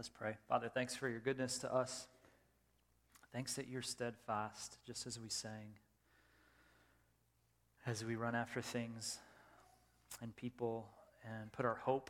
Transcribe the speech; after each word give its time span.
Let's 0.00 0.08
pray. 0.08 0.38
Father, 0.48 0.70
thanks 0.72 0.96
for 0.96 1.10
your 1.10 1.20
goodness 1.20 1.58
to 1.58 1.70
us. 1.70 2.06
Thanks 3.34 3.52
that 3.56 3.68
you're 3.68 3.82
steadfast, 3.82 4.78
just 4.86 5.06
as 5.06 5.20
we 5.20 5.28
sang. 5.28 5.74
As 7.84 8.02
we 8.02 8.16
run 8.16 8.34
after 8.34 8.62
things 8.62 9.18
and 10.22 10.34
people 10.34 10.88
and 11.22 11.52
put 11.52 11.66
our 11.66 11.74
hope 11.74 12.08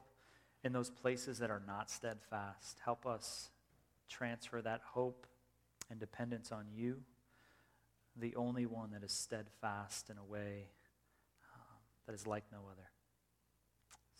in 0.63 0.73
those 0.73 0.89
places 0.89 1.41
that 1.41 1.51
are 1.51 1.63
not 1.67 1.91
steadfast, 1.91 2.79
help 2.85 3.07
us 3.07 3.51
transfer 4.09 4.63
that 4.63 4.83
hope 4.93 5.27
and 5.91 5.99
dependence 5.99 6.53
on 6.53 6.67
you, 6.73 7.03
the 8.15 8.37
only 8.37 8.67
one 8.67 8.93
that 8.93 9.03
is 9.03 9.11
steadfast 9.11 10.11
in 10.11 10.17
a 10.17 10.25
way 10.25 10.69
uh, 11.53 11.75
that 12.07 12.15
is 12.15 12.25
like 12.25 12.45
no 12.53 12.61
other. 12.71 12.89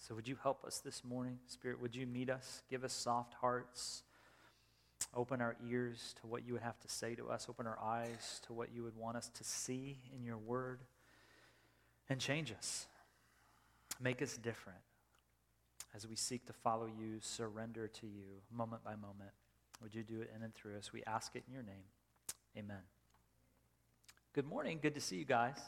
So, 0.01 0.15
would 0.15 0.27
you 0.27 0.37
help 0.43 0.65
us 0.65 0.79
this 0.79 1.05
morning? 1.05 1.39
Spirit, 1.47 1.81
would 1.81 1.95
you 1.95 2.07
meet 2.07 2.31
us? 2.31 2.63
Give 2.71 2.85
us 2.85 2.93
soft 2.93 3.35
hearts. 3.35 4.03
Open 5.15 5.43
our 5.43 5.57
ears 5.69 6.15
to 6.21 6.27
what 6.27 6.47
you 6.47 6.55
would 6.55 6.63
have 6.63 6.81
to 6.81 6.89
say 6.89 7.15
to 7.15 7.29
us. 7.29 7.47
Open 7.51 7.67
our 7.67 7.79
eyes 7.79 8.41
to 8.47 8.55
what 8.55 8.69
you 8.75 8.83
would 8.83 8.97
want 8.97 9.19
us 9.19 9.29
to 9.29 9.45
see 9.45 9.99
in 10.17 10.25
your 10.25 10.39
word. 10.39 10.81
And 12.09 12.19
change 12.19 12.51
us. 12.51 12.87
Make 14.01 14.23
us 14.23 14.39
different 14.39 14.79
as 15.95 16.07
we 16.07 16.17
seek 16.17 16.47
to 16.47 16.53
follow 16.53 16.87
you, 16.87 17.19
surrender 17.21 17.87
to 17.87 18.07
you 18.07 18.25
moment 18.51 18.83
by 18.83 18.93
moment. 18.93 19.33
Would 19.83 19.95
you 19.95 20.03
do 20.03 20.23
it 20.23 20.31
in 20.35 20.43
and 20.43 20.55
through 20.55 20.79
us? 20.79 20.95
We 20.95 21.03
ask 21.07 21.37
it 21.37 21.45
in 21.47 21.53
your 21.53 21.63
name. 21.63 21.85
Amen. 22.57 22.83
Good 24.33 24.47
morning. 24.47 24.79
Good 24.81 24.95
to 24.95 25.01
see 25.01 25.17
you 25.17 25.25
guys. 25.27 25.59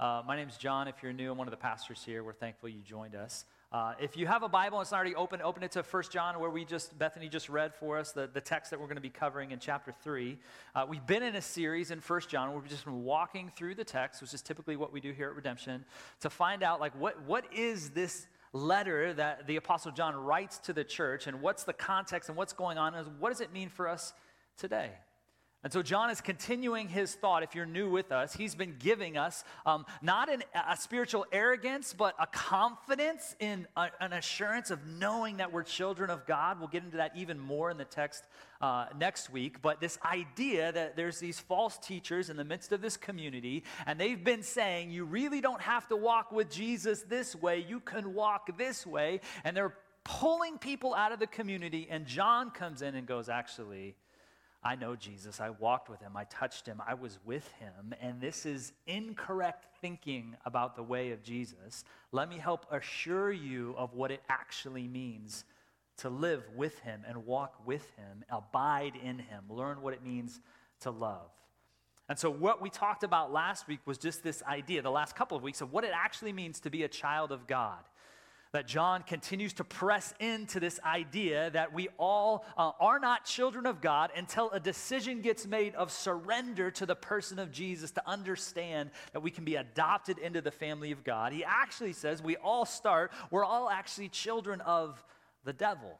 Uh, 0.00 0.22
my 0.26 0.34
name 0.34 0.48
is 0.48 0.56
John. 0.56 0.88
If 0.88 1.02
you're 1.02 1.12
new, 1.12 1.30
I'm 1.30 1.36
one 1.36 1.46
of 1.46 1.50
the 1.50 1.58
pastors 1.58 2.02
here. 2.02 2.24
We're 2.24 2.32
thankful 2.32 2.70
you 2.70 2.80
joined 2.80 3.14
us. 3.14 3.44
Uh, 3.72 3.94
if 4.00 4.16
you 4.16 4.26
have 4.26 4.42
a 4.42 4.48
Bible 4.48 4.78
and 4.78 4.84
it's 4.84 4.90
not 4.90 4.96
already 4.96 5.14
open, 5.14 5.40
open 5.42 5.62
it 5.62 5.70
to 5.70 5.82
1 5.82 6.02
John, 6.10 6.40
where 6.40 6.50
we 6.50 6.64
just, 6.64 6.98
Bethany 6.98 7.28
just 7.28 7.48
read 7.48 7.72
for 7.72 7.98
us 7.98 8.10
the, 8.10 8.28
the 8.32 8.40
text 8.40 8.72
that 8.72 8.80
we're 8.80 8.86
going 8.86 8.96
to 8.96 9.00
be 9.00 9.10
covering 9.10 9.52
in 9.52 9.60
chapter 9.60 9.94
3. 10.02 10.36
Uh, 10.74 10.86
we've 10.88 11.06
been 11.06 11.22
in 11.22 11.36
a 11.36 11.40
series 11.40 11.92
in 11.92 12.00
1 12.00 12.20
John 12.26 12.50
where 12.50 12.58
we've 12.58 12.68
just 12.68 12.84
been 12.84 13.04
walking 13.04 13.52
through 13.54 13.76
the 13.76 13.84
text, 13.84 14.22
which 14.22 14.34
is 14.34 14.42
typically 14.42 14.74
what 14.74 14.92
we 14.92 15.00
do 15.00 15.12
here 15.12 15.28
at 15.28 15.36
Redemption, 15.36 15.84
to 16.18 16.28
find 16.28 16.64
out, 16.64 16.80
like, 16.80 16.98
what, 16.98 17.22
what 17.22 17.44
is 17.54 17.90
this 17.90 18.26
letter 18.52 19.14
that 19.14 19.46
the 19.46 19.54
Apostle 19.54 19.92
John 19.92 20.16
writes 20.16 20.58
to 20.58 20.72
the 20.72 20.82
church, 20.82 21.28
and 21.28 21.40
what's 21.40 21.62
the 21.62 21.72
context 21.72 22.28
and 22.28 22.36
what's 22.36 22.52
going 22.52 22.76
on, 22.76 22.96
and 22.96 23.20
what 23.20 23.30
does 23.30 23.40
it 23.40 23.52
mean 23.52 23.68
for 23.68 23.88
us 23.88 24.12
today? 24.56 24.90
And 25.62 25.70
so 25.70 25.82
John 25.82 26.08
is 26.08 26.22
continuing 26.22 26.88
his 26.88 27.14
thought. 27.14 27.42
If 27.42 27.54
you're 27.54 27.66
new 27.66 27.90
with 27.90 28.12
us, 28.12 28.32
he's 28.32 28.54
been 28.54 28.76
giving 28.78 29.18
us 29.18 29.44
um, 29.66 29.84
not 30.00 30.32
an, 30.32 30.42
a 30.54 30.74
spiritual 30.74 31.26
arrogance, 31.32 31.92
but 31.92 32.14
a 32.18 32.26
confidence 32.26 33.36
in 33.40 33.66
a, 33.76 33.88
an 34.00 34.14
assurance 34.14 34.70
of 34.70 34.86
knowing 34.86 35.36
that 35.36 35.52
we're 35.52 35.62
children 35.62 36.08
of 36.08 36.24
God. 36.24 36.58
We'll 36.58 36.68
get 36.68 36.82
into 36.84 36.96
that 36.96 37.14
even 37.14 37.38
more 37.38 37.70
in 37.70 37.76
the 37.76 37.84
text 37.84 38.24
uh, 38.62 38.86
next 38.98 39.28
week. 39.28 39.60
But 39.60 39.80
this 39.80 39.98
idea 40.02 40.72
that 40.72 40.96
there's 40.96 41.18
these 41.18 41.38
false 41.38 41.76
teachers 41.76 42.30
in 42.30 42.38
the 42.38 42.44
midst 42.44 42.72
of 42.72 42.80
this 42.80 42.96
community, 42.96 43.64
and 43.86 44.00
they've 44.00 44.22
been 44.22 44.42
saying, 44.42 44.90
you 44.90 45.04
really 45.04 45.42
don't 45.42 45.60
have 45.60 45.86
to 45.88 45.96
walk 45.96 46.32
with 46.32 46.50
Jesus 46.50 47.02
this 47.02 47.36
way, 47.36 47.58
you 47.68 47.80
can 47.80 48.14
walk 48.14 48.56
this 48.56 48.86
way. 48.86 49.20
And 49.44 49.54
they're 49.54 49.74
pulling 50.04 50.56
people 50.56 50.94
out 50.94 51.12
of 51.12 51.18
the 51.18 51.26
community. 51.26 51.86
And 51.90 52.06
John 52.06 52.50
comes 52.50 52.80
in 52.80 52.94
and 52.94 53.06
goes, 53.06 53.28
actually, 53.28 53.94
I 54.62 54.74
know 54.74 54.94
Jesus. 54.94 55.40
I 55.40 55.50
walked 55.50 55.88
with 55.88 56.00
him. 56.00 56.16
I 56.16 56.24
touched 56.24 56.66
him. 56.66 56.82
I 56.86 56.92
was 56.94 57.18
with 57.24 57.50
him. 57.52 57.94
And 58.00 58.20
this 58.20 58.44
is 58.44 58.72
incorrect 58.86 59.66
thinking 59.80 60.36
about 60.44 60.76
the 60.76 60.82
way 60.82 61.12
of 61.12 61.22
Jesus. 61.22 61.84
Let 62.12 62.28
me 62.28 62.36
help 62.36 62.66
assure 62.70 63.32
you 63.32 63.74
of 63.78 63.94
what 63.94 64.10
it 64.10 64.22
actually 64.28 64.86
means 64.86 65.44
to 65.98 66.10
live 66.10 66.42
with 66.54 66.78
him 66.80 67.04
and 67.08 67.26
walk 67.26 67.54
with 67.66 67.90
him, 67.96 68.24
abide 68.30 68.94
in 69.02 69.18
him, 69.18 69.44
learn 69.48 69.80
what 69.80 69.94
it 69.94 70.02
means 70.02 70.40
to 70.80 70.90
love. 70.90 71.30
And 72.08 72.18
so, 72.18 72.28
what 72.28 72.60
we 72.60 72.70
talked 72.70 73.04
about 73.04 73.32
last 73.32 73.68
week 73.68 73.80
was 73.86 73.96
just 73.96 74.22
this 74.22 74.42
idea, 74.42 74.82
the 74.82 74.90
last 74.90 75.14
couple 75.14 75.36
of 75.36 75.42
weeks, 75.42 75.60
of 75.60 75.72
what 75.72 75.84
it 75.84 75.92
actually 75.94 76.32
means 76.32 76.58
to 76.60 76.70
be 76.70 76.82
a 76.82 76.88
child 76.88 77.32
of 77.32 77.46
God 77.46 77.78
that 78.52 78.66
John 78.66 79.02
continues 79.02 79.52
to 79.54 79.64
press 79.64 80.12
into 80.18 80.58
this 80.58 80.80
idea 80.84 81.50
that 81.50 81.72
we 81.72 81.88
all 81.98 82.44
uh, 82.56 82.72
are 82.80 82.98
not 82.98 83.24
children 83.24 83.66
of 83.66 83.80
God 83.80 84.10
until 84.16 84.50
a 84.50 84.58
decision 84.58 85.20
gets 85.20 85.46
made 85.46 85.74
of 85.74 85.92
surrender 85.92 86.70
to 86.72 86.86
the 86.86 86.96
person 86.96 87.38
of 87.38 87.52
Jesus 87.52 87.92
to 87.92 88.08
understand 88.08 88.90
that 89.12 89.20
we 89.20 89.30
can 89.30 89.44
be 89.44 89.56
adopted 89.56 90.18
into 90.18 90.40
the 90.40 90.50
family 90.50 90.90
of 90.90 91.04
God. 91.04 91.32
He 91.32 91.44
actually 91.44 91.92
says 91.92 92.22
we 92.22 92.36
all 92.36 92.64
start, 92.64 93.12
we're 93.30 93.44
all 93.44 93.70
actually 93.70 94.08
children 94.08 94.60
of 94.62 95.02
the 95.44 95.52
devil 95.52 95.98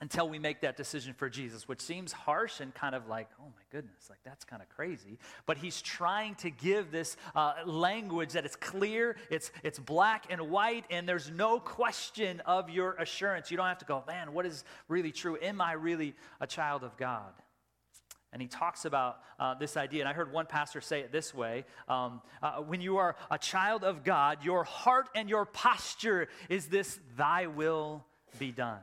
until 0.00 0.28
we 0.28 0.38
make 0.38 0.60
that 0.60 0.76
decision 0.76 1.14
for 1.14 1.30
Jesus, 1.30 1.66
which 1.66 1.80
seems 1.80 2.12
harsh 2.12 2.60
and 2.60 2.74
kind 2.74 2.94
of 2.94 3.08
like, 3.08 3.28
oh 3.40 3.46
my 3.46 3.62
goodness, 3.70 4.10
like 4.10 4.18
that's 4.24 4.44
kind 4.44 4.60
of 4.60 4.68
crazy. 4.68 5.18
But 5.46 5.56
he's 5.56 5.80
trying 5.80 6.34
to 6.36 6.50
give 6.50 6.90
this 6.90 7.16
uh, 7.34 7.54
language 7.64 8.32
that 8.32 8.44
it's 8.44 8.56
clear, 8.56 9.16
it's, 9.30 9.50
it's 9.62 9.78
black 9.78 10.26
and 10.28 10.50
white, 10.50 10.84
and 10.90 11.08
there's 11.08 11.30
no 11.30 11.58
question 11.58 12.40
of 12.40 12.68
your 12.68 12.92
assurance. 12.94 13.50
You 13.50 13.56
don't 13.56 13.66
have 13.66 13.78
to 13.78 13.86
go, 13.86 14.04
man, 14.06 14.34
what 14.34 14.44
is 14.44 14.64
really 14.88 15.12
true? 15.12 15.38
Am 15.40 15.62
I 15.62 15.72
really 15.72 16.14
a 16.40 16.46
child 16.46 16.84
of 16.84 16.96
God? 16.98 17.32
And 18.34 18.42
he 18.42 18.48
talks 18.48 18.84
about 18.84 19.20
uh, 19.40 19.54
this 19.54 19.78
idea, 19.78 20.00
and 20.00 20.08
I 20.10 20.12
heard 20.12 20.30
one 20.30 20.44
pastor 20.44 20.82
say 20.82 21.00
it 21.00 21.10
this 21.10 21.32
way 21.32 21.64
um, 21.88 22.20
uh, 22.42 22.56
When 22.56 22.82
you 22.82 22.98
are 22.98 23.16
a 23.30 23.38
child 23.38 23.82
of 23.82 24.04
God, 24.04 24.44
your 24.44 24.62
heart 24.64 25.08
and 25.14 25.30
your 25.30 25.46
posture 25.46 26.28
is 26.50 26.66
this, 26.66 26.98
Thy 27.16 27.46
will 27.46 28.04
be 28.38 28.52
done. 28.52 28.80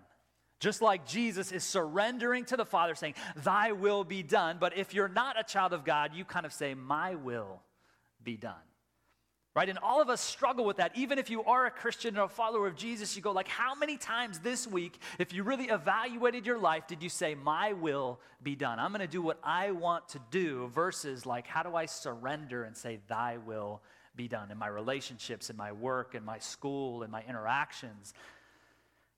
Just 0.59 0.81
like 0.81 1.05
Jesus 1.05 1.51
is 1.51 1.63
surrendering 1.63 2.45
to 2.45 2.57
the 2.57 2.65
Father, 2.65 2.95
saying, 2.95 3.15
Thy 3.35 3.73
will 3.73 4.03
be 4.03 4.23
done. 4.23 4.57
But 4.59 4.77
if 4.77 4.93
you're 4.93 5.09
not 5.09 5.39
a 5.39 5.43
child 5.43 5.73
of 5.73 5.83
God, 5.83 6.11
you 6.13 6.23
kind 6.23 6.45
of 6.45 6.53
say, 6.53 6.73
My 6.73 7.15
will 7.15 7.61
be 8.23 8.37
done. 8.37 8.55
Right? 9.55 9.69
And 9.69 9.77
all 9.77 10.01
of 10.01 10.09
us 10.09 10.19
struggle 10.19 10.65
with 10.65 10.77
that. 10.77 10.97
Even 10.97 11.19
if 11.19 11.29
you 11.29 11.43
are 11.43 11.67
a 11.67 11.71
Christian 11.71 12.17
or 12.17 12.23
a 12.23 12.27
follower 12.27 12.65
of 12.65 12.75
Jesus, 12.75 13.15
you 13.15 13.21
go, 13.21 13.31
like, 13.31 13.47
how 13.47 13.75
many 13.75 13.97
times 13.97 14.39
this 14.39 14.65
week, 14.65 14.97
if 15.19 15.31
you 15.31 15.43
really 15.43 15.65
evaluated 15.65 16.47
your 16.47 16.57
life, 16.57 16.87
did 16.87 17.03
you 17.03 17.09
say, 17.09 17.35
My 17.35 17.73
will 17.73 18.19
be 18.41 18.55
done? 18.55 18.79
I'm 18.79 18.91
going 18.91 19.01
to 19.01 19.07
do 19.07 19.21
what 19.21 19.39
I 19.43 19.71
want 19.71 20.09
to 20.09 20.19
do, 20.31 20.69
versus, 20.73 21.25
like, 21.27 21.45
how 21.45 21.61
do 21.61 21.75
I 21.75 21.85
surrender 21.85 22.63
and 22.63 22.75
say, 22.75 22.99
Thy 23.07 23.37
will 23.37 23.81
be 24.15 24.27
done 24.27 24.49
in 24.49 24.57
my 24.57 24.67
relationships, 24.67 25.49
in 25.49 25.57
my 25.57 25.71
work, 25.71 26.15
in 26.15 26.25
my 26.25 26.39
school, 26.39 27.03
in 27.03 27.11
my 27.11 27.23
interactions? 27.27 28.13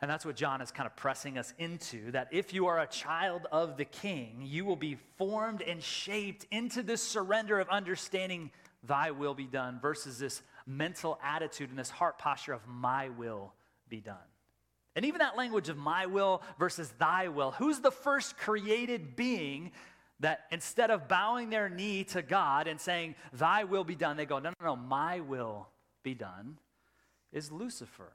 And 0.05 0.11
that's 0.11 0.23
what 0.23 0.35
John 0.35 0.61
is 0.61 0.69
kind 0.69 0.85
of 0.85 0.95
pressing 0.95 1.39
us 1.39 1.51
into 1.57 2.11
that 2.11 2.27
if 2.29 2.53
you 2.53 2.67
are 2.67 2.79
a 2.79 2.85
child 2.85 3.47
of 3.51 3.75
the 3.75 3.85
king, 3.85 4.43
you 4.43 4.63
will 4.63 4.75
be 4.75 4.99
formed 5.17 5.63
and 5.63 5.81
shaped 5.81 6.45
into 6.51 6.83
this 6.83 7.01
surrender 7.01 7.59
of 7.59 7.67
understanding 7.69 8.51
thy 8.83 9.09
will 9.09 9.33
be 9.33 9.47
done 9.47 9.79
versus 9.81 10.19
this 10.19 10.43
mental 10.67 11.17
attitude 11.23 11.71
and 11.71 11.79
this 11.79 11.89
heart 11.89 12.19
posture 12.19 12.53
of 12.53 12.61
my 12.67 13.09
will 13.17 13.55
be 13.89 13.99
done. 13.99 14.17
And 14.95 15.05
even 15.05 15.17
that 15.21 15.37
language 15.37 15.69
of 15.69 15.77
my 15.77 16.05
will 16.05 16.43
versus 16.59 16.93
thy 16.99 17.29
will, 17.29 17.49
who's 17.49 17.79
the 17.79 17.89
first 17.89 18.37
created 18.37 19.15
being 19.15 19.71
that 20.19 20.41
instead 20.51 20.91
of 20.91 21.07
bowing 21.07 21.49
their 21.49 21.67
knee 21.67 22.03
to 22.03 22.21
God 22.21 22.67
and 22.67 22.79
saying, 22.79 23.15
Thy 23.33 23.63
will 23.63 23.83
be 23.83 23.95
done, 23.95 24.17
they 24.17 24.27
go, 24.27 24.37
No, 24.37 24.51
no, 24.61 24.67
no, 24.67 24.75
my 24.75 25.21
will 25.21 25.67
be 26.03 26.13
done, 26.13 26.59
is 27.33 27.51
Lucifer. 27.51 28.13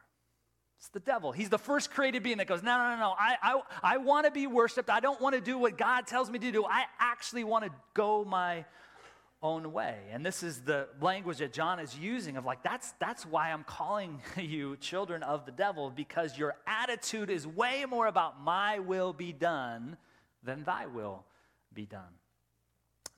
It's 0.81 0.89
the 0.89 1.01
devil. 1.01 1.31
He's 1.31 1.51
the 1.51 1.59
first 1.59 1.91
created 1.91 2.23
being 2.23 2.39
that 2.39 2.47
goes, 2.47 2.63
no, 2.63 2.79
no, 2.79 2.95
no, 2.95 3.01
no. 3.01 3.15
I, 3.19 3.37
I, 3.43 3.61
I 3.83 3.97
want 3.99 4.25
to 4.25 4.31
be 4.31 4.47
worshiped. 4.47 4.89
I 4.89 5.01
don't 5.01 5.21
want 5.21 5.35
to 5.35 5.41
do 5.43 5.59
what 5.59 5.77
God 5.77 6.07
tells 6.07 6.31
me 6.31 6.39
to 6.39 6.51
do. 6.51 6.65
I 6.65 6.85
actually 6.99 7.45
want 7.45 7.67
to 7.67 7.71
go 7.93 8.25
my 8.25 8.65
own 9.43 9.75
way. 9.75 9.99
And 10.11 10.25
this 10.25 10.43
is 10.43 10.63
the 10.63 10.89
language 10.99 11.37
that 11.39 11.53
John 11.53 11.81
is 11.81 11.99
using 11.99 12.39
of 12.39 12.47
like, 12.47 12.63
that's, 12.63 12.93
that's 12.99 13.27
why 13.27 13.51
I'm 13.51 13.63
calling 13.65 14.23
you 14.39 14.79
children 14.79 15.23
of 15.23 15.45
the 15.45 15.53
devil, 15.53 15.91
because 15.91 16.39
your 16.39 16.57
attitude 16.67 17.29
is 17.29 17.47
way 17.47 17.85
more 17.87 18.07
about 18.07 18.43
my 18.43 18.79
will 18.79 19.13
be 19.13 19.35
done 19.35 19.99
than 20.43 20.65
thy 20.65 20.87
will 20.87 21.27
be 21.75 21.85
done. 21.85 22.15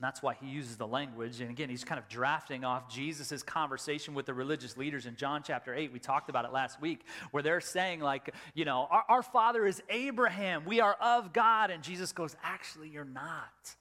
And 0.03 0.09
that's 0.09 0.21
why 0.21 0.35
he 0.35 0.49
uses 0.49 0.77
the 0.77 0.87
language. 0.89 1.41
And 1.41 1.49
again, 1.49 1.69
he's 1.69 1.85
kind 1.85 2.01
of 2.01 2.09
drafting 2.09 2.65
off 2.65 2.93
Jesus' 2.93 3.41
conversation 3.45 4.15
with 4.15 4.27
the 4.27 4.35
religious 4.35 4.77
leaders 4.77 5.07
in 5.07 5.15
John 5.15 5.45
chapter 5.47 5.73
8. 5.73 5.93
We 5.93 6.01
talked 6.01 6.29
about 6.29 6.45
it 6.45 6.53
last 6.53 6.81
week, 6.81 7.07
where 7.31 7.41
they're 7.41 7.61
saying, 7.61 8.01
like, 8.01 8.35
you 8.53 8.65
know, 8.65 8.89
our, 8.91 9.05
our 9.09 9.23
father 9.23 9.65
is 9.65 9.81
Abraham. 9.89 10.65
We 10.65 10.81
are 10.81 10.95
of 10.95 11.33
God. 11.33 11.71
And 11.71 11.85
Jesus 11.85 12.11
goes, 12.11 12.35
actually, 12.43 12.89
you're 12.89 13.05
not. 13.05 13.77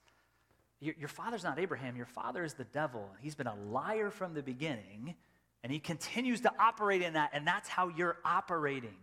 Your, 0.79 0.93
your 0.99 1.07
father's 1.07 1.43
not 1.43 1.57
Abraham. 1.57 1.95
Your 1.95 2.05
father 2.05 2.43
is 2.43 2.53
the 2.53 2.65
devil. 2.65 3.09
He's 3.21 3.33
been 3.33 3.47
a 3.47 3.55
liar 3.71 4.11
from 4.11 4.35
the 4.35 4.43
beginning. 4.43 5.15
And 5.63 5.73
he 5.73 5.79
continues 5.79 6.41
to 6.41 6.51
operate 6.59 7.01
in 7.01 7.13
that. 7.13 7.31
And 7.33 7.47
that's 7.47 7.67
how 7.67 7.87
you're 7.87 8.17
operating. 8.23 8.97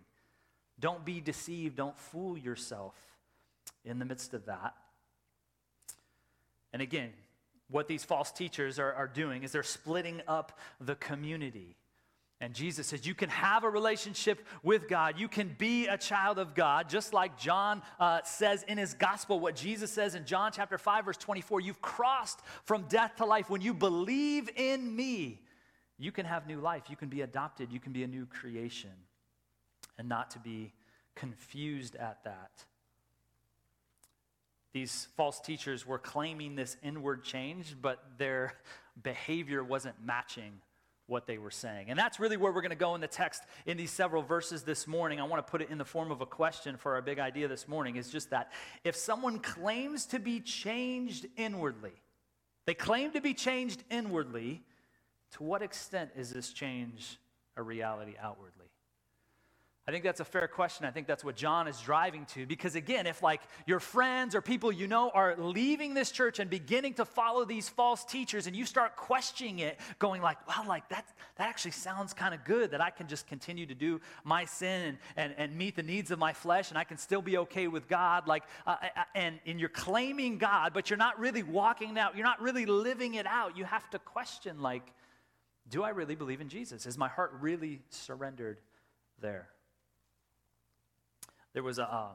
Don't 0.78 1.04
be 1.04 1.20
deceived. 1.20 1.74
Don't 1.74 1.98
fool 1.98 2.38
yourself 2.38 2.94
in 3.84 3.98
the 3.98 4.04
midst 4.04 4.34
of 4.34 4.46
that. 4.46 4.76
And 6.72 6.82
again, 6.82 7.10
what 7.70 7.88
these 7.88 8.04
false 8.04 8.32
teachers 8.32 8.78
are, 8.78 8.92
are 8.92 9.08
doing 9.08 9.42
is 9.42 9.52
they're 9.52 9.62
splitting 9.62 10.22
up 10.26 10.58
the 10.80 10.94
community. 10.94 11.76
And 12.40 12.54
Jesus 12.54 12.86
says 12.86 13.04
you 13.04 13.14
can 13.14 13.30
have 13.30 13.64
a 13.64 13.68
relationship 13.68 14.46
with 14.62 14.88
God. 14.88 15.18
You 15.18 15.26
can 15.26 15.54
be 15.58 15.88
a 15.88 15.98
child 15.98 16.38
of 16.38 16.54
God, 16.54 16.88
just 16.88 17.12
like 17.12 17.36
John 17.36 17.82
uh, 17.98 18.20
says 18.22 18.64
in 18.68 18.78
his 18.78 18.94
gospel, 18.94 19.40
what 19.40 19.56
Jesus 19.56 19.90
says 19.90 20.14
in 20.14 20.24
John 20.24 20.52
chapter 20.52 20.78
5, 20.78 21.04
verse 21.04 21.16
24. 21.16 21.60
You've 21.60 21.82
crossed 21.82 22.40
from 22.64 22.82
death 22.88 23.16
to 23.16 23.24
life. 23.24 23.50
When 23.50 23.60
you 23.60 23.74
believe 23.74 24.48
in 24.54 24.94
me, 24.94 25.40
you 25.98 26.12
can 26.12 26.26
have 26.26 26.46
new 26.46 26.60
life. 26.60 26.84
You 26.88 26.96
can 26.96 27.08
be 27.08 27.22
adopted. 27.22 27.72
You 27.72 27.80
can 27.80 27.92
be 27.92 28.04
a 28.04 28.08
new 28.08 28.24
creation. 28.24 28.92
And 29.98 30.08
not 30.08 30.30
to 30.30 30.38
be 30.38 30.72
confused 31.16 31.96
at 31.96 32.22
that. 32.22 32.52
These 34.78 35.08
false 35.16 35.40
teachers 35.40 35.84
were 35.84 35.98
claiming 35.98 36.54
this 36.54 36.76
inward 36.84 37.24
change, 37.24 37.74
but 37.82 37.98
their 38.16 38.52
behavior 39.02 39.64
wasn't 39.64 39.96
matching 40.00 40.60
what 41.08 41.26
they 41.26 41.36
were 41.36 41.50
saying. 41.50 41.90
And 41.90 41.98
that's 41.98 42.20
really 42.20 42.36
where 42.36 42.52
we're 42.52 42.60
going 42.60 42.70
to 42.70 42.76
go 42.76 42.94
in 42.94 43.00
the 43.00 43.08
text 43.08 43.42
in 43.66 43.76
these 43.76 43.90
several 43.90 44.22
verses 44.22 44.62
this 44.62 44.86
morning. 44.86 45.18
I 45.20 45.24
want 45.24 45.44
to 45.44 45.50
put 45.50 45.62
it 45.62 45.70
in 45.70 45.78
the 45.78 45.84
form 45.84 46.12
of 46.12 46.20
a 46.20 46.26
question 46.26 46.76
for 46.76 46.94
our 46.94 47.02
big 47.02 47.18
idea 47.18 47.48
this 47.48 47.66
morning 47.66 47.96
is 47.96 48.08
just 48.08 48.30
that 48.30 48.52
if 48.84 48.94
someone 48.94 49.40
claims 49.40 50.06
to 50.06 50.20
be 50.20 50.38
changed 50.38 51.26
inwardly, 51.36 51.94
they 52.64 52.74
claim 52.74 53.10
to 53.10 53.20
be 53.20 53.34
changed 53.34 53.82
inwardly, 53.90 54.62
to 55.32 55.42
what 55.42 55.60
extent 55.60 56.10
is 56.14 56.30
this 56.30 56.52
change 56.52 57.18
a 57.56 57.64
reality 57.64 58.14
outwardly? 58.22 58.67
I 59.88 59.90
think 59.90 60.04
that's 60.04 60.20
a 60.20 60.24
fair 60.24 60.46
question. 60.46 60.84
I 60.84 60.90
think 60.90 61.06
that's 61.06 61.24
what 61.24 61.34
John 61.34 61.66
is 61.66 61.80
driving 61.80 62.26
to. 62.34 62.44
Because 62.44 62.74
again, 62.74 63.06
if 63.06 63.22
like 63.22 63.40
your 63.66 63.80
friends 63.80 64.34
or 64.34 64.42
people 64.42 64.70
you 64.70 64.86
know 64.86 65.08
are 65.14 65.34
leaving 65.38 65.94
this 65.94 66.10
church 66.10 66.40
and 66.40 66.50
beginning 66.50 66.92
to 66.94 67.06
follow 67.06 67.46
these 67.46 67.70
false 67.70 68.04
teachers 68.04 68.46
and 68.46 68.54
you 68.54 68.66
start 68.66 68.96
questioning 68.96 69.60
it, 69.60 69.80
going 69.98 70.20
like, 70.20 70.46
well, 70.46 70.68
like 70.68 70.86
that, 70.90 71.06
that 71.36 71.48
actually 71.48 71.70
sounds 71.70 72.12
kind 72.12 72.34
of 72.34 72.44
good 72.44 72.72
that 72.72 72.82
I 72.82 72.90
can 72.90 73.08
just 73.08 73.26
continue 73.26 73.64
to 73.64 73.74
do 73.74 73.98
my 74.24 74.44
sin 74.44 74.88
and, 74.88 74.98
and, 75.16 75.34
and 75.38 75.56
meet 75.56 75.74
the 75.74 75.82
needs 75.82 76.10
of 76.10 76.18
my 76.18 76.34
flesh 76.34 76.68
and 76.68 76.76
I 76.76 76.84
can 76.84 76.98
still 76.98 77.22
be 77.22 77.38
okay 77.38 77.66
with 77.66 77.88
God. 77.88 78.26
Like, 78.26 78.42
uh, 78.66 78.76
and, 79.14 79.40
and 79.46 79.58
you're 79.58 79.70
claiming 79.70 80.36
God, 80.36 80.74
but 80.74 80.90
you're 80.90 80.98
not 80.98 81.18
really 81.18 81.42
walking 81.42 81.98
out. 81.98 82.14
You're 82.14 82.26
not 82.26 82.42
really 82.42 82.66
living 82.66 83.14
it 83.14 83.26
out. 83.26 83.56
You 83.56 83.64
have 83.64 83.88
to 83.88 83.98
question 83.98 84.60
like, 84.60 84.92
do 85.70 85.82
I 85.82 85.88
really 85.88 86.14
believe 86.14 86.42
in 86.42 86.50
Jesus? 86.50 86.84
Is 86.84 86.98
my 86.98 87.08
heart 87.08 87.32
really 87.40 87.80
surrendered 87.88 88.60
there? 89.18 89.48
There 91.58 91.64
was 91.64 91.80
a, 91.80 91.92
um, 91.92 92.12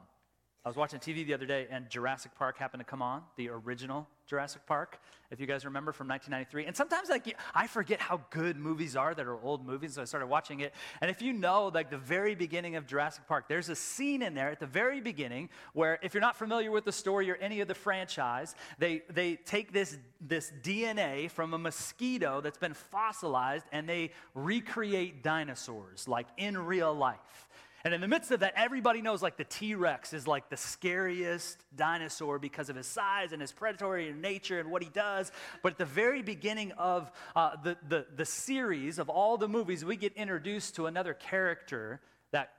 I 0.63 0.69
was 0.69 0.77
watching 0.77 1.01
TV 1.01 1.25
the 1.27 1.33
other 1.33 1.45
day, 1.45 1.67
and 1.69 1.89
Jurassic 1.89 2.31
Park 2.37 2.57
happened 2.57 2.79
to 2.79 2.85
come 2.85 3.01
on, 3.01 3.23
the 3.35 3.49
original 3.49 4.07
Jurassic 4.25 4.65
Park, 4.65 5.01
if 5.31 5.41
you 5.41 5.45
guys 5.45 5.65
remember 5.65 5.91
from 5.91 6.07
1993. 6.07 6.65
And 6.65 6.73
sometimes, 6.73 7.09
like, 7.09 7.35
I 7.53 7.67
forget 7.67 7.99
how 7.99 8.21
good 8.29 8.55
movies 8.55 8.95
are 8.95 9.13
that 9.13 9.25
are 9.25 9.37
old 9.43 9.67
movies, 9.67 9.95
so 9.95 10.01
I 10.01 10.05
started 10.05 10.27
watching 10.27 10.61
it. 10.61 10.73
And 11.01 11.11
if 11.11 11.21
you 11.21 11.33
know, 11.33 11.69
like, 11.73 11.89
the 11.89 11.97
very 11.97 12.35
beginning 12.35 12.77
of 12.77 12.87
Jurassic 12.87 13.27
Park, 13.27 13.49
there's 13.49 13.67
a 13.67 13.75
scene 13.75 14.21
in 14.21 14.33
there 14.33 14.49
at 14.49 14.61
the 14.61 14.65
very 14.65 15.01
beginning 15.01 15.49
where, 15.73 15.99
if 16.01 16.13
you're 16.13 16.21
not 16.21 16.37
familiar 16.37 16.71
with 16.71 16.85
the 16.85 16.93
story 16.93 17.29
or 17.29 17.35
any 17.35 17.59
of 17.59 17.67
the 17.67 17.75
franchise, 17.75 18.55
they, 18.79 19.01
they 19.09 19.35
take 19.35 19.73
this, 19.73 19.97
this 20.21 20.53
DNA 20.61 21.29
from 21.29 21.53
a 21.53 21.57
mosquito 21.57 22.39
that's 22.39 22.57
been 22.57 22.75
fossilized 22.75 23.65
and 23.73 23.89
they 23.89 24.11
recreate 24.35 25.21
dinosaurs, 25.21 26.07
like, 26.07 26.27
in 26.37 26.57
real 26.57 26.93
life. 26.93 27.49
And 27.85 27.93
in 27.93 27.99
the 27.99 28.07
midst 28.07 28.31
of 28.31 28.39
that, 28.39 28.53
everybody 28.55 29.01
knows 29.01 29.21
like 29.21 29.35
the 29.35 29.43
T 29.43 29.75
Rex 29.75 30.13
is 30.13 30.25
like 30.25 30.49
the 30.49 30.55
scariest 30.55 31.57
dinosaur 31.75 32.39
because 32.39 32.69
of 32.69 32.77
his 32.77 32.87
size 32.87 33.33
and 33.33 33.41
his 33.41 33.51
predatory 33.51 34.13
nature 34.13 34.61
and 34.61 34.71
what 34.71 34.81
he 34.81 34.89
does. 34.89 35.33
But 35.61 35.73
at 35.73 35.77
the 35.79 35.85
very 35.85 36.21
beginning 36.21 36.71
of 36.73 37.11
uh, 37.35 37.57
the, 37.61 37.77
the, 37.89 38.05
the 38.15 38.25
series 38.25 38.99
of 38.99 39.09
all 39.09 39.37
the 39.37 39.49
movies, 39.49 39.83
we 39.83 39.97
get 39.97 40.13
introduced 40.13 40.75
to 40.75 40.85
another 40.85 41.13
character 41.13 41.99
that 42.31 42.53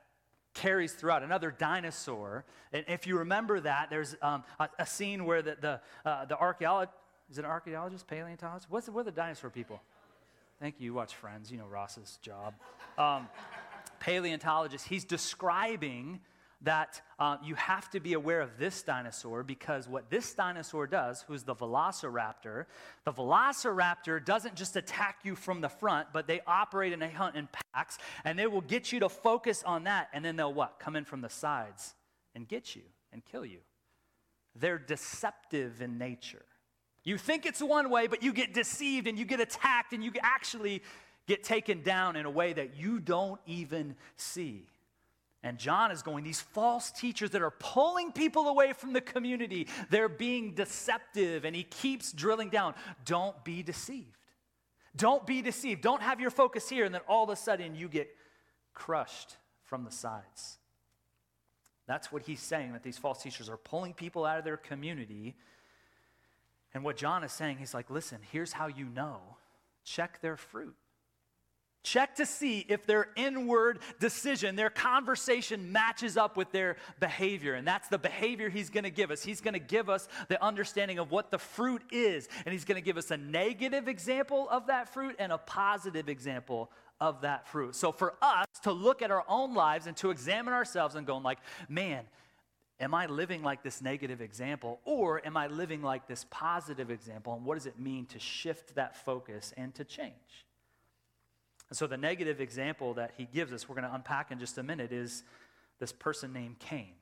carries 0.53 0.93
throughout 0.93 1.23
another 1.23 1.49
dinosaur. 1.49 2.45
And 2.71 2.85
if 2.87 3.07
you 3.07 3.17
remember 3.17 3.59
that, 3.61 3.89
there's 3.89 4.15
um, 4.21 4.43
a, 4.59 4.69
a, 4.77 4.85
scene 4.85 5.25
where 5.25 5.41
the, 5.41 5.57
the, 5.59 5.81
uh, 6.07 6.25
the 6.25 6.37
archaeologist, 6.37 6.95
is 7.31 7.39
it 7.39 7.45
an 7.45 7.51
archaeologist, 7.51 8.05
paleontologist? 8.05 8.69
What's 8.69 8.85
the, 8.85 8.91
what 8.91 9.01
are 9.01 9.05
the 9.05 9.11
dinosaur 9.11 9.49
people? 9.49 9.81
Thank 10.61 10.75
you. 10.79 10.85
You 10.85 10.93
watch 10.93 11.15
Friends. 11.15 11.51
You 11.51 11.57
know 11.57 11.65
Ross's 11.65 12.17
job. 12.21 12.53
Um, 12.97 13.27
paleontologist, 13.99 14.87
he's 14.87 15.05
describing 15.05 16.19
that 16.61 17.01
uh, 17.19 17.37
you 17.43 17.55
have 17.55 17.89
to 17.91 17.99
be 17.99 18.13
aware 18.13 18.41
of 18.41 18.57
this 18.57 18.81
dinosaur 18.81 19.43
because 19.43 19.87
what 19.87 20.09
this 20.09 20.33
dinosaur 20.33 20.87
does, 20.87 21.23
who's 21.27 21.43
the 21.43 21.55
velociraptor, 21.55 22.65
the 23.03 23.13
velociraptor 23.13 24.23
doesn't 24.23 24.55
just 24.55 24.75
attack 24.75 25.19
you 25.23 25.35
from 25.35 25.61
the 25.61 25.69
front, 25.69 26.07
but 26.11 26.27
they 26.27 26.41
operate 26.47 26.91
and 26.91 27.01
they 27.01 27.09
hunt 27.09 27.35
in 27.35 27.47
packs, 27.73 27.97
and 28.23 28.37
they 28.37 28.47
will 28.47 28.61
get 28.61 28.91
you 28.91 28.99
to 29.01 29.09
focus 29.09 29.63
on 29.63 29.83
that, 29.83 30.09
and 30.13 30.25
then 30.25 30.35
they'll 30.35 30.53
what? 30.53 30.79
Come 30.79 30.95
in 30.95 31.05
from 31.05 31.21
the 31.21 31.29
sides 31.29 31.93
and 32.33 32.47
get 32.47 32.75
you 32.75 32.83
and 33.13 33.23
kill 33.23 33.45
you. 33.45 33.59
They're 34.55 34.79
deceptive 34.79 35.81
in 35.81 35.97
nature. 35.97 36.45
You 37.03 37.19
think 37.19 37.45
it's 37.45 37.61
one 37.61 37.91
way, 37.91 38.07
but 38.07 38.23
you 38.23 38.33
get 38.33 38.53
deceived 38.53 39.05
and 39.05 39.19
you 39.19 39.25
get 39.25 39.39
attacked 39.39 39.93
and 39.93 40.03
you 40.03 40.11
actually 40.23 40.81
get 41.27 41.43
taken 41.43 41.81
down 41.81 42.15
in 42.15 42.25
a 42.25 42.29
way 42.29 42.53
that 42.53 42.75
you 42.75 42.99
don't 42.99 43.39
even 43.45 43.95
see. 44.17 44.67
And 45.43 45.59
John 45.59 45.91
is 45.91 46.01
going, 46.01 46.23
these 46.23 46.41
false 46.41 46.91
teachers 46.91 47.29
that 47.31 47.41
are 47.43 47.51
pulling 47.51 48.11
people 48.11 48.47
away 48.47 48.73
from 48.73 48.93
the 48.93 49.01
community, 49.01 49.67
they're 49.91 50.09
being 50.09 50.55
deceptive. 50.55 51.45
And 51.45 51.55
he 51.55 51.63
keeps 51.63 52.11
drilling 52.11 52.49
down. 52.49 52.73
Don't 53.05 53.43
be 53.43 53.61
deceived. 53.61 54.17
Don't 54.95 55.25
be 55.27 55.41
deceived. 55.41 55.81
Don't 55.81 56.01
have 56.01 56.19
your 56.19 56.31
focus 56.31 56.69
here, 56.69 56.85
and 56.85 56.95
then 56.95 57.01
all 57.07 57.25
of 57.25 57.29
a 57.29 57.35
sudden 57.35 57.75
you 57.75 57.87
get 57.87 58.09
crushed 58.73 59.37
from 59.65 59.83
the 59.83 59.91
sides. 59.91 60.57
That's 61.87 62.11
what 62.11 62.23
he's 62.23 62.39
saying 62.39 62.73
that 62.73 62.81
these 62.81 62.97
false 62.97 63.21
teachers 63.21 63.49
are 63.49 63.57
pulling 63.57 63.93
people 63.93 64.25
out 64.25 64.39
of 64.39 64.45
their 64.45 64.57
community. 64.57 65.35
And 66.73 66.83
what 66.83 66.97
John 66.97 67.23
is 67.23 67.31
saying, 67.31 67.57
he's 67.57 67.73
like, 67.73 67.89
listen, 67.89 68.19
here's 68.31 68.53
how 68.53 68.67
you 68.67 68.85
know 68.85 69.19
check 69.83 70.19
their 70.21 70.35
fruit. 70.35 70.75
Check 71.85 72.15
to 72.15 72.25
see 72.25 72.65
if 72.67 72.87
their 72.87 73.09
inward 73.15 73.77
decision, 73.99 74.55
their 74.55 74.71
conversation 74.71 75.71
matches 75.71 76.17
up 76.17 76.35
with 76.35 76.51
their 76.51 76.77
behavior. 76.99 77.53
And 77.53 77.65
that's 77.65 77.89
the 77.89 77.99
behavior 77.99 78.49
he's 78.49 78.71
going 78.71 78.85
to 78.85 78.89
give 78.89 79.11
us. 79.11 79.23
He's 79.23 79.39
going 79.39 79.53
to 79.53 79.59
give 79.59 79.87
us 79.87 80.07
the 80.27 80.43
understanding 80.43 80.97
of 80.97 81.11
what 81.11 81.29
the 81.29 81.37
fruit 81.37 81.83
is. 81.91 82.27
And 82.43 82.51
he's 82.51 82.65
going 82.65 82.81
to 82.81 82.83
give 82.83 82.97
us 82.97 83.11
a 83.11 83.17
negative 83.17 83.87
example 83.87 84.49
of 84.49 84.65
that 84.65 84.91
fruit 84.91 85.15
and 85.19 85.31
a 85.31 85.37
positive 85.37 86.09
example 86.09 86.71
of 86.99 87.21
that 87.21 87.47
fruit. 87.47 87.75
So 87.75 87.91
for 87.91 88.15
us 88.19 88.47
to 88.63 88.71
look 88.71 89.03
at 89.03 89.11
our 89.11 89.23
own 89.27 89.53
lives 89.53 89.85
and 89.85 89.95
to 89.97 90.09
examine 90.09 90.55
ourselves 90.55 90.95
and 90.95 91.05
going 91.05 91.21
like, 91.21 91.37
man, 91.69 92.05
am 92.79 92.95
I 92.95 93.05
living 93.05 93.43
like 93.43 93.61
this 93.61 93.79
negative 93.83 94.21
example 94.21 94.79
or 94.85 95.23
am 95.23 95.37
I 95.37 95.45
living 95.45 95.83
like 95.83 96.07
this 96.07 96.25
positive 96.31 96.89
example? 96.89 97.35
And 97.35 97.45
what 97.45 97.53
does 97.55 97.67
it 97.67 97.77
mean 97.77 98.07
to 98.07 98.17
shift 98.17 98.73
that 98.73 99.05
focus 99.05 99.53
and 99.55 99.75
to 99.75 99.83
change? 99.83 100.45
And 101.69 101.77
so 101.77 101.87
the 101.87 101.97
negative 101.97 102.41
example 102.41 102.93
that 102.95 103.13
he 103.17 103.25
gives 103.25 103.51
us, 103.51 103.67
we're 103.67 103.75
going 103.75 103.87
to 103.87 103.95
unpack 103.95 104.31
in 104.31 104.39
just 104.39 104.57
a 104.57 104.63
minute, 104.63 104.91
is 104.91 105.23
this 105.79 105.91
person 105.91 106.31
named 106.31 106.59
Cain. 106.59 106.93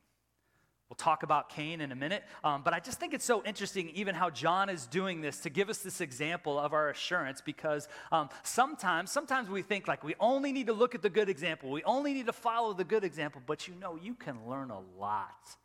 We'll 0.88 0.96
talk 0.96 1.22
about 1.22 1.48
Cain 1.48 1.80
in 1.80 1.92
a 1.92 1.94
minute, 1.94 2.24
um, 2.44 2.62
but 2.62 2.74
I 2.74 2.78
just 2.78 3.00
think 3.00 3.14
it's 3.14 3.24
so 3.24 3.42
interesting, 3.44 3.88
even 3.94 4.14
how 4.14 4.28
John 4.28 4.68
is 4.68 4.86
doing 4.86 5.22
this 5.22 5.40
to 5.40 5.50
give 5.50 5.70
us 5.70 5.78
this 5.78 6.02
example 6.02 6.58
of 6.58 6.74
our 6.74 6.90
assurance. 6.90 7.40
Because 7.40 7.88
um, 8.12 8.28
sometimes, 8.42 9.10
sometimes 9.10 9.48
we 9.48 9.62
think 9.62 9.88
like 9.88 10.04
we 10.04 10.14
only 10.20 10.52
need 10.52 10.66
to 10.66 10.74
look 10.74 10.94
at 10.94 11.00
the 11.00 11.08
good 11.10 11.28
example, 11.28 11.70
we 11.70 11.82
only 11.84 12.12
need 12.12 12.26
to 12.26 12.32
follow 12.32 12.74
the 12.74 12.84
good 12.84 13.02
example. 13.02 13.40
But 13.44 13.66
you 13.66 13.74
know, 13.74 13.96
you 13.96 14.14
can 14.14 14.46
learn 14.46 14.70
a 14.70 14.80
lot 15.00 15.56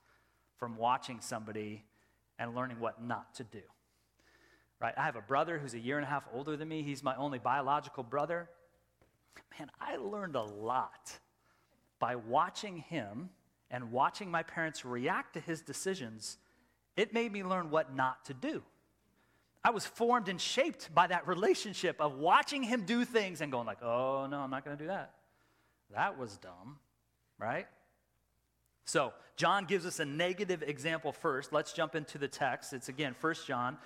from 0.57 0.77
watching 0.77 1.19
somebody 1.19 1.83
and 2.39 2.55
learning 2.55 2.79
what 2.79 3.03
not 3.03 3.35
to 3.35 3.43
do. 3.43 3.61
Right? 4.81 4.93
I 4.97 5.03
have 5.03 5.17
a 5.17 5.21
brother 5.21 5.59
who's 5.59 5.73
a 5.73 5.79
year 5.79 5.97
and 5.97 6.05
a 6.05 6.09
half 6.09 6.23
older 6.33 6.55
than 6.55 6.69
me. 6.69 6.81
He's 6.81 7.03
my 7.03 7.15
only 7.17 7.39
biological 7.39 8.03
brother 8.03 8.49
man, 9.57 9.69
I 9.79 9.97
learned 9.97 10.35
a 10.35 10.43
lot 10.43 11.19
by 11.99 12.15
watching 12.15 12.77
him 12.77 13.29
and 13.71 13.91
watching 13.91 14.31
my 14.31 14.43
parents 14.43 14.85
react 14.85 15.33
to 15.33 15.39
his 15.39 15.61
decisions. 15.61 16.37
It 16.95 17.13
made 17.13 17.31
me 17.31 17.43
learn 17.43 17.69
what 17.69 17.95
not 17.95 18.25
to 18.25 18.33
do. 18.33 18.63
I 19.63 19.71
was 19.71 19.85
formed 19.85 20.29
and 20.29 20.39
shaped 20.39 20.93
by 20.95 21.07
that 21.07 21.27
relationship 21.27 21.99
of 21.99 22.15
watching 22.15 22.63
him 22.63 22.85
do 22.85 23.03
things 23.03 23.41
and 23.41 23.51
going 23.51 23.67
like, 23.67 23.83
"Oh 23.83 24.25
no, 24.27 24.39
I'm 24.39 24.49
not 24.49 24.63
going 24.63 24.77
to 24.77 24.83
do 24.83 24.87
that." 24.87 25.13
That 25.93 26.17
was 26.17 26.37
dumb, 26.37 26.79
right? 27.37 27.67
So, 28.85 29.13
John 29.35 29.65
gives 29.65 29.85
us 29.85 29.99
a 29.99 30.05
negative 30.05 30.63
example 30.63 31.11
first. 31.11 31.51
Let's 31.51 31.73
jump 31.73 31.95
into 31.95 32.17
the 32.17 32.27
text. 32.27 32.73
It's 32.73 32.89
again 32.89 33.15
1 33.19 33.35
John. 33.45 33.77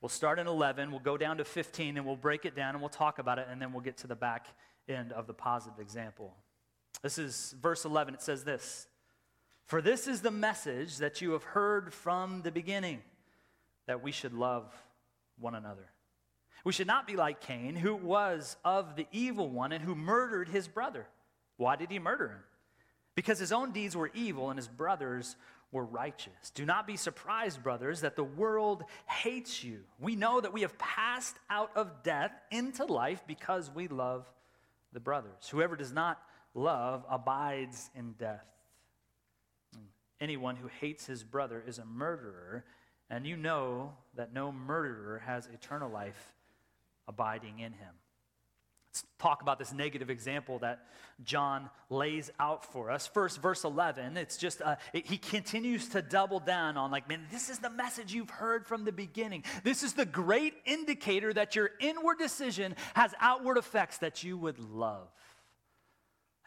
We'll 0.00 0.10
start 0.10 0.38
in 0.38 0.46
11, 0.46 0.90
we'll 0.90 1.00
go 1.00 1.16
down 1.16 1.38
to 1.38 1.44
15 1.44 1.96
and 1.96 2.04
we'll 2.04 2.14
break 2.14 2.44
it 2.44 2.54
down 2.54 2.74
and 2.74 2.82
we'll 2.82 2.90
talk 2.90 3.18
about 3.18 3.38
it 3.38 3.46
and 3.50 3.60
then 3.60 3.72
we'll 3.72 3.82
get 3.82 3.96
to 3.98 4.06
the 4.06 4.14
back 4.14 4.48
end 4.88 5.12
of 5.12 5.26
the 5.26 5.34
positive 5.34 5.80
example. 5.80 6.34
This 7.02 7.18
is 7.18 7.54
verse 7.60 7.84
11. 7.84 8.14
It 8.14 8.22
says 8.22 8.44
this 8.44 8.86
For 9.66 9.82
this 9.82 10.06
is 10.06 10.20
the 10.20 10.30
message 10.30 10.98
that 10.98 11.20
you 11.20 11.32
have 11.32 11.44
heard 11.44 11.92
from 11.92 12.42
the 12.42 12.50
beginning, 12.50 13.02
that 13.86 14.02
we 14.02 14.12
should 14.12 14.32
love 14.32 14.72
one 15.38 15.54
another. 15.54 15.90
We 16.64 16.72
should 16.72 16.86
not 16.86 17.06
be 17.06 17.16
like 17.16 17.42
Cain, 17.42 17.76
who 17.76 17.94
was 17.94 18.56
of 18.64 18.96
the 18.96 19.06
evil 19.12 19.50
one 19.50 19.72
and 19.72 19.84
who 19.84 19.94
murdered 19.94 20.48
his 20.48 20.66
brother. 20.66 21.06
Why 21.58 21.76
did 21.76 21.90
he 21.90 21.98
murder 21.98 22.28
him? 22.28 22.42
Because 23.14 23.38
his 23.38 23.52
own 23.52 23.72
deeds 23.72 23.94
were 23.94 24.10
evil 24.14 24.50
and 24.50 24.58
his 24.58 24.66
brothers 24.66 25.36
were 25.70 25.84
righteous. 25.84 26.50
Do 26.54 26.64
not 26.64 26.86
be 26.86 26.96
surprised, 26.96 27.62
brothers, 27.62 28.00
that 28.00 28.16
the 28.16 28.24
world 28.24 28.84
hates 29.06 29.62
you. 29.62 29.80
We 30.00 30.16
know 30.16 30.40
that 30.40 30.52
we 30.52 30.62
have 30.62 30.78
passed 30.78 31.36
out 31.50 31.70
of 31.76 32.02
death 32.02 32.32
into 32.50 32.84
life 32.84 33.22
because 33.26 33.70
we 33.74 33.88
love 33.88 34.26
the 34.94 35.00
brothers. 35.00 35.48
Whoever 35.50 35.76
does 35.76 35.92
not 35.92 36.22
love 36.54 37.04
abides 37.10 37.90
in 37.94 38.12
death. 38.12 38.46
Anyone 40.20 40.56
who 40.56 40.68
hates 40.80 41.04
his 41.04 41.24
brother 41.24 41.62
is 41.66 41.78
a 41.78 41.84
murderer, 41.84 42.64
and 43.10 43.26
you 43.26 43.36
know 43.36 43.92
that 44.16 44.32
no 44.32 44.50
murderer 44.50 45.22
has 45.26 45.48
eternal 45.52 45.90
life 45.90 46.32
abiding 47.06 47.58
in 47.58 47.72
him. 47.72 47.94
Talk 49.18 49.42
about 49.42 49.58
this 49.58 49.72
negative 49.72 50.10
example 50.10 50.58
that 50.60 50.86
John 51.24 51.70
lays 51.90 52.30
out 52.38 52.64
for 52.64 52.90
us. 52.90 53.06
First, 53.06 53.40
verse 53.40 53.64
11, 53.64 54.16
it's 54.16 54.36
just, 54.36 54.60
uh, 54.62 54.76
it, 54.92 55.06
he 55.06 55.16
continues 55.16 55.88
to 55.90 56.02
double 56.02 56.40
down 56.40 56.76
on, 56.76 56.90
like, 56.90 57.08
man, 57.08 57.26
this 57.30 57.50
is 57.50 57.58
the 57.58 57.70
message 57.70 58.12
you've 58.12 58.30
heard 58.30 58.66
from 58.66 58.84
the 58.84 58.92
beginning. 58.92 59.44
This 59.62 59.82
is 59.82 59.94
the 59.94 60.04
great 60.04 60.54
indicator 60.64 61.32
that 61.32 61.56
your 61.56 61.70
inward 61.80 62.18
decision 62.18 62.76
has 62.94 63.14
outward 63.20 63.56
effects 63.56 63.98
that 63.98 64.22
you 64.22 64.36
would 64.36 64.58
love. 64.58 65.08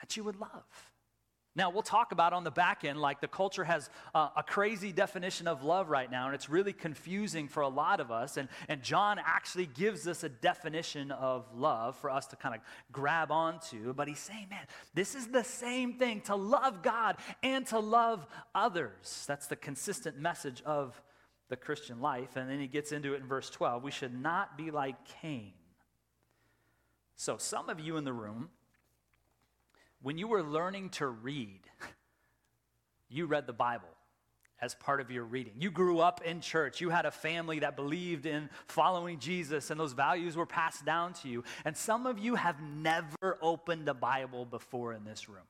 That 0.02 0.16
you 0.16 0.24
would 0.24 0.40
love. 0.40 0.64
Now, 1.58 1.72
we'll 1.72 1.82
talk 1.82 2.12
about 2.12 2.34
on 2.34 2.44
the 2.44 2.52
back 2.52 2.86
end, 2.86 3.02
like 3.02 3.20
the 3.20 3.28
culture 3.28 3.64
has 3.64 3.90
uh, 4.14 4.30
a 4.38 4.44
crazy 4.44 4.92
definition 4.92 5.48
of 5.48 5.64
love 5.64 5.90
right 5.90 6.10
now, 6.10 6.28
and 6.28 6.36
it's 6.36 6.50
really 6.50 6.72
confusing 6.72 7.48
for 7.48 7.62
a 7.62 7.68
lot 7.68 8.00
of 8.00 8.12
us. 8.12 8.38
And, 8.38 8.48
and 8.70 8.84
John 8.84 9.20
actually 9.26 9.66
gives 9.66 10.08
us 10.08 10.24
a 10.24 10.30
definition 10.30 11.12
of 11.12 11.48
love 11.56 11.96
for 11.96 12.12
us 12.12 12.28
to 12.28 12.36
kind 12.36 12.54
of 12.54 12.62
grab 12.92 13.32
onto. 13.32 13.92
But 13.96 14.08
he's 14.08 14.20
saying, 14.20 14.46
man, 14.52 14.68
this 14.94 15.16
is 15.16 15.30
the 15.30 15.44
same 15.44 15.94
thing 15.94 16.22
to 16.22 16.36
love 16.36 16.84
God 16.84 17.18
and 17.42 17.66
to 17.68 17.80
love 17.80 18.28
others. 18.54 19.26
That's 19.28 19.48
the 19.48 19.56
consistent 19.56 20.20
message 20.20 20.62
of 20.64 21.02
the 21.50 21.56
Christian 21.56 22.02
life. 22.02 22.36
And 22.36 22.48
then 22.48 22.60
he 22.60 22.68
gets 22.68 22.92
into 22.92 23.16
it 23.16 23.22
in 23.22 23.28
verse 23.28 23.50
12. 23.50 23.82
We 23.82 23.90
should 23.90 24.14
not 24.14 24.60
be 24.60 24.70
like 24.70 24.96
Cain. 25.24 25.54
So, 27.16 27.38
some 27.38 27.68
of 27.68 27.80
you 27.80 27.98
in 27.98 28.04
the 28.04 28.14
room, 28.14 28.50
when 30.02 30.18
you 30.18 30.28
were 30.28 30.44
learning 30.44 30.90
to 30.92 31.08
read, 31.08 31.62
you 33.10 33.26
read 33.26 33.48
the 33.48 33.54
Bible 33.54 33.90
as 34.60 34.74
part 34.76 35.00
of 35.00 35.12
your 35.12 35.24
reading. 35.24 35.54
You 35.60 35.70
grew 35.70 36.00
up 36.00 36.22
in 36.24 36.42
church. 36.42 36.82
You 36.82 36.90
had 36.90 37.06
a 37.06 37.12
family 37.12 37.60
that 37.60 37.76
believed 37.76 38.26
in 38.26 38.50
following 38.68 39.20
Jesus, 39.20 39.70
and 39.70 39.80
those 39.80 39.94
values 39.94 40.36
were 40.36 40.46
passed 40.46 40.84
down 40.84 41.14
to 41.14 41.30
you. 41.30 41.44
And 41.64 41.78
some 41.78 42.08
of 42.08 42.18
you 42.18 42.36
have 42.36 42.60
never 42.62 43.38
opened 43.42 43.88
a 43.88 43.94
Bible 43.94 44.46
before 44.46 44.94
in 44.94 45.04
this 45.04 45.30
room. 45.30 45.46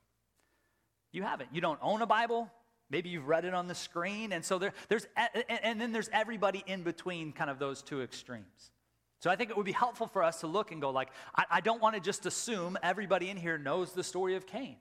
You 1.12 1.24
haven't. 1.24 1.50
You 1.54 1.62
don't 1.62 1.80
own 1.82 2.02
a 2.02 2.06
Bible. 2.06 2.52
Maybe 2.90 3.10
you've 3.10 3.28
read 3.28 3.46
it 3.46 3.54
on 3.54 3.68
the 3.68 3.76
screen. 3.76 4.34
And 4.34 4.44
so 4.44 4.60
there, 4.60 4.74
there's, 4.90 5.08
and 5.50 5.80
then 5.80 5.92
there's 5.92 6.10
everybody 6.12 6.64
in 6.68 6.84
between 6.84 7.32
kind 7.32 7.50
of 7.50 7.60
those 7.60 7.82
two 7.82 8.02
extremes. 8.02 8.72
So 9.20 9.30
I 9.30 9.36
think 9.36 9.50
it 9.50 9.58
would 9.58 9.66
be 9.66 9.72
helpful 9.72 10.08
for 10.08 10.22
us 10.24 10.42
to 10.42 10.48
look 10.48 10.72
and 10.72 10.80
go 10.80 10.92
like, 10.92 11.10
I, 11.36 11.46
I 11.52 11.62
don't 11.62 11.82
want 11.82 11.96
to 11.96 12.02
just 12.02 12.26
assume 12.26 12.78
everybody 12.84 13.30
in 13.30 13.38
here 13.38 13.58
knows 13.58 13.94
the 13.94 14.04
story 14.04 14.36
of 14.36 14.46
Cain. 14.46 14.78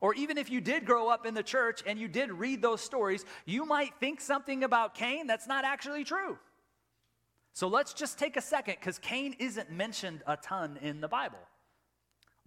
Or 0.00 0.14
even 0.14 0.38
if 0.38 0.50
you 0.50 0.60
did 0.60 0.84
grow 0.84 1.08
up 1.08 1.26
in 1.26 1.34
the 1.34 1.42
church 1.42 1.82
and 1.86 1.98
you 1.98 2.08
did 2.08 2.30
read 2.30 2.62
those 2.62 2.80
stories, 2.80 3.24
you 3.44 3.64
might 3.64 3.92
think 3.98 4.20
something 4.20 4.64
about 4.64 4.94
Cain 4.94 5.26
that's 5.26 5.46
not 5.46 5.64
actually 5.64 6.04
true. 6.04 6.38
So 7.54 7.68
let's 7.68 7.94
just 7.94 8.18
take 8.18 8.36
a 8.36 8.42
second 8.42 8.76
because 8.80 8.98
Cain 8.98 9.34
isn't 9.38 9.70
mentioned 9.70 10.22
a 10.26 10.36
ton 10.36 10.78
in 10.82 11.00
the 11.00 11.08
Bible. 11.08 11.38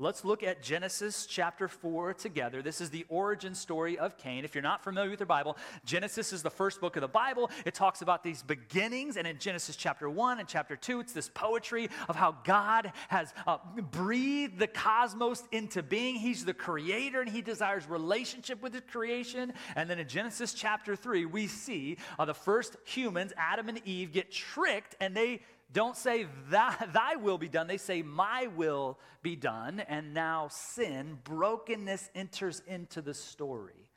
Let's 0.02 0.24
look 0.24 0.44
at 0.44 0.64
Genesis 0.64 1.26
chapter 1.26 1.68
4 1.68 2.14
together. 2.14 2.62
This 2.62 2.80
is 2.80 2.90
the 2.90 3.06
origin 3.10 3.54
story 3.54 4.00
of 4.00 4.18
Cain. 4.18 4.46
If 4.46 4.56
you're 4.56 4.62
not 4.62 4.82
familiar 4.82 5.10
with 5.10 5.20
your 5.20 5.28
Bible, 5.28 5.58
Genesis 5.84 6.32
is 6.32 6.42
the 6.42 6.50
first 6.50 6.80
book 6.80 6.96
of 6.96 7.02
the 7.02 7.10
Bible. 7.10 7.52
It 7.66 7.74
talks 7.74 8.02
about 8.02 8.24
these 8.24 8.42
beginnings, 8.42 9.18
and 9.18 9.28
in 9.28 9.40
Genesis 9.40 9.76
chapter 9.76 10.10
1 10.10 10.40
and 10.40 10.48
chapter 10.48 10.78
2, 10.78 11.02
it's 11.02 11.12
this 11.12 11.28
poetry 11.28 11.90
of 12.08 12.16
how 12.16 12.38
God 12.46 12.94
has 13.10 13.34
uh, 13.46 13.58
breathed 13.92 14.58
the 14.58 14.68
cosmos 14.68 15.44
into 15.52 15.84
being. 15.84 16.16
He's 16.16 16.46
the 16.46 16.54
creator, 16.54 17.20
and 17.20 17.30
he 17.30 17.42
desires 17.42 17.86
relationship 17.86 18.62
with 18.62 18.74
his 18.74 18.84
creation. 18.90 19.52
And 19.76 19.90
then 19.90 20.00
in 20.00 20.08
Genesis 20.08 20.54
chapter 20.54 20.96
3, 20.96 21.26
we 21.26 21.48
see 21.48 21.98
uh, 22.18 22.24
the 22.24 22.34
first 22.34 22.78
humans, 22.86 23.34
Adam 23.36 23.68
and 23.68 23.82
Eve, 23.84 24.14
get 24.14 24.32
tricked, 24.32 24.96
and 25.02 25.14
they 25.14 25.42
don't 25.72 25.96
say, 25.96 26.26
Thy 26.50 27.16
will 27.18 27.38
be 27.38 27.48
done. 27.48 27.68
They 27.68 27.78
say, 27.78 28.02
My 28.02 28.48
will 28.56 29.00
be 29.22 29.36
done. 29.36 29.82
And 29.82 30.14
now 30.14 30.48
sin, 30.50 31.20
brokenness 31.24 32.10
enters 32.16 32.62
into 32.68 33.02
the 33.02 33.14
story. 33.14 33.90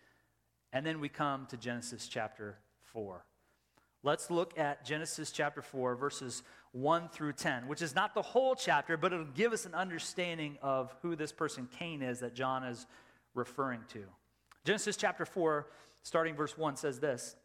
And 0.72 0.84
then 0.84 1.00
we 1.00 1.08
come 1.08 1.46
to 1.46 1.56
Genesis 1.56 2.08
chapter 2.08 2.58
4. 2.92 3.24
Let's 4.02 4.30
look 4.30 4.58
at 4.58 4.84
Genesis 4.84 5.30
chapter 5.30 5.62
4, 5.62 5.94
verses 5.94 6.42
1 6.72 7.08
through 7.10 7.34
10, 7.34 7.68
which 7.68 7.82
is 7.82 7.94
not 7.94 8.14
the 8.14 8.22
whole 8.22 8.54
chapter, 8.54 8.96
but 8.96 9.12
it'll 9.12 9.24
give 9.26 9.52
us 9.52 9.64
an 9.64 9.74
understanding 9.74 10.58
of 10.60 10.92
who 11.02 11.14
this 11.14 11.30
person 11.30 11.68
Cain 11.78 12.02
is 12.02 12.18
that 12.20 12.34
John 12.34 12.64
is 12.64 12.86
referring 13.34 13.80
to. 13.90 14.02
Genesis 14.64 14.96
chapter 14.96 15.24
4, 15.24 15.68
starting 16.02 16.34
verse 16.34 16.58
1, 16.58 16.76
says 16.76 16.98
this 16.98 17.36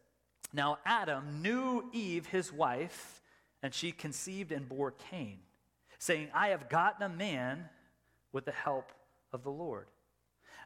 Now 0.52 0.78
Adam 0.84 1.42
knew 1.42 1.84
Eve, 1.92 2.26
his 2.26 2.52
wife 2.52 3.17
and 3.62 3.74
she 3.74 3.92
conceived 3.92 4.52
and 4.52 4.68
bore 4.68 4.92
Cain, 5.10 5.38
saying, 5.98 6.28
I 6.34 6.48
have 6.48 6.68
gotten 6.68 7.02
a 7.02 7.08
man 7.08 7.68
with 8.32 8.44
the 8.44 8.52
help 8.52 8.92
of 9.32 9.42
the 9.42 9.50
Lord. 9.50 9.86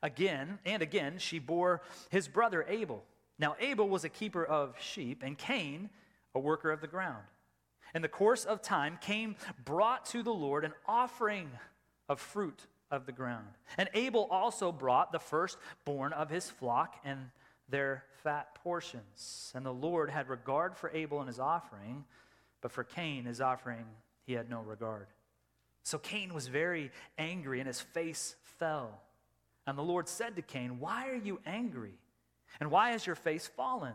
Again 0.02 0.58
and 0.64 0.82
again, 0.82 1.18
she 1.18 1.38
bore 1.38 1.82
his 2.10 2.28
brother 2.28 2.64
Abel. 2.68 3.04
Now, 3.38 3.56
Abel 3.60 3.88
was 3.88 4.04
a 4.04 4.08
keeper 4.08 4.44
of 4.44 4.74
sheep, 4.80 5.22
and 5.24 5.38
Cain, 5.38 5.90
a 6.34 6.40
worker 6.40 6.70
of 6.70 6.80
the 6.80 6.86
ground. 6.86 7.24
In 7.94 8.02
the 8.02 8.08
course 8.08 8.44
of 8.44 8.62
time, 8.62 8.98
Cain 9.00 9.36
brought 9.64 10.06
to 10.06 10.22
the 10.22 10.32
Lord 10.32 10.64
an 10.64 10.72
offering 10.86 11.50
of 12.08 12.20
fruit 12.20 12.66
of 12.90 13.06
the 13.06 13.12
ground. 13.12 13.48
And 13.76 13.88
Abel 13.94 14.28
also 14.30 14.72
brought 14.72 15.12
the 15.12 15.18
firstborn 15.18 16.12
of 16.12 16.30
his 16.30 16.50
flock 16.50 16.96
and 17.04 17.30
their 17.68 18.04
fat 18.22 18.54
portions. 18.54 19.52
And 19.54 19.64
the 19.64 19.72
Lord 19.72 20.10
had 20.10 20.28
regard 20.28 20.76
for 20.76 20.90
Abel 20.90 21.20
and 21.20 21.28
his 21.28 21.38
offering 21.38 22.04
but 22.62 22.72
for 22.72 22.84
Cain, 22.84 23.26
his 23.26 23.42
offering, 23.42 23.84
he 24.24 24.32
had 24.32 24.48
no 24.48 24.62
regard. 24.62 25.08
So 25.82 25.98
Cain 25.98 26.32
was 26.32 26.46
very 26.46 26.90
angry 27.18 27.58
and 27.60 27.66
his 27.66 27.80
face 27.80 28.36
fell. 28.58 29.02
And 29.66 29.76
the 29.76 29.82
Lord 29.82 30.08
said 30.08 30.36
to 30.36 30.42
Cain, 30.42 30.80
Why 30.80 31.08
are 31.10 31.16
you 31.16 31.40
angry? 31.44 31.98
And 32.60 32.70
why 32.70 32.90
has 32.90 33.06
your 33.06 33.16
face 33.16 33.46
fallen? 33.46 33.94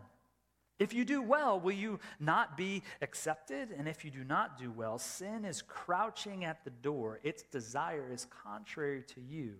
If 0.79 0.93
you 0.93 1.05
do 1.05 1.21
well, 1.21 1.59
will 1.59 1.73
you 1.73 1.99
not 2.19 2.55
be 2.55 2.83
accepted? 3.01 3.69
And 3.75 3.87
if 3.87 4.05
you 4.05 4.11
do 4.11 4.23
not 4.23 4.59
do 4.59 4.71
well, 4.71 4.99
sin 4.99 5.43
is 5.43 5.63
crouching 5.63 6.45
at 6.45 6.63
the 6.63 6.69
door. 6.69 7.19
Its 7.23 7.43
desire 7.43 8.11
is 8.11 8.27
contrary 8.43 9.03
to 9.15 9.21
you, 9.21 9.55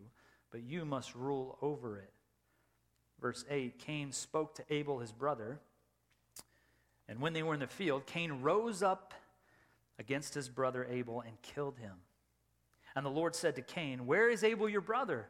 but 0.51 0.61
you 0.61 0.85
must 0.85 1.15
rule 1.15 1.57
over 1.61 1.97
it. 1.97 2.11
Verse 3.19 3.45
8 3.49 3.79
Cain 3.79 4.11
spoke 4.11 4.53
to 4.55 4.63
Abel, 4.69 4.99
his 4.99 5.11
brother. 5.11 5.59
And 7.07 7.19
when 7.19 7.33
they 7.33 7.43
were 7.43 7.53
in 7.53 7.59
the 7.59 7.67
field, 7.67 8.05
Cain 8.05 8.41
rose 8.41 8.83
up 8.83 9.13
against 9.99 10.33
his 10.33 10.49
brother 10.49 10.85
Abel 10.89 11.21
and 11.21 11.41
killed 11.41 11.77
him. 11.77 11.93
And 12.95 13.05
the 13.05 13.09
Lord 13.11 13.35
said 13.35 13.55
to 13.55 13.61
Cain, 13.61 14.05
Where 14.05 14.29
is 14.29 14.43
Abel 14.43 14.67
your 14.67 14.81
brother? 14.81 15.27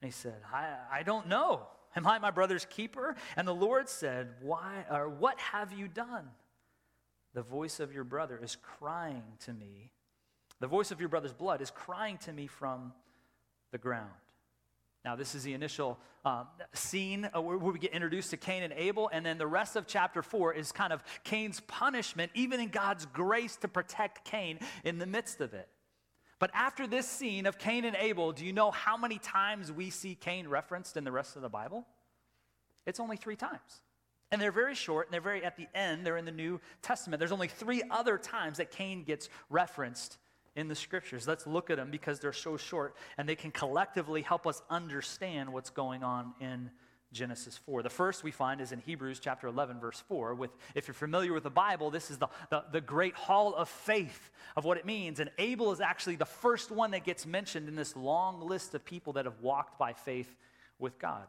And 0.00 0.08
he 0.08 0.12
said, 0.12 0.36
I, 0.52 0.74
I 0.92 1.02
don't 1.02 1.28
know. 1.28 1.66
Am 1.96 2.06
I 2.06 2.18
my 2.18 2.30
brother's 2.30 2.64
keeper? 2.64 3.16
And 3.36 3.48
the 3.48 3.54
Lord 3.54 3.88
said, 3.88 4.28
Why 4.40 4.84
or 4.90 5.08
what 5.08 5.38
have 5.38 5.72
you 5.72 5.88
done? 5.88 6.28
The 7.34 7.42
voice 7.42 7.80
of 7.80 7.92
your 7.92 8.04
brother 8.04 8.38
is 8.42 8.56
crying 8.56 9.22
to 9.44 9.52
me. 9.52 9.92
The 10.60 10.66
voice 10.66 10.90
of 10.90 11.00
your 11.00 11.08
brother's 11.08 11.32
blood 11.32 11.60
is 11.60 11.70
crying 11.70 12.18
to 12.18 12.32
me 12.32 12.46
from 12.46 12.92
the 13.72 13.78
ground. 13.78 14.10
Now, 15.04 15.16
this 15.16 15.34
is 15.34 15.42
the 15.42 15.54
initial 15.54 15.98
um, 16.24 16.46
scene 16.74 17.28
uh, 17.34 17.40
where 17.40 17.56
we 17.56 17.78
get 17.78 17.92
introduced 17.92 18.30
to 18.30 18.36
Cain 18.36 18.62
and 18.62 18.72
Abel, 18.74 19.08
and 19.12 19.24
then 19.24 19.38
the 19.38 19.46
rest 19.46 19.76
of 19.76 19.86
chapter 19.86 20.22
four 20.22 20.52
is 20.52 20.72
kind 20.72 20.92
of 20.92 21.02
Cain's 21.24 21.60
punishment, 21.60 22.30
even 22.34 22.60
in 22.60 22.68
God's 22.68 23.06
grace 23.06 23.56
to 23.56 23.68
protect 23.68 24.24
Cain 24.24 24.58
in 24.84 24.98
the 24.98 25.06
midst 25.06 25.40
of 25.40 25.54
it. 25.54 25.68
But 26.38 26.50
after 26.52 26.86
this 26.86 27.06
scene 27.06 27.46
of 27.46 27.58
Cain 27.58 27.84
and 27.84 27.96
Abel, 27.96 28.32
do 28.32 28.44
you 28.44 28.52
know 28.52 28.70
how 28.70 28.96
many 28.96 29.18
times 29.18 29.72
we 29.72 29.90
see 29.90 30.14
Cain 30.14 30.48
referenced 30.48 30.96
in 30.96 31.04
the 31.04 31.12
rest 31.12 31.36
of 31.36 31.42
the 31.42 31.48
Bible? 31.48 31.86
It's 32.86 33.00
only 33.00 33.16
three 33.16 33.36
times. 33.36 33.82
And 34.30 34.40
they're 34.40 34.52
very 34.52 34.74
short, 34.74 35.06
and 35.06 35.14
they're 35.14 35.20
very 35.20 35.44
at 35.44 35.56
the 35.56 35.66
end, 35.74 36.06
they're 36.06 36.16
in 36.16 36.24
the 36.24 36.30
New 36.30 36.60
Testament. 36.82 37.18
There's 37.18 37.32
only 37.32 37.48
three 37.48 37.82
other 37.90 38.16
times 38.16 38.58
that 38.58 38.70
Cain 38.70 39.02
gets 39.02 39.28
referenced 39.48 40.18
in 40.56 40.68
the 40.68 40.74
scriptures. 40.74 41.28
Let's 41.28 41.46
look 41.46 41.70
at 41.70 41.76
them 41.76 41.90
because 41.90 42.20
they're 42.20 42.32
so 42.32 42.56
short 42.56 42.96
and 43.16 43.28
they 43.28 43.36
can 43.36 43.50
collectively 43.50 44.22
help 44.22 44.46
us 44.46 44.62
understand 44.68 45.52
what's 45.52 45.70
going 45.70 46.02
on 46.02 46.34
in 46.40 46.70
Genesis 47.12 47.58
4. 47.66 47.82
The 47.82 47.90
first 47.90 48.22
we 48.22 48.30
find 48.30 48.60
is 48.60 48.70
in 48.70 48.78
Hebrews 48.78 49.18
chapter 49.18 49.48
11, 49.48 49.80
verse 49.80 50.02
4. 50.08 50.34
With, 50.34 50.50
if 50.74 50.86
you're 50.86 50.94
familiar 50.94 51.32
with 51.32 51.42
the 51.42 51.50
Bible, 51.50 51.90
this 51.90 52.10
is 52.10 52.18
the, 52.18 52.28
the, 52.50 52.64
the, 52.70 52.80
great 52.80 53.14
hall 53.14 53.52
of 53.54 53.68
faith 53.68 54.30
of 54.56 54.64
what 54.64 54.78
it 54.78 54.86
means. 54.86 55.18
And 55.18 55.30
Abel 55.38 55.72
is 55.72 55.80
actually 55.80 56.16
the 56.16 56.24
first 56.24 56.70
one 56.70 56.92
that 56.92 57.04
gets 57.04 57.26
mentioned 57.26 57.68
in 57.68 57.74
this 57.74 57.96
long 57.96 58.40
list 58.40 58.74
of 58.74 58.84
people 58.84 59.14
that 59.14 59.24
have 59.24 59.40
walked 59.40 59.76
by 59.76 59.92
faith 59.92 60.36
with 60.78 61.00
God. 61.00 61.26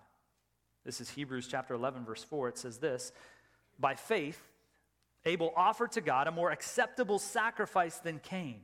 This 0.85 1.01
is 1.01 1.09
Hebrews 1.09 1.47
chapter 1.49 1.73
11, 1.73 2.05
verse 2.05 2.23
4. 2.23 2.49
It 2.49 2.57
says 2.59 2.77
this 2.77 3.11
By 3.79 3.95
faith, 3.95 4.39
Abel 5.25 5.51
offered 5.55 5.93
to 5.93 6.01
God 6.01 6.27
a 6.27 6.31
more 6.31 6.51
acceptable 6.51 7.17
sacrifice 7.17 7.97
than 7.97 8.19
Cain. 8.19 8.61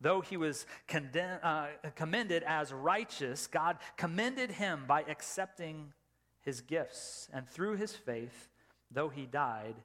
Though 0.00 0.20
he 0.20 0.36
was 0.36 0.66
condemn, 0.86 1.38
uh, 1.42 1.68
commended 1.94 2.42
as 2.42 2.72
righteous, 2.72 3.46
God 3.46 3.78
commended 3.96 4.50
him 4.50 4.84
by 4.86 5.02
accepting 5.02 5.92
his 6.40 6.60
gifts. 6.60 7.28
And 7.32 7.48
through 7.48 7.76
his 7.76 7.94
faith, 7.94 8.48
though 8.90 9.08
he 9.08 9.26
died, 9.26 9.76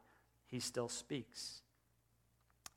he 0.48 0.60
still 0.60 0.89
speaks. 0.89 1.62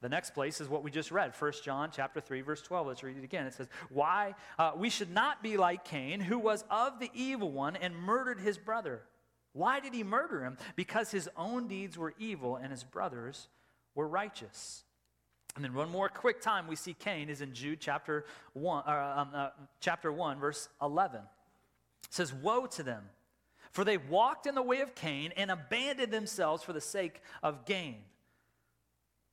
The 0.03 0.09
next 0.09 0.35
place 0.35 0.61
is 0.61 0.69
what 0.69 0.83
we 0.83 0.91
just 0.91 1.13
read, 1.13 1.33
1 1.39 1.53
John 1.63 1.91
chapter 1.93 2.21
3 2.21 2.41
verse 2.41 2.61
12. 2.61 2.87
Let's 2.89 3.03
read 3.05 3.17
it 3.17 3.25
again. 3.25 3.47
It 3.47 3.55
says, 3.55 3.69
"Why 3.89 4.35
uh, 4.59 4.73
we 4.77 4.91
should 4.91 5.13
not 5.13 5.43
be 5.45 5.57
like 5.57 5.85
Cain, 5.85 6.21
who 6.21 6.41
was 6.41 6.65
of 6.71 6.99
the 6.99 7.11
evil 7.15 7.53
one 7.53 7.77
and 7.77 7.97
murdered 7.97 8.41
his 8.41 8.59
brother. 8.59 9.03
Why 9.53 9.79
did 9.79 9.95
he 9.95 10.03
murder 10.03 10.45
him? 10.45 10.59
Because 10.75 11.13
his 11.13 11.29
own 11.37 11.69
deeds 11.69 11.97
were 11.97 12.15
evil 12.19 12.57
and 12.57 12.73
his 12.73 12.83
brothers 12.83 13.49
were 13.95 14.09
righteous." 14.09 14.85
And 15.55 15.65
then 15.65 15.75
one 15.75 15.91
more 15.91 16.09
quick 16.09 16.41
time 16.41 16.67
we 16.67 16.77
see 16.77 16.95
Cain 16.95 17.29
is 17.29 17.41
in 17.41 17.53
Jude 17.53 17.81
chapter 17.81 18.25
1 18.55 18.85
uh, 18.87 19.15
um, 19.17 19.29
uh, 19.35 19.49
chapter 19.81 20.11
1 20.11 20.41
verse 20.41 20.69
11. 20.81 21.21
It 21.21 22.15
says, 22.15 22.33
"Woe 22.33 22.67
to 22.67 22.83
them 22.83 23.05
for 23.73 23.85
they 23.85 23.97
walked 23.97 24.47
in 24.47 24.55
the 24.55 24.63
way 24.63 24.81
of 24.81 24.95
Cain 24.95 25.33
and 25.37 25.51
abandoned 25.51 26.13
themselves 26.13 26.63
for 26.63 26.75
the 26.75 26.81
sake 26.81 27.23
of 27.43 27.65
gain 27.65 27.97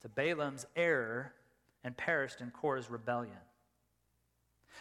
to 0.01 0.09
Balaam's 0.09 0.65
error 0.77 1.33
and 1.83 1.95
perished 1.95 2.39
in 2.39 2.49
Korah's 2.49 2.89
rebellion. 2.89 3.35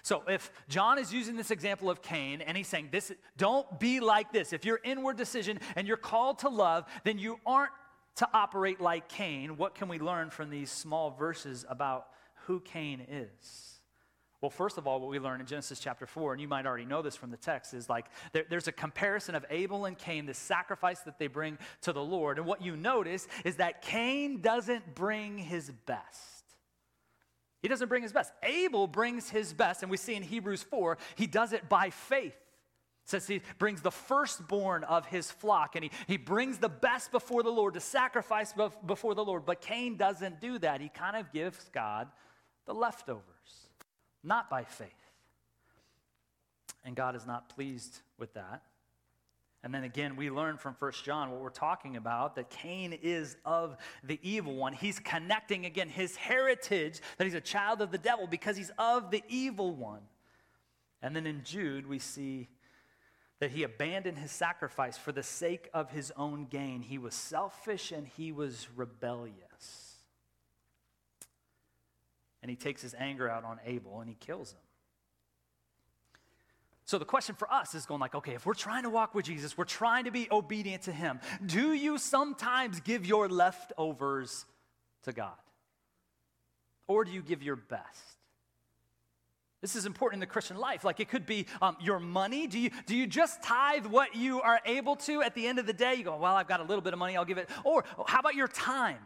So 0.04 0.22
if 0.28 0.52
John 0.68 0.98
is 1.00 1.12
using 1.12 1.34
this 1.34 1.50
example 1.50 1.90
of 1.90 2.02
Cain 2.02 2.40
and 2.40 2.56
he's 2.56 2.68
saying 2.68 2.90
this 2.92 3.10
don't 3.36 3.80
be 3.80 3.98
like 3.98 4.32
this. 4.32 4.52
If 4.52 4.64
you're 4.64 4.80
inward 4.84 5.16
decision 5.16 5.58
and 5.74 5.88
you're 5.88 5.96
called 5.96 6.38
to 6.40 6.48
love, 6.48 6.84
then 7.02 7.18
you 7.18 7.40
aren't 7.44 7.72
to 8.16 8.28
operate 8.32 8.80
like 8.80 9.08
Cain. 9.08 9.56
What 9.56 9.74
can 9.74 9.88
we 9.88 9.98
learn 9.98 10.30
from 10.30 10.50
these 10.50 10.70
small 10.70 11.10
verses 11.10 11.64
about 11.68 12.06
who 12.46 12.60
Cain 12.60 13.06
is? 13.08 13.78
Well, 14.40 14.50
first 14.50 14.78
of 14.78 14.86
all, 14.86 15.00
what 15.00 15.10
we 15.10 15.18
learn 15.18 15.40
in 15.40 15.46
Genesis 15.46 15.80
chapter 15.80 16.06
4, 16.06 16.32
and 16.32 16.40
you 16.40 16.46
might 16.46 16.64
already 16.64 16.84
know 16.84 17.02
this 17.02 17.16
from 17.16 17.32
the 17.32 17.36
text, 17.36 17.74
is 17.74 17.88
like 17.88 18.06
there, 18.32 18.44
there's 18.48 18.68
a 18.68 18.72
comparison 18.72 19.34
of 19.34 19.44
Abel 19.50 19.84
and 19.86 19.98
Cain, 19.98 20.26
the 20.26 20.34
sacrifice 20.34 21.00
that 21.00 21.18
they 21.18 21.26
bring 21.26 21.58
to 21.82 21.92
the 21.92 22.02
Lord. 22.02 22.38
And 22.38 22.46
what 22.46 22.62
you 22.62 22.76
notice 22.76 23.26
is 23.44 23.56
that 23.56 23.82
Cain 23.82 24.40
doesn't 24.40 24.94
bring 24.94 25.38
his 25.38 25.72
best. 25.86 26.44
He 27.62 27.66
doesn't 27.66 27.88
bring 27.88 28.04
his 28.04 28.12
best. 28.12 28.32
Abel 28.44 28.86
brings 28.86 29.28
his 29.28 29.52
best, 29.52 29.82
and 29.82 29.90
we 29.90 29.96
see 29.96 30.14
in 30.14 30.22
Hebrews 30.22 30.62
4, 30.62 30.98
he 31.16 31.26
does 31.26 31.52
it 31.52 31.68
by 31.68 31.90
faith. 31.90 32.36
Says 33.08 33.26
he 33.26 33.40
brings 33.58 33.80
the 33.80 33.90
firstborn 33.90 34.84
of 34.84 35.06
his 35.06 35.30
flock, 35.30 35.76
and 35.76 35.84
he, 35.84 35.90
he 36.06 36.18
brings 36.18 36.58
the 36.58 36.68
best 36.68 37.10
before 37.10 37.42
the 37.42 37.48
Lord 37.50 37.72
to 37.72 37.80
sacrifice 37.80 38.52
before 38.84 39.14
the 39.14 39.24
Lord. 39.24 39.46
But 39.46 39.62
Cain 39.62 39.96
doesn't 39.96 40.42
do 40.42 40.58
that. 40.58 40.82
He 40.82 40.90
kind 40.90 41.16
of 41.16 41.32
gives 41.32 41.70
God 41.72 42.08
the 42.66 42.74
leftovers 42.74 43.22
not 44.22 44.50
by 44.50 44.64
faith. 44.64 44.88
And 46.84 46.94
God 46.94 47.16
is 47.16 47.26
not 47.26 47.48
pleased 47.48 48.00
with 48.18 48.34
that. 48.34 48.60
And 49.64 49.74
then 49.74 49.84
again, 49.84 50.14
we 50.14 50.30
learn 50.30 50.58
from 50.58 50.74
First 50.74 51.02
John 51.02 51.30
what 51.30 51.40
we're 51.40 51.48
talking 51.48 51.96
about 51.96 52.36
that 52.36 52.50
Cain 52.50 52.92
is 52.92 53.38
of 53.46 53.78
the 54.04 54.20
evil 54.22 54.54
one. 54.54 54.74
He's 54.74 54.98
connecting 54.98 55.64
again 55.64 55.88
his 55.88 56.14
heritage, 56.14 57.00
that 57.16 57.24
he's 57.24 57.32
a 57.32 57.40
child 57.40 57.80
of 57.80 57.90
the 57.90 57.98
devil 57.98 58.26
because 58.26 58.54
he's 58.56 58.70
of 58.78 59.10
the 59.10 59.22
evil 59.28 59.74
one. 59.74 60.02
And 61.00 61.16
then 61.16 61.26
in 61.26 61.42
Jude, 61.42 61.88
we 61.88 61.98
see 61.98 62.48
that 63.40 63.50
he 63.52 63.62
abandoned 63.62 64.18
his 64.18 64.30
sacrifice 64.30 64.98
for 64.98 65.12
the 65.12 65.22
sake 65.22 65.68
of 65.72 65.90
his 65.90 66.12
own 66.16 66.46
gain. 66.46 66.82
He 66.82 66.98
was 66.98 67.14
selfish 67.14 67.92
and 67.92 68.06
he 68.16 68.32
was 68.32 68.66
rebellious. 68.74 69.96
And 72.42 72.50
he 72.50 72.56
takes 72.56 72.82
his 72.82 72.94
anger 72.98 73.28
out 73.28 73.44
on 73.44 73.60
Abel 73.64 74.00
and 74.00 74.08
he 74.08 74.16
kills 74.16 74.52
him. 74.52 74.60
So 76.84 76.98
the 76.98 77.04
question 77.04 77.34
for 77.34 77.52
us 77.52 77.74
is 77.74 77.84
going 77.84 78.00
like, 78.00 78.14
okay, 78.14 78.32
if 78.32 78.46
we're 78.46 78.54
trying 78.54 78.84
to 78.84 78.90
walk 78.90 79.14
with 79.14 79.26
Jesus, 79.26 79.58
we're 79.58 79.64
trying 79.64 80.04
to 80.04 80.10
be 80.10 80.26
obedient 80.32 80.84
to 80.84 80.92
him. 80.92 81.20
Do 81.44 81.74
you 81.74 81.98
sometimes 81.98 82.80
give 82.80 83.04
your 83.04 83.28
leftovers 83.28 84.46
to 85.02 85.12
God? 85.12 85.36
Or 86.86 87.04
do 87.04 87.10
you 87.10 87.20
give 87.20 87.42
your 87.42 87.56
best? 87.56 88.17
This 89.60 89.74
is 89.74 89.86
important 89.86 90.18
in 90.18 90.20
the 90.20 90.32
Christian 90.32 90.56
life. 90.56 90.84
Like 90.84 91.00
it 91.00 91.08
could 91.08 91.26
be 91.26 91.46
um, 91.60 91.76
your 91.80 91.98
money. 91.98 92.46
Do 92.46 92.58
you, 92.58 92.70
do 92.86 92.96
you 92.96 93.06
just 93.06 93.42
tithe 93.42 93.86
what 93.86 94.14
you 94.14 94.40
are 94.40 94.60
able 94.64 94.96
to 94.96 95.22
at 95.22 95.34
the 95.34 95.46
end 95.46 95.58
of 95.58 95.66
the 95.66 95.72
day? 95.72 95.94
You 95.94 96.04
go, 96.04 96.16
well, 96.16 96.36
I've 96.36 96.46
got 96.46 96.60
a 96.60 96.64
little 96.64 96.82
bit 96.82 96.92
of 96.92 96.98
money, 96.98 97.16
I'll 97.16 97.24
give 97.24 97.38
it. 97.38 97.50
Or 97.64 97.84
how 98.06 98.20
about 98.20 98.34
your 98.36 98.48
time? 98.48 98.98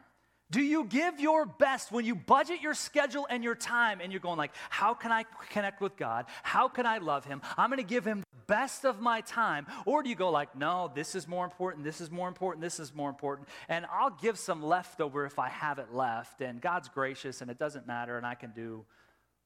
Do 0.51 0.61
you 0.61 0.85
give 0.85 1.19
your 1.19 1.47
best 1.47 1.91
when 1.91 2.05
you 2.05 2.15
budget 2.15 2.61
your 2.61 2.75
schedule 2.75 3.27
and 3.31 3.43
your 3.43 3.55
time 3.55 4.03
and 4.03 4.13
you're 4.13 4.21
going 4.21 4.37
like, 4.37 4.53
how 4.69 4.93
can 4.93 5.11
I 5.11 5.25
connect 5.49 5.81
with 5.81 5.97
God? 5.97 6.27
How 6.43 6.69
can 6.69 6.85
I 6.85 6.99
love 6.99 7.25
him? 7.25 7.41
I'm 7.57 7.71
going 7.71 7.79
to 7.79 7.89
give 7.89 8.05
him 8.05 8.21
the 8.21 8.47
best 8.47 8.85
of 8.85 9.01
my 9.01 9.23
time. 9.23 9.67
Or 9.87 10.03
do 10.03 10.11
you 10.11 10.15
go 10.15 10.29
like, 10.29 10.55
no, 10.55 10.93
this 10.95 11.15
is 11.15 11.27
more 11.27 11.47
important, 11.47 11.85
this 11.85 12.03
is 12.03 12.11
more 12.11 12.29
important, 12.29 12.61
this 12.61 12.79
is 12.79 12.95
more 12.95 13.09
important, 13.09 13.49
and 13.71 13.87
I'll 13.91 14.11
give 14.11 14.39
some 14.39 14.63
leftover 14.63 15.25
if 15.25 15.39
I 15.39 15.49
have 15.49 15.79
it 15.79 15.95
left 15.95 16.43
and 16.43 16.61
God's 16.61 16.91
gracious 16.91 17.41
and 17.41 17.51
it 17.51 17.59
doesn't 17.59 17.87
matter 17.87 18.19
and 18.19 18.27
I 18.27 18.35
can 18.35 18.51
do 18.51 18.85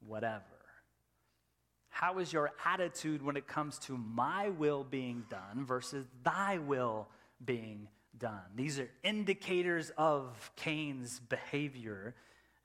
whatever. 0.05 0.56
How 1.99 2.19
is 2.19 2.31
your 2.31 2.53
attitude 2.67 3.23
when 3.23 3.39
it 3.39 3.47
comes 3.47 3.79
to 3.79 3.97
my 3.97 4.51
will 4.51 4.85
being 4.85 5.25
done 5.31 5.65
versus 5.65 6.05
thy 6.23 6.59
will 6.59 7.09
being 7.43 7.89
done. 8.19 8.43
These 8.55 8.79
are 8.79 8.91
indicators 9.03 9.91
of 9.97 10.51
Cain's 10.57 11.21
behavior. 11.21 12.15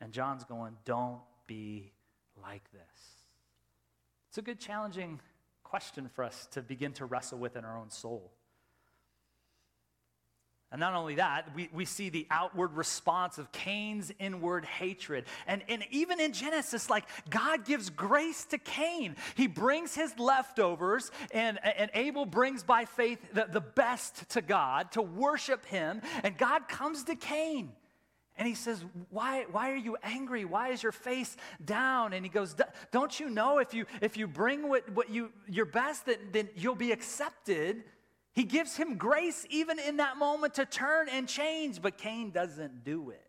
And 0.02 0.12
John's 0.12 0.44
going, 0.44 0.76
don't 0.84 1.22
be 1.48 1.94
like 2.44 2.70
this. 2.74 2.82
It's 4.28 4.38
a 4.38 4.42
good, 4.42 4.60
challenging 4.60 5.22
question 5.64 6.10
for 6.14 6.26
us 6.26 6.50
to 6.52 6.62
begin 6.62 6.92
to 6.94 7.06
wrestle 7.06 7.40
with 7.40 7.56
in 7.56 7.64
our 7.64 7.78
own 7.78 7.90
soul. 7.90 8.34
And 10.72 10.80
not 10.80 10.94
only 10.94 11.16
that, 11.16 11.54
we, 11.54 11.70
we 11.74 11.84
see 11.84 12.08
the 12.08 12.26
outward 12.32 12.78
response 12.78 13.38
of 13.38 13.52
Cain's 13.52 14.10
inward 14.20 14.64
hatred. 14.64 15.26
And, 15.46 15.64
and 15.68 15.84
even 15.92 16.22
in 16.22 16.32
Genesis, 16.32 16.90
like 16.90 17.04
God 17.30 17.66
gives 17.66 17.90
grace 17.90 18.46
to 18.46 18.58
Cain. 18.58 19.18
He 19.36 19.48
brings 19.48 19.94
his 19.96 20.18
leftovers, 20.18 21.12
and, 21.32 21.60
and 21.64 21.92
Abel 21.94 22.26
brings 22.26 22.64
by 22.64 22.86
faith 22.86 23.20
the, 23.34 23.48
the 23.52 23.60
best 23.60 24.30
to 24.30 24.42
God 24.42 24.94
to 24.94 25.02
worship 25.02 25.66
him. 25.66 26.02
And 26.24 26.38
God 26.38 26.70
comes 26.70 27.04
to 27.06 27.16
Cain. 27.16 27.74
And 28.38 28.48
he 28.48 28.56
says, 28.56 28.84
why, 29.10 29.46
why 29.52 29.72
are 29.72 29.76
you 29.76 29.98
angry? 30.02 30.46
Why 30.46 30.70
is 30.70 30.82
your 30.82 30.94
face 30.94 31.36
down? 31.64 32.14
And 32.14 32.26
he 32.26 32.30
goes, 32.30 32.56
Don't 32.92 33.20
you 33.20 33.30
know 33.30 33.60
if 33.60 33.74
you, 33.74 33.86
if 34.00 34.16
you 34.16 34.26
bring 34.26 34.70
what, 34.70 34.90
what 34.94 35.10
you, 35.10 35.32
your 35.50 35.66
best, 35.66 36.06
that, 36.06 36.32
then 36.32 36.48
you'll 36.56 36.76
be 36.76 36.94
accepted? 36.94 37.84
He 38.34 38.44
gives 38.44 38.78
him 38.78 38.98
grace 38.98 39.46
even 39.50 39.78
in 39.78 39.98
that 39.98 40.18
moment 40.18 40.54
to 40.56 40.66
turn 40.66 41.10
and 41.10 41.28
change, 41.28 41.82
but 41.82 41.98
Cain 41.98 42.32
doesn't 42.32 42.84
do 42.84 43.10
it. 43.10 43.28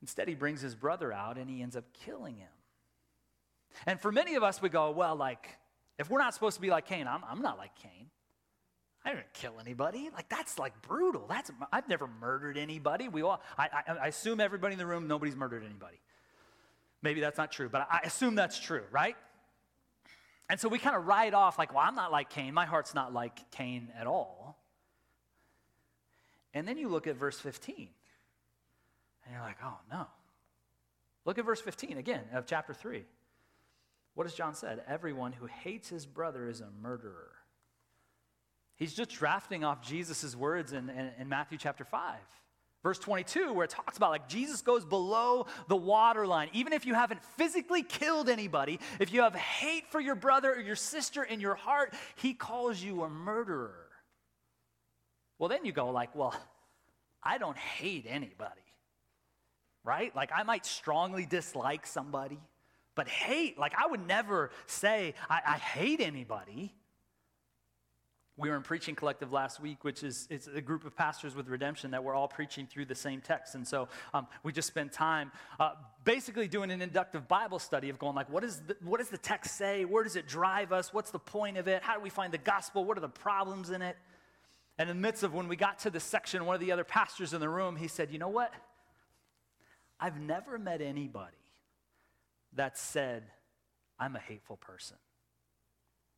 Instead, 0.00 0.28
he 0.28 0.34
brings 0.34 0.60
his 0.60 0.74
brother 0.74 1.12
out 1.12 1.38
and 1.38 1.48
he 1.48 1.62
ends 1.62 1.76
up 1.76 1.84
killing 1.92 2.36
him. 2.36 2.48
And 3.86 4.00
for 4.00 4.10
many 4.10 4.34
of 4.34 4.42
us, 4.42 4.60
we 4.60 4.68
go, 4.68 4.90
well, 4.90 5.14
like, 5.14 5.48
if 5.98 6.10
we're 6.10 6.18
not 6.18 6.34
supposed 6.34 6.56
to 6.56 6.62
be 6.62 6.70
like 6.70 6.86
Cain, 6.86 7.06
I'm, 7.06 7.22
I'm 7.28 7.42
not 7.42 7.58
like 7.58 7.74
Cain. 7.76 8.10
I 9.04 9.10
didn't 9.10 9.32
kill 9.32 9.54
anybody. 9.60 10.10
Like, 10.12 10.28
that's 10.28 10.58
like 10.58 10.82
brutal. 10.82 11.26
That's, 11.28 11.50
I've 11.72 11.88
never 11.88 12.08
murdered 12.20 12.58
anybody. 12.58 13.08
We 13.08 13.22
all, 13.22 13.40
I, 13.56 13.68
I, 13.86 13.92
I 13.92 14.06
assume 14.08 14.40
everybody 14.40 14.72
in 14.72 14.78
the 14.78 14.86
room, 14.86 15.06
nobody's 15.06 15.36
murdered 15.36 15.64
anybody. 15.64 16.00
Maybe 17.00 17.20
that's 17.20 17.38
not 17.38 17.52
true, 17.52 17.68
but 17.68 17.86
I 17.90 18.00
assume 18.04 18.34
that's 18.34 18.58
true, 18.58 18.82
right? 18.90 19.16
And 20.50 20.58
so 20.58 20.68
we 20.68 20.78
kind 20.78 20.96
of 20.96 21.06
write 21.06 21.34
off, 21.34 21.58
like, 21.58 21.74
well, 21.74 21.84
I'm 21.86 21.94
not 21.94 22.10
like 22.10 22.30
Cain. 22.30 22.54
My 22.54 22.66
heart's 22.66 22.94
not 22.94 23.12
like 23.12 23.50
Cain 23.50 23.88
at 23.98 24.06
all. 24.06 24.58
And 26.54 26.66
then 26.66 26.78
you 26.78 26.88
look 26.88 27.06
at 27.06 27.16
verse 27.16 27.38
15, 27.38 27.76
and 27.76 29.34
you're 29.34 29.42
like, 29.42 29.58
oh, 29.62 29.78
no. 29.90 30.06
Look 31.24 31.36
at 31.38 31.44
verse 31.44 31.60
15 31.60 31.98
again 31.98 32.22
of 32.32 32.46
chapter 32.46 32.72
3. 32.72 33.04
What 34.14 34.26
has 34.26 34.34
John 34.34 34.54
said? 34.54 34.82
Everyone 34.88 35.32
who 35.32 35.46
hates 35.46 35.88
his 35.88 36.06
brother 36.06 36.48
is 36.48 36.60
a 36.60 36.68
murderer. 36.82 37.32
He's 38.76 38.94
just 38.94 39.10
drafting 39.10 39.64
off 39.64 39.82
Jesus' 39.82 40.34
words 40.34 40.72
in, 40.72 40.88
in, 40.88 41.10
in 41.18 41.28
Matthew 41.28 41.58
chapter 41.58 41.84
5. 41.84 42.16
Verse 42.88 42.98
22, 43.00 43.52
where 43.52 43.64
it 43.64 43.70
talks 43.70 43.98
about 43.98 44.08
like 44.08 44.30
Jesus 44.30 44.62
goes 44.62 44.82
below 44.82 45.44
the 45.66 45.76
waterline. 45.76 46.48
Even 46.54 46.72
if 46.72 46.86
you 46.86 46.94
haven't 46.94 47.22
physically 47.36 47.82
killed 47.82 48.30
anybody, 48.30 48.80
if 48.98 49.12
you 49.12 49.20
have 49.20 49.34
hate 49.34 49.86
for 49.90 50.00
your 50.00 50.14
brother 50.14 50.54
or 50.54 50.60
your 50.62 50.74
sister 50.74 51.22
in 51.22 51.38
your 51.38 51.54
heart, 51.54 51.92
he 52.16 52.32
calls 52.32 52.82
you 52.82 53.02
a 53.02 53.10
murderer. 53.10 53.90
Well, 55.38 55.50
then 55.50 55.66
you 55.66 55.72
go 55.72 55.90
like, 55.90 56.16
well, 56.16 56.34
I 57.22 57.36
don't 57.36 57.58
hate 57.58 58.06
anybody, 58.08 58.64
right? 59.84 60.16
Like 60.16 60.30
I 60.34 60.42
might 60.42 60.64
strongly 60.64 61.26
dislike 61.26 61.86
somebody, 61.86 62.40
but 62.94 63.06
hate, 63.06 63.58
like 63.58 63.74
I 63.78 63.86
would 63.86 64.06
never 64.06 64.50
say 64.64 65.12
I, 65.28 65.42
I 65.46 65.58
hate 65.58 66.00
anybody. 66.00 66.72
We 68.38 68.50
were 68.50 68.56
in 68.56 68.62
Preaching 68.62 68.94
Collective 68.94 69.32
last 69.32 69.58
week, 69.58 69.82
which 69.82 70.04
is 70.04 70.28
it's 70.30 70.46
a 70.46 70.60
group 70.60 70.84
of 70.84 70.94
pastors 70.94 71.34
with 71.34 71.48
redemption 71.48 71.90
that 71.90 72.04
we're 72.04 72.14
all 72.14 72.28
preaching 72.28 72.68
through 72.68 72.84
the 72.84 72.94
same 72.94 73.20
text. 73.20 73.56
And 73.56 73.66
so 73.66 73.88
um, 74.14 74.28
we 74.44 74.52
just 74.52 74.68
spent 74.68 74.92
time 74.92 75.32
uh, 75.58 75.72
basically 76.04 76.46
doing 76.46 76.70
an 76.70 76.80
inductive 76.80 77.26
Bible 77.26 77.58
study 77.58 77.88
of 77.88 77.98
going 77.98 78.14
like, 78.14 78.30
what, 78.30 78.44
is 78.44 78.60
the, 78.60 78.76
what 78.84 78.98
does 78.98 79.08
the 79.08 79.18
text 79.18 79.58
say? 79.58 79.84
Where 79.84 80.04
does 80.04 80.14
it 80.14 80.28
drive 80.28 80.72
us? 80.72 80.94
What's 80.94 81.10
the 81.10 81.18
point 81.18 81.56
of 81.56 81.66
it? 81.66 81.82
How 81.82 81.96
do 81.96 82.00
we 82.00 82.10
find 82.10 82.32
the 82.32 82.38
gospel? 82.38 82.84
What 82.84 82.96
are 82.96 83.00
the 83.00 83.08
problems 83.08 83.70
in 83.70 83.82
it? 83.82 83.96
And 84.78 84.88
in 84.88 84.96
the 84.96 85.02
midst 85.02 85.24
of 85.24 85.34
when 85.34 85.48
we 85.48 85.56
got 85.56 85.80
to 85.80 85.90
this 85.90 86.04
section, 86.04 86.46
one 86.46 86.54
of 86.54 86.60
the 86.60 86.70
other 86.70 86.84
pastors 86.84 87.34
in 87.34 87.40
the 87.40 87.48
room, 87.48 87.74
he 87.74 87.88
said, 87.88 88.12
you 88.12 88.20
know 88.20 88.28
what? 88.28 88.54
I've 89.98 90.20
never 90.20 90.60
met 90.60 90.80
anybody 90.80 91.34
that 92.54 92.78
said, 92.78 93.24
I'm 93.98 94.14
a 94.14 94.20
hateful 94.20 94.56
person. 94.56 94.96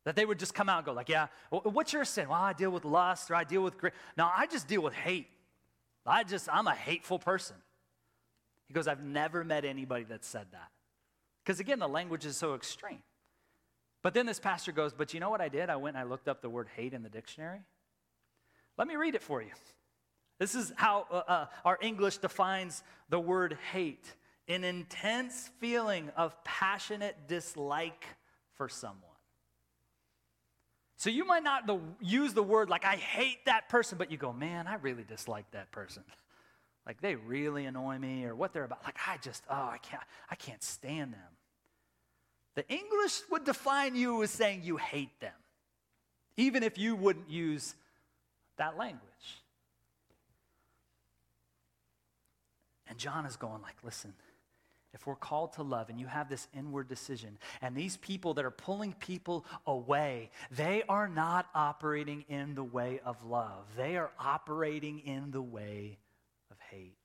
That 0.05 0.15
they 0.15 0.25
would 0.25 0.39
just 0.39 0.53
come 0.53 0.67
out 0.67 0.77
and 0.77 0.85
go, 0.85 0.93
like, 0.93 1.09
yeah, 1.09 1.27
what's 1.49 1.93
your 1.93 2.05
sin? 2.05 2.29
Well, 2.29 2.41
I 2.41 2.53
deal 2.53 2.71
with 2.71 2.85
lust 2.85 3.29
or 3.29 3.35
I 3.35 3.43
deal 3.43 3.61
with 3.61 3.77
greed. 3.77 3.93
No, 4.17 4.29
I 4.33 4.47
just 4.47 4.67
deal 4.67 4.81
with 4.81 4.93
hate. 4.93 5.27
I 6.05 6.23
just, 6.23 6.49
I'm 6.51 6.67
a 6.67 6.73
hateful 6.73 7.19
person. 7.19 7.55
He 8.67 8.73
goes, 8.73 8.87
I've 8.87 9.03
never 9.03 9.43
met 9.43 9.63
anybody 9.63 10.05
that 10.05 10.25
said 10.25 10.47
that. 10.53 10.69
Because 11.43 11.59
again, 11.59 11.79
the 11.79 11.87
language 11.87 12.25
is 12.25 12.35
so 12.35 12.55
extreme. 12.55 13.03
But 14.01 14.15
then 14.15 14.25
this 14.25 14.39
pastor 14.39 14.71
goes, 14.71 14.93
But 14.93 15.13
you 15.13 15.19
know 15.19 15.29
what 15.29 15.41
I 15.41 15.49
did? 15.49 15.69
I 15.69 15.75
went 15.75 15.95
and 15.95 16.03
I 16.03 16.09
looked 16.09 16.27
up 16.27 16.41
the 16.41 16.49
word 16.49 16.67
hate 16.75 16.93
in 16.93 17.03
the 17.03 17.09
dictionary. 17.09 17.61
Let 18.77 18.87
me 18.87 18.95
read 18.95 19.13
it 19.13 19.21
for 19.21 19.41
you. 19.41 19.51
This 20.39 20.55
is 20.55 20.73
how 20.75 21.05
uh, 21.11 21.21
uh, 21.27 21.45
our 21.63 21.77
English 21.81 22.17
defines 22.17 22.83
the 23.09 23.19
word 23.19 23.57
hate 23.71 24.15
an 24.47 24.63
intense 24.63 25.49
feeling 25.59 26.09
of 26.17 26.43
passionate 26.43 27.15
dislike 27.27 28.05
for 28.55 28.67
someone. 28.67 29.10
So 31.01 31.09
you 31.09 31.25
might 31.25 31.41
not 31.41 31.65
the, 31.65 31.79
use 31.99 32.35
the 32.35 32.43
word 32.43 32.69
like, 32.69 32.85
I 32.85 32.95
hate 32.95 33.45
that 33.45 33.69
person, 33.69 33.97
but 33.97 34.11
you 34.11 34.17
go, 34.17 34.31
man, 34.31 34.67
I 34.67 34.75
really 34.75 35.01
dislike 35.01 35.49
that 35.49 35.71
person. 35.71 36.03
like 36.85 37.01
they 37.01 37.15
really 37.15 37.65
annoy 37.65 37.97
me 37.97 38.23
or 38.25 38.35
what 38.35 38.53
they're 38.53 38.65
about. 38.65 38.83
Like 38.83 38.97
I 39.07 39.17
just, 39.17 39.43
oh, 39.49 39.55
I 39.55 39.79
can't, 39.79 40.03
I 40.29 40.35
can't 40.35 40.61
stand 40.61 41.13
them. 41.13 41.31
The 42.53 42.69
English 42.69 43.21
would 43.31 43.45
define 43.45 43.95
you 43.95 44.21
as 44.21 44.29
saying 44.29 44.61
you 44.63 44.77
hate 44.77 45.19
them, 45.21 45.33
even 46.37 46.61
if 46.61 46.77
you 46.77 46.95
wouldn't 46.95 47.31
use 47.31 47.73
that 48.57 48.77
language. 48.77 49.01
And 52.87 52.99
John 52.99 53.25
is 53.25 53.37
going 53.37 53.63
like, 53.63 53.77
listen, 53.83 54.13
if 54.93 55.07
we're 55.07 55.15
called 55.15 55.53
to 55.53 55.63
love 55.63 55.89
and 55.89 55.99
you 55.99 56.07
have 56.07 56.29
this 56.29 56.47
inward 56.53 56.87
decision, 56.87 57.37
and 57.61 57.75
these 57.75 57.97
people 57.97 58.33
that 58.35 58.45
are 58.45 58.51
pulling 58.51 58.93
people 58.93 59.45
away, 59.65 60.29
they 60.51 60.83
are 60.89 61.07
not 61.07 61.47
operating 61.55 62.25
in 62.27 62.55
the 62.55 62.63
way 62.63 62.99
of 63.05 63.23
love. 63.23 63.65
They 63.77 63.97
are 63.97 64.11
operating 64.19 64.99
in 64.99 65.31
the 65.31 65.41
way 65.41 65.97
of 66.49 66.57
hate. 66.69 66.97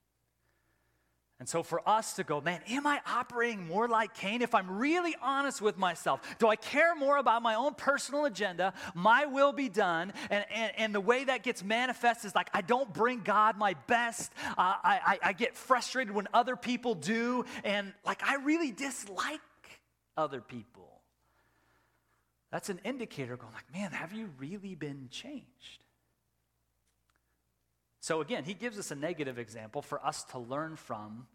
And 1.38 1.46
so, 1.46 1.62
for 1.62 1.86
us 1.86 2.14
to 2.14 2.24
go, 2.24 2.40
man, 2.40 2.60
am 2.68 2.86
I 2.86 3.00
operating 3.06 3.66
more 3.66 3.88
like 3.88 4.14
Cain? 4.14 4.40
If 4.40 4.54
I'm 4.54 4.78
really 4.78 5.14
honest 5.20 5.60
with 5.60 5.76
myself, 5.76 6.20
do 6.38 6.48
I 6.48 6.56
care 6.56 6.94
more 6.94 7.18
about 7.18 7.42
my 7.42 7.56
own 7.56 7.74
personal 7.74 8.24
agenda, 8.24 8.72
my 8.94 9.26
will 9.26 9.52
be 9.52 9.68
done? 9.68 10.14
And, 10.30 10.46
and, 10.50 10.72
and 10.78 10.94
the 10.94 11.00
way 11.00 11.24
that 11.24 11.42
gets 11.42 11.62
manifest 11.62 12.24
is 12.24 12.34
like 12.34 12.48
I 12.54 12.62
don't 12.62 12.90
bring 12.90 13.20
God 13.20 13.58
my 13.58 13.74
best. 13.86 14.32
Uh, 14.48 14.52
I, 14.56 15.00
I, 15.06 15.18
I 15.22 15.32
get 15.34 15.56
frustrated 15.56 16.14
when 16.14 16.26
other 16.32 16.56
people 16.56 16.94
do. 16.94 17.44
And 17.64 17.92
like 18.06 18.22
I 18.26 18.36
really 18.36 18.72
dislike 18.72 19.40
other 20.16 20.40
people. 20.40 21.02
That's 22.50 22.70
an 22.70 22.80
indicator 22.84 23.36
going, 23.36 23.52
like, 23.52 23.70
man, 23.74 23.90
have 23.90 24.14
you 24.14 24.30
really 24.38 24.74
been 24.74 25.08
changed? 25.10 25.82
So 28.06 28.20
again, 28.20 28.44
he 28.44 28.54
gives 28.54 28.78
us 28.78 28.92
a 28.92 28.94
negative 28.94 29.36
example 29.36 29.82
for 29.82 29.98
us 30.06 30.22
to 30.30 30.38
learn 30.38 30.76
from, 30.76 31.26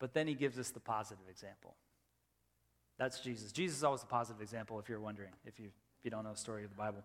but 0.00 0.12
then 0.12 0.26
he 0.26 0.34
gives 0.34 0.58
us 0.58 0.70
the 0.70 0.80
positive 0.80 1.28
example. 1.30 1.76
That's 2.98 3.20
Jesus. 3.20 3.52
Jesus 3.52 3.76
is 3.78 3.84
always 3.84 4.00
the 4.00 4.08
positive 4.08 4.42
example, 4.42 4.80
if 4.80 4.88
you're 4.88 4.98
wondering, 4.98 5.30
if 5.46 5.60
you, 5.60 5.66
if 5.66 6.04
you 6.04 6.10
don't 6.10 6.24
know 6.24 6.32
the 6.32 6.36
story 6.36 6.64
of 6.64 6.70
the 6.70 6.74
Bible. 6.74 7.04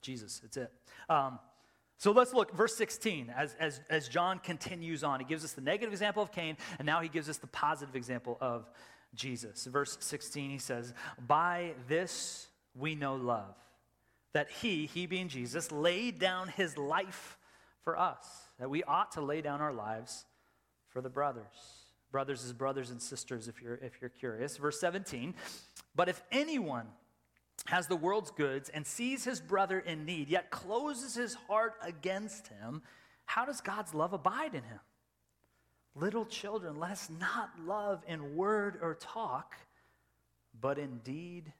Jesus, 0.00 0.40
it's 0.42 0.56
it. 0.56 0.72
Um, 1.10 1.38
so 1.98 2.10
let's 2.10 2.32
look, 2.32 2.56
verse 2.56 2.74
16, 2.74 3.34
as, 3.36 3.54
as, 3.60 3.82
as 3.90 4.08
John 4.08 4.38
continues 4.38 5.04
on. 5.04 5.20
He 5.20 5.26
gives 5.26 5.44
us 5.44 5.52
the 5.52 5.60
negative 5.60 5.92
example 5.92 6.22
of 6.22 6.32
Cain, 6.32 6.56
and 6.78 6.86
now 6.86 7.02
he 7.02 7.10
gives 7.10 7.28
us 7.28 7.36
the 7.36 7.48
positive 7.48 7.94
example 7.94 8.38
of 8.40 8.66
Jesus. 9.14 9.66
Verse 9.66 9.98
16, 10.00 10.48
he 10.48 10.56
says, 10.56 10.94
By 11.26 11.74
this 11.86 12.46
we 12.74 12.94
know 12.94 13.16
love, 13.16 13.56
that 14.32 14.48
he, 14.48 14.86
he 14.86 15.04
being 15.04 15.28
Jesus, 15.28 15.70
laid 15.70 16.18
down 16.18 16.48
his 16.48 16.78
life 16.78 17.36
for 17.86 17.96
us, 17.96 18.48
that 18.58 18.68
we 18.68 18.82
ought 18.82 19.12
to 19.12 19.20
lay 19.20 19.40
down 19.40 19.60
our 19.60 19.72
lives 19.72 20.24
for 20.88 21.00
the 21.00 21.08
brothers. 21.08 21.44
Brothers 22.10 22.44
as 22.44 22.52
brothers 22.52 22.90
and 22.90 23.00
sisters, 23.00 23.46
if 23.46 23.62
you're, 23.62 23.76
if 23.76 24.00
you're 24.00 24.10
curious. 24.10 24.56
Verse 24.56 24.80
17, 24.80 25.36
but 25.94 26.08
if 26.08 26.20
anyone 26.32 26.88
has 27.66 27.86
the 27.86 27.94
world's 27.94 28.32
goods 28.32 28.70
and 28.70 28.84
sees 28.84 29.22
his 29.22 29.40
brother 29.40 29.78
in 29.78 30.04
need, 30.04 30.28
yet 30.28 30.50
closes 30.50 31.14
his 31.14 31.34
heart 31.34 31.74
against 31.80 32.48
him, 32.48 32.82
how 33.24 33.44
does 33.44 33.60
God's 33.60 33.94
love 33.94 34.12
abide 34.12 34.56
in 34.56 34.64
him? 34.64 34.80
Little 35.94 36.24
children, 36.24 36.80
let 36.80 36.90
us 36.90 37.08
not 37.20 37.50
love 37.64 38.02
in 38.08 38.34
word 38.34 38.80
or 38.82 38.96
talk, 38.96 39.54
but 40.60 40.76
in 40.76 40.98
deed 41.04 41.52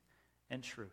and 0.51 0.61
truth. 0.61 0.91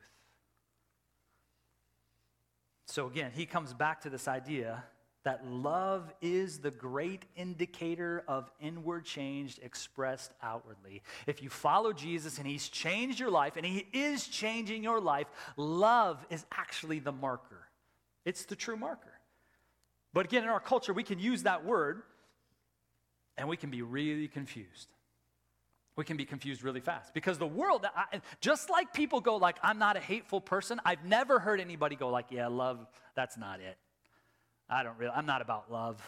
So 2.85 3.07
again, 3.07 3.31
he 3.33 3.47
comes 3.47 3.73
back 3.73 4.01
to 4.01 4.11
this 4.11 4.27
idea 4.27 4.83
that 5.23 5.47
love 5.47 6.13
is 6.21 6.59
the 6.59 6.71
great 6.71 7.23
indicator 7.35 8.23
of 8.27 8.51
inward 8.59 9.05
change 9.05 9.59
expressed 9.61 10.33
outwardly. 10.41 11.01
If 11.27 11.41
you 11.41 11.49
follow 11.49 11.93
Jesus 11.93 12.37
and 12.37 12.47
he's 12.47 12.67
changed 12.67 13.19
your 13.19 13.31
life 13.31 13.55
and 13.55 13.65
he 13.65 13.87
is 13.93 14.27
changing 14.27 14.83
your 14.83 14.99
life, 14.99 15.27
love 15.55 16.25
is 16.29 16.45
actually 16.51 16.99
the 16.99 17.13
marker. 17.13 17.69
It's 18.25 18.45
the 18.45 18.55
true 18.55 18.75
marker. 18.75 19.13
But 20.13 20.25
again, 20.25 20.43
in 20.43 20.49
our 20.49 20.59
culture, 20.59 20.93
we 20.93 21.03
can 21.03 21.19
use 21.19 21.43
that 21.43 21.65
word 21.65 22.03
and 23.37 23.47
we 23.47 23.57
can 23.57 23.69
be 23.69 23.81
really 23.81 24.27
confused. 24.27 24.89
We 25.95 26.03
can 26.03 26.17
be 26.17 26.25
confused 26.25 26.63
really 26.63 26.79
fast 26.81 27.13
because 27.13 27.37
the 27.37 27.47
world, 27.47 27.85
just 28.41 28.69
like 28.69 28.93
people 28.93 29.21
go 29.21 29.37
like, 29.37 29.57
I'm 29.63 29.77
not 29.77 29.95
a 29.95 29.99
hateful 29.99 30.41
person, 30.41 30.81
I've 30.83 31.05
never 31.05 31.39
heard 31.39 31.61
anybody 31.61 31.95
go 31.95 32.09
like, 32.09 32.25
yeah, 32.31 32.47
love, 32.47 32.85
that's 33.15 33.37
not 33.37 33.59
it. 33.59 33.77
I 34.73 34.83
don't 34.83 34.97
really, 34.97 35.13
I'm 35.15 35.25
not 35.25 35.41
about 35.41 35.71
love. 35.71 36.01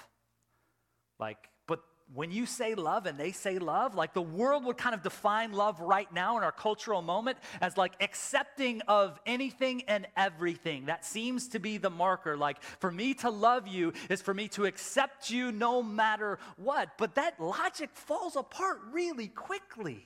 Like, 1.20 1.38
but 1.68 1.82
when 2.14 2.32
you 2.32 2.46
say 2.46 2.76
love 2.76 3.06
and 3.06 3.18
they 3.18 3.32
say 3.32 3.60
love, 3.60 3.96
like 3.96 4.14
the 4.14 4.22
world 4.22 4.66
would 4.66 4.78
kind 4.78 4.96
of 4.96 5.04
define 5.04 5.54
love 5.54 5.80
right 5.80 6.12
now 6.12 6.38
in 6.38 6.44
our 6.44 6.52
cultural 6.52 7.02
moment 7.02 7.38
as 7.62 7.78
like 7.78 7.94
accepting 8.02 8.82
of 8.88 9.20
anything 9.26 9.84
and 9.88 10.08
everything. 10.18 10.86
That 10.88 11.06
seems 11.06 11.48
to 11.50 11.60
be 11.60 11.78
the 11.78 11.90
marker. 11.90 12.36
Like, 12.36 12.62
for 12.80 12.92
me 12.92 13.14
to 13.16 13.30
love 13.30 13.68
you 13.68 13.94
is 14.10 14.22
for 14.22 14.34
me 14.34 14.48
to 14.50 14.66
accept 14.66 15.30
you 15.30 15.52
no 15.52 15.84
matter 15.84 16.40
what. 16.58 16.90
But 16.98 17.16
that 17.16 17.40
logic 17.40 17.92
falls 17.94 18.36
apart 18.36 18.80
really 18.92 19.28
quickly. 19.28 20.06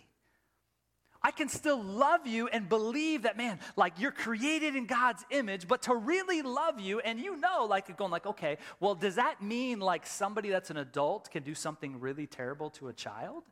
I 1.22 1.32
can 1.32 1.50
still 1.50 1.84
love 1.84 2.26
you 2.26 2.48
and 2.48 2.70
believe 2.70 3.24
that, 3.24 3.36
man, 3.36 3.60
like 3.76 3.94
you're 4.00 4.12
created 4.12 4.76
in 4.76 4.86
God's 4.86 5.26
image, 5.32 5.68
but 5.68 5.82
to 5.84 5.96
really 5.96 6.42
love 6.42 6.80
you, 6.80 7.00
and 7.02 7.20
you 7.20 7.36
know, 7.36 7.66
like 7.66 7.96
going 7.98 8.12
like, 8.12 8.26
okay, 8.26 8.58
well, 8.80 8.96
does 8.96 9.16
that 9.16 9.42
mean 9.42 9.80
like 9.80 10.06
somebody 10.06 10.50
that's 10.50 10.70
an 10.70 10.78
adult 10.78 11.30
can 11.30 11.44
do 11.44 11.54
something 11.54 12.00
really 12.00 12.26
terrible 12.26 12.70
to 12.72 12.88
a 12.88 12.94
child? 12.94 13.44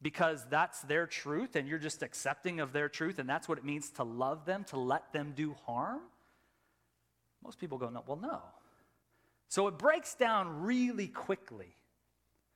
Because 0.00 0.46
that's 0.48 0.80
their 0.82 1.06
truth, 1.06 1.56
and 1.56 1.68
you're 1.68 1.78
just 1.78 2.02
accepting 2.02 2.58
of 2.60 2.72
their 2.72 2.88
truth, 2.88 3.18
and 3.18 3.28
that's 3.28 3.48
what 3.48 3.58
it 3.58 3.64
means 3.64 3.90
to 3.90 4.02
love 4.02 4.46
them, 4.46 4.64
to 4.64 4.78
let 4.78 5.12
them 5.12 5.34
do 5.36 5.54
harm? 5.66 6.00
Most 7.44 7.58
people 7.58 7.76
go, 7.76 7.90
no, 7.90 8.02
well, 8.06 8.16
no. 8.16 8.40
So 9.48 9.66
it 9.66 9.76
breaks 9.76 10.14
down 10.14 10.62
really 10.62 11.08
quickly. 11.08 11.76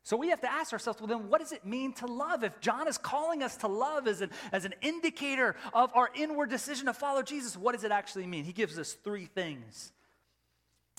So 0.07 0.17
we 0.17 0.29
have 0.29 0.41
to 0.43 0.53
ask 0.53 0.73
ourselves, 0.73 1.01
well, 1.01 1.09
then 1.09 1.29
what 1.29 1.41
does 1.41 1.51
it 1.51 1.67
mean 1.67 1.93
to 1.95 2.07
love? 2.07 2.45
If 2.45 2.61
John 2.61 2.87
is 2.87 2.97
calling 2.97 3.43
us 3.43 3.57
to 3.57 3.67
love 3.67 4.07
as 4.07 4.21
an, 4.21 4.31
as 4.53 4.65
an 4.65 4.73
indicator 4.81 5.57
of 5.75 5.91
our 5.97 6.11
inward 6.15 6.49
decision 6.49 6.87
to 6.87 6.93
follow 6.93 7.25
Jesus, 7.25 7.57
what 7.57 7.73
does 7.73 7.83
it 7.83 7.91
actually 7.91 8.29
mean? 8.29 8.45
He 8.45 8.53
gives 8.53 8.79
us 8.79 8.93
three 8.93 9.25
things. 9.25 9.91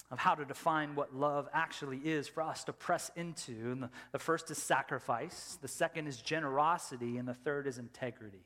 of 0.09 0.19
how 0.19 0.35
to 0.35 0.45
define 0.45 0.95
what 0.95 1.13
love 1.13 1.49
actually 1.53 1.97
is 1.97 2.27
for 2.27 2.41
us 2.41 2.63
to 2.65 2.73
press 2.73 3.11
into. 3.15 3.71
And 3.71 3.83
the, 3.83 3.89
the 4.13 4.19
first 4.19 4.49
is 4.51 4.57
sacrifice, 4.57 5.57
the 5.61 5.67
second 5.67 6.07
is 6.07 6.17
generosity, 6.17 7.17
and 7.17 7.27
the 7.27 7.33
third 7.33 7.67
is 7.67 7.77
integrity. 7.77 8.45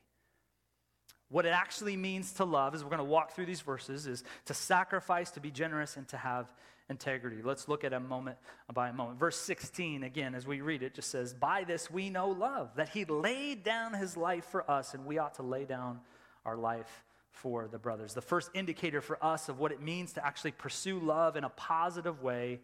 What 1.28 1.46
it 1.46 1.50
actually 1.54 1.96
means 1.96 2.32
to 2.34 2.44
love, 2.44 2.74
as 2.74 2.82
we're 2.82 2.90
going 2.90 2.98
to 2.98 3.04
walk 3.04 3.32
through 3.32 3.46
these 3.46 3.62
verses, 3.62 4.06
is 4.06 4.24
to 4.46 4.54
sacrifice, 4.54 5.30
to 5.32 5.40
be 5.40 5.50
generous, 5.50 5.96
and 5.96 6.06
to 6.08 6.16
have 6.16 6.52
integrity. 6.88 7.42
Let's 7.42 7.68
look 7.68 7.84
at 7.84 7.92
a 7.92 8.00
moment 8.00 8.36
by 8.72 8.88
a 8.88 8.92
moment. 8.92 9.18
Verse 9.18 9.36
16, 9.36 10.02
again, 10.02 10.34
as 10.34 10.46
we 10.46 10.60
read 10.60 10.82
it, 10.82 10.94
just 10.94 11.10
says, 11.10 11.34
By 11.34 11.64
this 11.64 11.90
we 11.90 12.10
know 12.10 12.28
love, 12.28 12.70
that 12.76 12.90
he 12.90 13.04
laid 13.04 13.64
down 13.64 13.94
his 13.94 14.16
life 14.16 14.44
for 14.44 14.68
us, 14.70 14.94
and 14.94 15.04
we 15.06 15.18
ought 15.18 15.34
to 15.34 15.42
lay 15.42 15.64
down 15.64 16.00
our 16.44 16.56
life 16.56 17.04
for 17.30 17.66
the 17.66 17.78
brothers. 17.78 18.14
The 18.14 18.20
first 18.20 18.50
indicator 18.54 19.00
for 19.00 19.22
us 19.24 19.48
of 19.48 19.58
what 19.58 19.72
it 19.72 19.80
means 19.80 20.12
to 20.14 20.24
actually 20.24 20.52
pursue 20.52 20.98
love 20.98 21.36
in 21.36 21.44
a 21.44 21.48
positive 21.48 22.22
way 22.22 22.60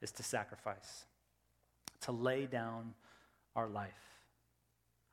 is 0.00 0.12
to 0.12 0.22
sacrifice, 0.22 1.04
to 2.02 2.12
lay 2.12 2.46
down 2.46 2.94
our 3.56 3.68
life. 3.68 3.90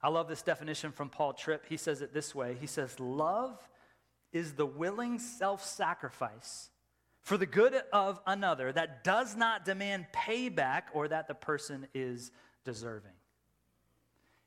I 0.01 0.09
love 0.09 0.27
this 0.27 0.43
definition 0.43 0.91
from 0.91 1.09
Paul 1.09 1.33
Tripp. 1.33 1.65
He 1.67 1.77
says 1.77 2.01
it 2.01 2.13
this 2.13 2.35
way 2.35 2.55
He 2.59 2.67
says, 2.67 2.99
Love 2.99 3.57
is 4.31 4.53
the 4.53 4.65
willing 4.65 5.17
self 5.19 5.65
sacrifice 5.65 6.69
for 7.27 7.35
the 7.35 7.45
good 7.45 7.75
of 7.91 8.21
another 8.25 8.71
that 8.71 9.03
does 9.03 9.35
not 9.35 9.65
demand 9.65 10.05
payback 10.15 10.83
or 10.93 11.09
that 11.09 11.27
the 11.27 11.33
person 11.33 11.85
is 11.93 12.31
deserving. 12.63 13.11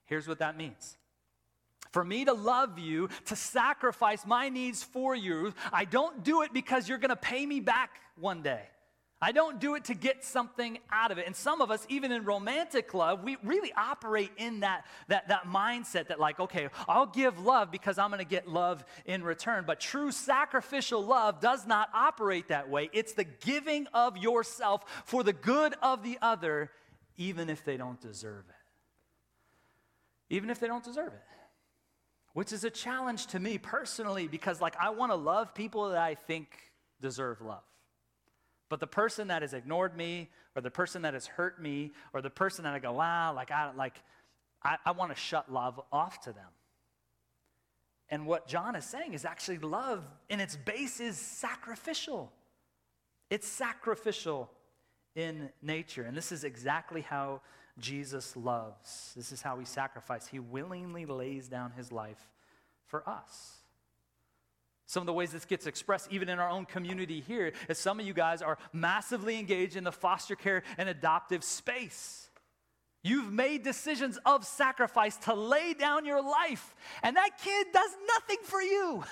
Here's 0.06 0.26
what 0.26 0.38
that 0.38 0.56
means 0.56 0.96
for 1.92 2.02
me 2.02 2.24
to 2.24 2.32
love 2.32 2.78
you, 2.78 3.10
to 3.26 3.36
sacrifice 3.36 4.24
my 4.24 4.48
needs 4.48 4.82
for 4.82 5.14
you, 5.14 5.52
I 5.70 5.84
don't 5.84 6.24
do 6.24 6.40
it 6.40 6.54
because 6.54 6.88
you're 6.88 6.96
going 6.96 7.10
to 7.10 7.16
pay 7.16 7.44
me 7.44 7.60
back 7.60 8.00
one 8.16 8.40
day. 8.40 8.62
I 9.22 9.32
don't 9.32 9.60
do 9.60 9.74
it 9.74 9.84
to 9.84 9.94
get 9.94 10.24
something 10.24 10.78
out 10.90 11.10
of 11.10 11.18
it. 11.18 11.26
And 11.26 11.36
some 11.36 11.60
of 11.60 11.70
us, 11.70 11.84
even 11.90 12.10
in 12.10 12.24
romantic 12.24 12.94
love, 12.94 13.22
we 13.22 13.36
really 13.44 13.70
operate 13.76 14.30
in 14.38 14.60
that, 14.60 14.86
that, 15.08 15.28
that 15.28 15.44
mindset 15.44 16.08
that, 16.08 16.18
like, 16.18 16.40
okay, 16.40 16.68
I'll 16.88 17.06
give 17.06 17.38
love 17.38 17.70
because 17.70 17.98
I'm 17.98 18.08
going 18.08 18.20
to 18.20 18.24
get 18.24 18.48
love 18.48 18.82
in 19.04 19.22
return. 19.22 19.64
But 19.66 19.78
true 19.78 20.10
sacrificial 20.10 21.04
love 21.04 21.38
does 21.40 21.66
not 21.66 21.90
operate 21.92 22.48
that 22.48 22.70
way. 22.70 22.88
It's 22.94 23.12
the 23.12 23.24
giving 23.24 23.86
of 23.92 24.16
yourself 24.16 24.84
for 25.04 25.22
the 25.22 25.34
good 25.34 25.74
of 25.82 26.02
the 26.02 26.16
other, 26.22 26.70
even 27.18 27.50
if 27.50 27.62
they 27.62 27.76
don't 27.76 28.00
deserve 28.00 28.44
it. 28.48 30.34
Even 30.34 30.48
if 30.48 30.60
they 30.60 30.66
don't 30.66 30.84
deserve 30.84 31.12
it 31.12 31.22
which 32.32 32.52
is 32.52 32.62
a 32.62 32.70
challenge 32.70 33.26
to 33.26 33.40
me 33.40 33.58
personally 33.58 34.28
because 34.28 34.60
like 34.60 34.76
I 34.80 34.90
want 34.90 35.10
to 35.12 35.16
love 35.16 35.52
people 35.52 35.88
that 35.90 35.98
I 35.98 36.14
think 36.14 36.48
deserve 37.00 37.40
love. 37.40 37.64
But 38.70 38.80
the 38.80 38.86
person 38.86 39.28
that 39.28 39.42
has 39.42 39.52
ignored 39.52 39.94
me 39.96 40.30
or 40.56 40.62
the 40.62 40.70
person 40.70 41.02
that 41.02 41.12
has 41.12 41.26
hurt 41.26 41.60
me 41.60 41.90
or 42.14 42.22
the 42.22 42.30
person 42.30 42.64
that 42.64 42.72
I 42.72 42.78
go, 42.78 42.92
wow, 42.92 43.34
like 43.34 43.50
I 43.50 43.72
like 43.76 44.00
I, 44.62 44.76
I 44.86 44.92
want 44.92 45.14
to 45.14 45.20
shut 45.20 45.52
love 45.52 45.78
off 45.92 46.20
to 46.22 46.32
them. 46.32 46.48
And 48.08 48.26
what 48.26 48.46
John 48.46 48.76
is 48.76 48.84
saying 48.84 49.12
is 49.12 49.24
actually 49.24 49.58
love 49.58 50.04
in 50.28 50.40
its 50.40 50.56
base 50.56 51.00
is 51.00 51.16
sacrificial. 51.16 52.32
It's 53.28 53.46
sacrificial 53.46 54.50
in 55.14 55.50
nature. 55.62 56.04
And 56.04 56.16
this 56.16 56.32
is 56.32 56.44
exactly 56.44 57.00
how 57.02 57.40
Jesus 57.78 58.36
loves. 58.36 59.12
This 59.16 59.32
is 59.32 59.42
how 59.42 59.58
he 59.58 59.64
sacrifices. 59.64 60.28
He 60.28 60.38
willingly 60.38 61.06
lays 61.06 61.48
down 61.48 61.72
his 61.76 61.90
life 61.90 62.28
for 62.86 63.08
us. 63.08 63.59
Some 64.90 65.02
of 65.02 65.06
the 65.06 65.12
ways 65.12 65.30
this 65.30 65.44
gets 65.44 65.68
expressed, 65.68 66.08
even 66.10 66.28
in 66.28 66.40
our 66.40 66.50
own 66.50 66.64
community 66.64 67.20
here, 67.20 67.52
is 67.68 67.78
some 67.78 68.00
of 68.00 68.06
you 68.06 68.12
guys 68.12 68.42
are 68.42 68.58
massively 68.72 69.38
engaged 69.38 69.76
in 69.76 69.84
the 69.84 69.92
foster 69.92 70.34
care 70.34 70.64
and 70.78 70.88
adoptive 70.88 71.44
space. 71.44 72.28
You've 73.04 73.32
made 73.32 73.62
decisions 73.62 74.18
of 74.26 74.44
sacrifice 74.44 75.16
to 75.18 75.34
lay 75.34 75.74
down 75.74 76.06
your 76.06 76.20
life, 76.20 76.74
and 77.04 77.16
that 77.16 77.38
kid 77.40 77.68
does 77.72 77.90
nothing 78.08 78.38
for 78.42 78.60
you. 78.60 79.04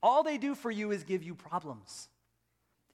All 0.00 0.22
they 0.22 0.38
do 0.38 0.54
for 0.54 0.70
you 0.70 0.92
is 0.92 1.02
give 1.02 1.24
you 1.24 1.34
problems. 1.34 2.08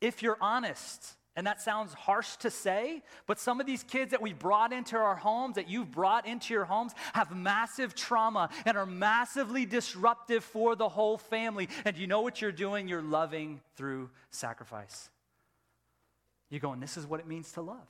If 0.01 0.23
you're 0.23 0.39
honest, 0.41 1.18
and 1.39 1.47
that 1.47 1.61
sounds 1.61 1.95
harsh 1.95 2.35
to 2.39 2.51
say, 2.51 3.01
but 3.29 3.39
some 3.39 3.61
of 3.61 3.67
these 3.67 3.85
kids 3.85 4.11
that 4.11 4.21
we 4.21 4.33
brought 4.33 4.73
into 4.73 4.97
our 4.97 5.15
homes, 5.15 5.55
that 5.55 5.71
you've 5.71 5.93
brought 5.93 6.27
into 6.27 6.53
your 6.53 6.65
homes, 6.65 6.97
have 7.15 7.31
massive 7.31 7.95
trauma 7.95 8.49
and 8.67 8.77
are 8.77 8.85
massively 8.85 9.65
disruptive 9.65 10.43
for 10.43 10.75
the 10.75 10.89
whole 10.89 11.17
family. 11.17 11.69
And 11.85 11.97
you 11.97 12.09
know 12.09 12.23
what 12.23 12.43
you're 12.43 12.51
doing? 12.51 12.89
You're 12.89 13.03
loving 13.03 13.61
through 13.77 14.11
sacrifice. 14.33 15.11
You're 16.51 16.59
going, 16.59 16.81
this 16.81 16.97
is 16.97 17.07
what 17.07 17.21
it 17.21 17.27
means 17.29 17.53
to 17.53 17.61
love. 17.61 17.87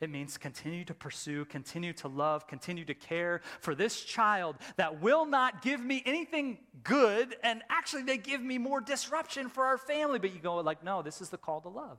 It 0.00 0.08
means 0.08 0.38
continue 0.38 0.86
to 0.86 0.94
pursue, 0.94 1.44
continue 1.44 1.92
to 1.92 2.08
love, 2.08 2.46
continue 2.46 2.86
to 2.86 2.94
care 2.94 3.42
for 3.60 3.74
this 3.74 4.00
child 4.00 4.56
that 4.76 5.02
will 5.02 5.26
not 5.26 5.60
give 5.60 5.84
me 5.84 6.02
anything 6.06 6.56
good, 6.82 7.36
and 7.44 7.60
actually 7.68 8.04
they 8.04 8.16
give 8.16 8.40
me 8.40 8.56
more 8.56 8.80
disruption 8.80 9.50
for 9.50 9.66
our 9.66 9.76
family. 9.76 10.18
But 10.18 10.32
you 10.32 10.40
go 10.40 10.56
like, 10.56 10.82
no, 10.82 11.02
this 11.02 11.20
is 11.20 11.28
the 11.28 11.36
call 11.36 11.60
to 11.60 11.68
love 11.68 11.98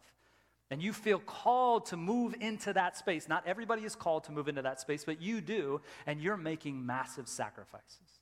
and 0.71 0.81
you 0.81 0.93
feel 0.93 1.19
called 1.19 1.85
to 1.87 1.97
move 1.97 2.35
into 2.39 2.73
that 2.73 2.97
space. 2.97 3.27
Not 3.27 3.45
everybody 3.45 3.83
is 3.83 3.95
called 3.95 4.23
to 4.25 4.31
move 4.31 4.47
into 4.47 4.61
that 4.61 4.79
space, 4.79 5.03
but 5.05 5.21
you 5.21 5.41
do, 5.41 5.81
and 6.07 6.21
you're 6.21 6.37
making 6.37 6.85
massive 6.85 7.27
sacrifices. 7.27 8.19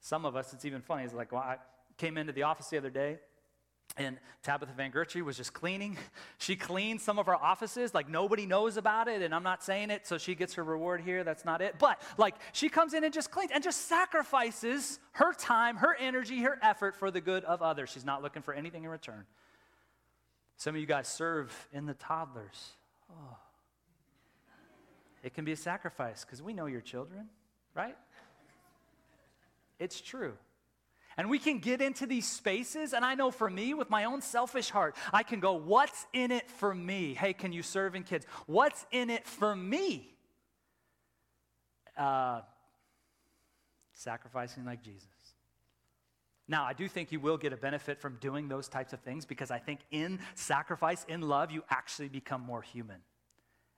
Some 0.00 0.24
of 0.24 0.36
us, 0.36 0.52
it's 0.52 0.64
even 0.64 0.82
funny, 0.82 1.04
it's 1.04 1.14
like, 1.14 1.32
well, 1.32 1.42
I 1.42 1.56
came 1.96 2.16
into 2.18 2.32
the 2.32 2.44
office 2.44 2.68
the 2.68 2.78
other 2.78 2.90
day, 2.90 3.18
and 3.96 4.18
Tabitha 4.42 4.72
Van 4.76 4.90
Gertrude 4.90 5.24
was 5.24 5.36
just 5.36 5.52
cleaning. 5.52 5.96
She 6.38 6.54
cleaned 6.54 7.00
some 7.00 7.18
of 7.18 7.28
our 7.28 7.36
offices, 7.36 7.94
like 7.94 8.08
nobody 8.08 8.44
knows 8.44 8.76
about 8.76 9.08
it, 9.08 9.22
and 9.22 9.34
I'm 9.34 9.42
not 9.42 9.64
saying 9.64 9.90
it, 9.90 10.06
so 10.06 10.18
she 10.18 10.34
gets 10.34 10.54
her 10.54 10.62
reward 10.62 11.00
here. 11.00 11.24
That's 11.24 11.44
not 11.44 11.62
it. 11.62 11.76
But 11.78 12.00
like 12.18 12.34
she 12.52 12.68
comes 12.68 12.92
in 12.92 13.04
and 13.04 13.12
just 13.12 13.30
cleans 13.30 13.50
and 13.54 13.64
just 13.64 13.86
sacrifices 13.88 14.98
her 15.12 15.32
time, 15.32 15.76
her 15.76 15.96
energy, 15.98 16.42
her 16.42 16.58
effort 16.62 16.94
for 16.94 17.10
the 17.10 17.22
good 17.22 17.42
of 17.44 17.62
others. 17.62 17.90
She's 17.90 18.04
not 18.04 18.22
looking 18.22 18.42
for 18.42 18.52
anything 18.52 18.84
in 18.84 18.90
return. 18.90 19.24
Some 20.56 20.74
of 20.74 20.80
you 20.80 20.86
guys 20.86 21.06
serve 21.08 21.52
in 21.72 21.86
the 21.86 21.94
toddlers. 21.94 22.70
Oh. 23.10 23.36
It 25.22 25.34
can 25.34 25.44
be 25.44 25.52
a 25.52 25.56
sacrifice 25.56 26.24
because 26.24 26.42
we 26.42 26.52
know 26.52 26.66
your 26.66 26.80
children, 26.80 27.28
right? 27.74 27.96
It's 29.78 30.00
true. 30.00 30.34
And 31.18 31.30
we 31.30 31.38
can 31.38 31.58
get 31.58 31.80
into 31.80 32.06
these 32.06 32.28
spaces, 32.28 32.92
and 32.92 33.04
I 33.04 33.14
know 33.14 33.30
for 33.30 33.48
me, 33.48 33.72
with 33.72 33.88
my 33.88 34.04
own 34.04 34.20
selfish 34.20 34.68
heart, 34.68 34.94
I 35.12 35.22
can 35.22 35.40
go, 35.40 35.54
What's 35.54 36.06
in 36.12 36.30
it 36.30 36.50
for 36.50 36.74
me? 36.74 37.14
Hey, 37.14 37.32
can 37.32 37.52
you 37.52 37.62
serve 37.62 37.94
in 37.94 38.02
kids? 38.02 38.26
What's 38.46 38.84
in 38.90 39.08
it 39.08 39.26
for 39.26 39.56
me? 39.56 40.14
Uh, 41.96 42.42
sacrificing 43.94 44.66
like 44.66 44.82
Jesus. 44.82 45.08
Now, 46.48 46.64
I 46.64 46.72
do 46.74 46.86
think 46.86 47.10
you 47.10 47.18
will 47.18 47.36
get 47.36 47.52
a 47.52 47.56
benefit 47.56 48.00
from 48.00 48.18
doing 48.20 48.48
those 48.48 48.68
types 48.68 48.92
of 48.92 49.00
things 49.00 49.24
because 49.24 49.50
I 49.50 49.58
think 49.58 49.80
in 49.90 50.20
sacrifice, 50.34 51.04
in 51.08 51.22
love, 51.22 51.50
you 51.50 51.64
actually 51.70 52.08
become 52.08 52.40
more 52.40 52.62
human. 52.62 52.98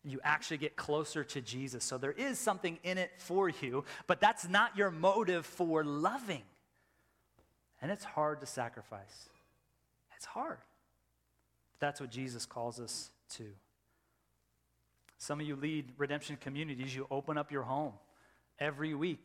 You 0.05 0.21
actually 0.23 0.59
get 0.59 0.77
closer 0.77 1.25
to 1.25 1.41
Jesus. 1.41 1.83
So 1.85 1.99
there 1.99 2.13
is 2.13 2.39
something 2.39 2.79
in 2.83 2.99
it 2.99 3.11
for 3.17 3.49
you, 3.49 3.85
but 4.07 4.21
that's 4.21 4.49
not 4.49 4.77
your 4.77 4.91
motive 4.91 5.47
for 5.47 5.83
loving. 5.83 6.43
And 7.81 7.91
it's 7.91 8.05
hard 8.05 8.41
to 8.41 8.47
sacrifice. 8.47 9.29
It's 10.17 10.27
hard. 10.27 10.59
That's 11.81 12.01
what 12.01 12.11
Jesus 12.11 12.45
calls 12.45 12.81
us 12.81 13.11
to. 13.37 13.45
Some 15.17 15.41
of 15.41 15.47
you 15.47 15.57
lead 15.57 15.93
redemption 15.97 16.37
communities, 16.37 16.95
you 16.95 17.07
open 17.11 17.39
up 17.39 17.51
your 17.51 17.63
home 17.63 17.95
every 18.59 18.95
week 18.95 19.25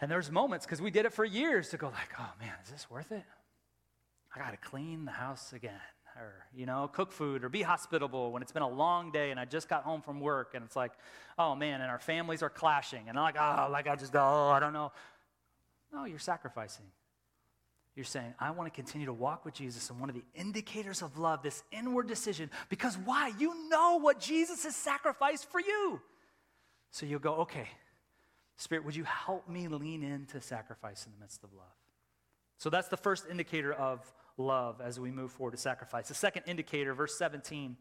and 0.00 0.10
there's 0.10 0.30
moments, 0.30 0.66
because 0.66 0.80
we 0.80 0.90
did 0.90 1.06
it 1.06 1.12
for 1.12 1.24
years, 1.24 1.70
to 1.70 1.76
go 1.76 1.86
like, 1.86 2.10
oh 2.18 2.32
man, 2.40 2.52
is 2.64 2.70
this 2.70 2.90
worth 2.90 3.12
it? 3.12 3.24
I 4.34 4.38
got 4.38 4.50
to 4.50 4.56
clean 4.56 5.04
the 5.04 5.12
house 5.12 5.52
again. 5.52 5.80
Or, 6.18 6.32
you 6.54 6.64
know, 6.64 6.88
cook 6.90 7.12
food 7.12 7.44
or 7.44 7.50
be 7.50 7.60
hospitable 7.60 8.32
when 8.32 8.40
it's 8.40 8.52
been 8.52 8.62
a 8.62 8.68
long 8.68 9.12
day 9.12 9.30
and 9.30 9.38
I 9.38 9.44
just 9.44 9.68
got 9.68 9.82
home 9.82 10.00
from 10.00 10.18
work 10.18 10.52
and 10.54 10.64
it's 10.64 10.74
like, 10.74 10.92
oh 11.38 11.54
man, 11.54 11.82
and 11.82 11.90
our 11.90 11.98
families 11.98 12.42
are 12.42 12.48
clashing. 12.48 13.08
And 13.08 13.18
I'm 13.18 13.24
like, 13.24 13.36
oh, 13.38 13.68
like 13.70 13.86
I 13.86 13.96
just 13.96 14.12
go, 14.12 14.20
oh, 14.20 14.48
I 14.48 14.58
don't 14.58 14.72
know. 14.72 14.92
No, 15.92 16.06
you're 16.06 16.18
sacrificing. 16.18 16.86
You're 17.94 18.04
saying, 18.06 18.32
I 18.38 18.50
want 18.52 18.72
to 18.72 18.74
continue 18.74 19.06
to 19.06 19.12
walk 19.12 19.44
with 19.44 19.52
Jesus. 19.52 19.90
And 19.90 20.00
one 20.00 20.08
of 20.08 20.14
the 20.14 20.24
indicators 20.34 21.02
of 21.02 21.18
love, 21.18 21.42
this 21.42 21.62
inward 21.70 22.08
decision, 22.08 22.50
because 22.70 22.96
why? 22.96 23.32
You 23.38 23.68
know 23.68 23.98
what 24.00 24.18
Jesus 24.18 24.64
has 24.64 24.74
sacrificed 24.74 25.50
for 25.50 25.60
you. 25.60 26.00
So 26.92 27.04
you'll 27.04 27.20
go, 27.20 27.34
okay, 27.36 27.68
Spirit, 28.56 28.84
would 28.84 28.96
you 28.96 29.04
help 29.04 29.48
me 29.48 29.68
lean 29.68 30.02
into 30.02 30.40
sacrifice 30.40 31.04
in 31.06 31.12
the 31.12 31.18
midst 31.18 31.44
of 31.44 31.52
love? 31.52 31.66
So 32.58 32.70
that's 32.70 32.88
the 32.88 32.96
first 32.96 33.26
indicator 33.30 33.72
of 33.72 34.00
love 34.38 34.80
as 34.80 34.98
we 34.98 35.10
move 35.10 35.30
forward 35.32 35.52
to 35.52 35.58
sacrifice. 35.58 36.08
The 36.08 36.14
second 36.14 36.44
indicator, 36.46 36.94
verse 36.94 37.16
17, 37.18 37.76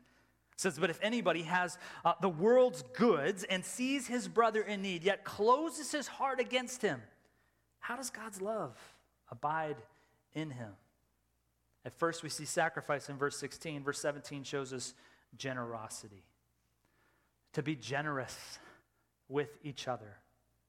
says, 0.57 0.77
But 0.77 0.89
if 0.89 0.99
anybody 1.01 1.43
has 1.43 1.77
uh, 2.03 2.13
the 2.21 2.29
world's 2.29 2.83
goods 2.93 3.45
and 3.45 3.63
sees 3.63 4.07
his 4.07 4.27
brother 4.27 4.61
in 4.61 4.81
need, 4.81 5.03
yet 5.03 5.23
closes 5.23 5.91
his 5.91 6.07
heart 6.07 6.41
against 6.41 6.81
him, 6.81 7.01
how 7.79 7.95
does 7.95 8.09
God's 8.09 8.41
love 8.41 8.77
abide 9.31 9.77
in 10.33 10.49
him? 10.49 10.71
At 11.85 11.97
first, 11.97 12.23
we 12.23 12.29
see 12.29 12.45
sacrifice 12.45 13.09
in 13.09 13.17
verse 13.17 13.38
16. 13.38 13.83
Verse 13.83 13.99
17 13.99 14.43
shows 14.43 14.73
us 14.73 14.93
generosity. 15.38 16.23
To 17.53 17.61
be 17.61 17.75
generous 17.75 18.59
with 19.29 19.57
each 19.63 19.88
other 19.88 20.17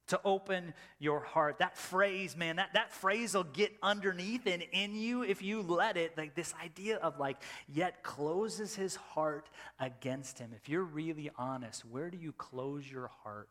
to 0.09 0.21
open 0.25 0.73
your 0.99 1.21
heart. 1.21 1.59
That 1.59 1.77
phrase, 1.77 2.37
man, 2.37 2.57
that, 2.57 2.75
that 2.75 2.93
phrase 2.93 3.35
will 3.35 3.45
get 3.45 3.73
underneath 3.83 4.47
and 4.47 4.63
in 4.73 4.95
you 4.95 5.23
if 5.23 5.43
you 5.43 5.63
let 5.63 5.97
it. 5.97 6.17
Like 6.17 6.35
this 6.35 6.55
idea 6.63 6.97
of 6.97 7.19
like, 7.19 7.39
yet 7.69 8.03
closes 8.03 8.75
his 8.75 8.97
heart 8.97 9.51
against 9.81 10.39
him. 10.39 10.53
If 10.55 10.69
you're 10.69 10.85
really 10.85 11.31
honest, 11.37 11.85
where 11.85 12.11
do 12.11 12.19
you 12.19 12.33
close 12.33 12.91
your 12.91 13.11
heart 13.25 13.49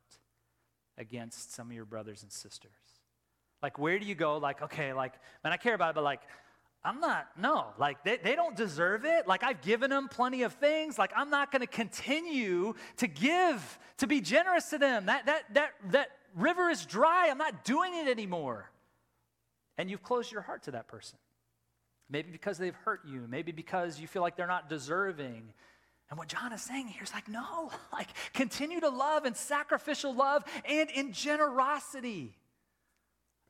against 0.98 1.54
some 1.54 1.68
of 1.68 1.74
your 1.74 1.86
brothers 1.86 2.24
and 2.24 2.32
sisters? 2.32 2.72
Like, 3.62 3.80
where 3.80 3.98
do 4.00 4.06
you 4.06 4.16
go, 4.16 4.38
like, 4.38 4.62
okay, 4.62 4.94
like, 4.94 5.14
man, 5.44 5.52
I 5.52 5.58
care 5.58 5.74
about 5.74 5.92
it, 5.92 5.96
but 5.96 6.04
like, 6.04 6.22
I'm 6.86 7.00
not, 7.00 7.28
no, 7.36 7.66
like 7.80 8.04
they, 8.04 8.18
they 8.18 8.36
don't 8.36 8.56
deserve 8.56 9.06
it. 9.06 9.28
Like 9.28 9.44
I've 9.44 9.62
given 9.62 9.90
them 9.90 10.08
plenty 10.08 10.44
of 10.44 10.54
things. 10.54 11.00
Like 11.00 11.12
I'm 11.16 11.32
not 11.32 11.52
to 11.52 11.68
continue 11.68 12.76
to 12.98 13.08
give, 13.08 13.80
to 13.98 14.08
be 14.08 14.22
generous 14.22 14.70
to 14.70 14.78
them. 14.78 15.08
That, 15.08 15.26
that, 15.26 15.46
that, 15.56 15.72
that 15.90 16.10
river 16.36 16.70
is 16.70 16.86
dry. 16.86 17.30
I'm 17.30 17.38
not 17.38 17.64
doing 17.64 17.96
it 17.96 18.08
anymore. 18.08 18.70
And 19.78 19.90
you've 19.90 20.04
closed 20.04 20.32
your 20.32 20.42
heart 20.42 20.64
to 20.64 20.72
that 20.72 20.88
person. 20.88 21.18
Maybe 22.10 22.32
because 22.32 22.58
they've 22.58 22.76
hurt 22.76 23.02
you, 23.06 23.26
maybe 23.28 23.52
because 23.52 24.00
you 24.00 24.08
feel 24.08 24.22
like 24.22 24.36
they're 24.36 24.46
not 24.48 24.70
deserving. 24.70 25.44
And 26.10 26.20
what 26.20 26.28
John 26.28 26.54
is 26.54 26.62
saying 26.62 26.88
here 26.88 27.04
is 27.04 27.14
like, 27.14 27.28
no, 27.28 27.72
like 27.94 28.10
continue 28.34 28.80
to 28.80 28.90
love 28.90 29.26
and 29.26 29.36
sacrificial 29.36 30.14
love 30.14 30.44
and 30.66 30.90
in 30.92 31.14
generosity. 31.14 32.36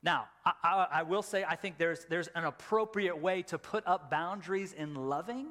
Now, 0.02 0.28
I, 0.44 0.52
I, 0.62 0.86
I, 0.92 1.02
will 1.02 1.22
say, 1.22 1.44
I 1.44 1.56
think 1.56 1.78
there's, 1.78 2.06
there's 2.08 2.28
an 2.28 2.44
appropriate 2.44 3.20
way 3.20 3.42
to 3.42 3.58
put 3.58 3.86
up 3.86 4.10
boundaries 4.10 4.72
in 4.72 4.94
loving. 4.94 5.46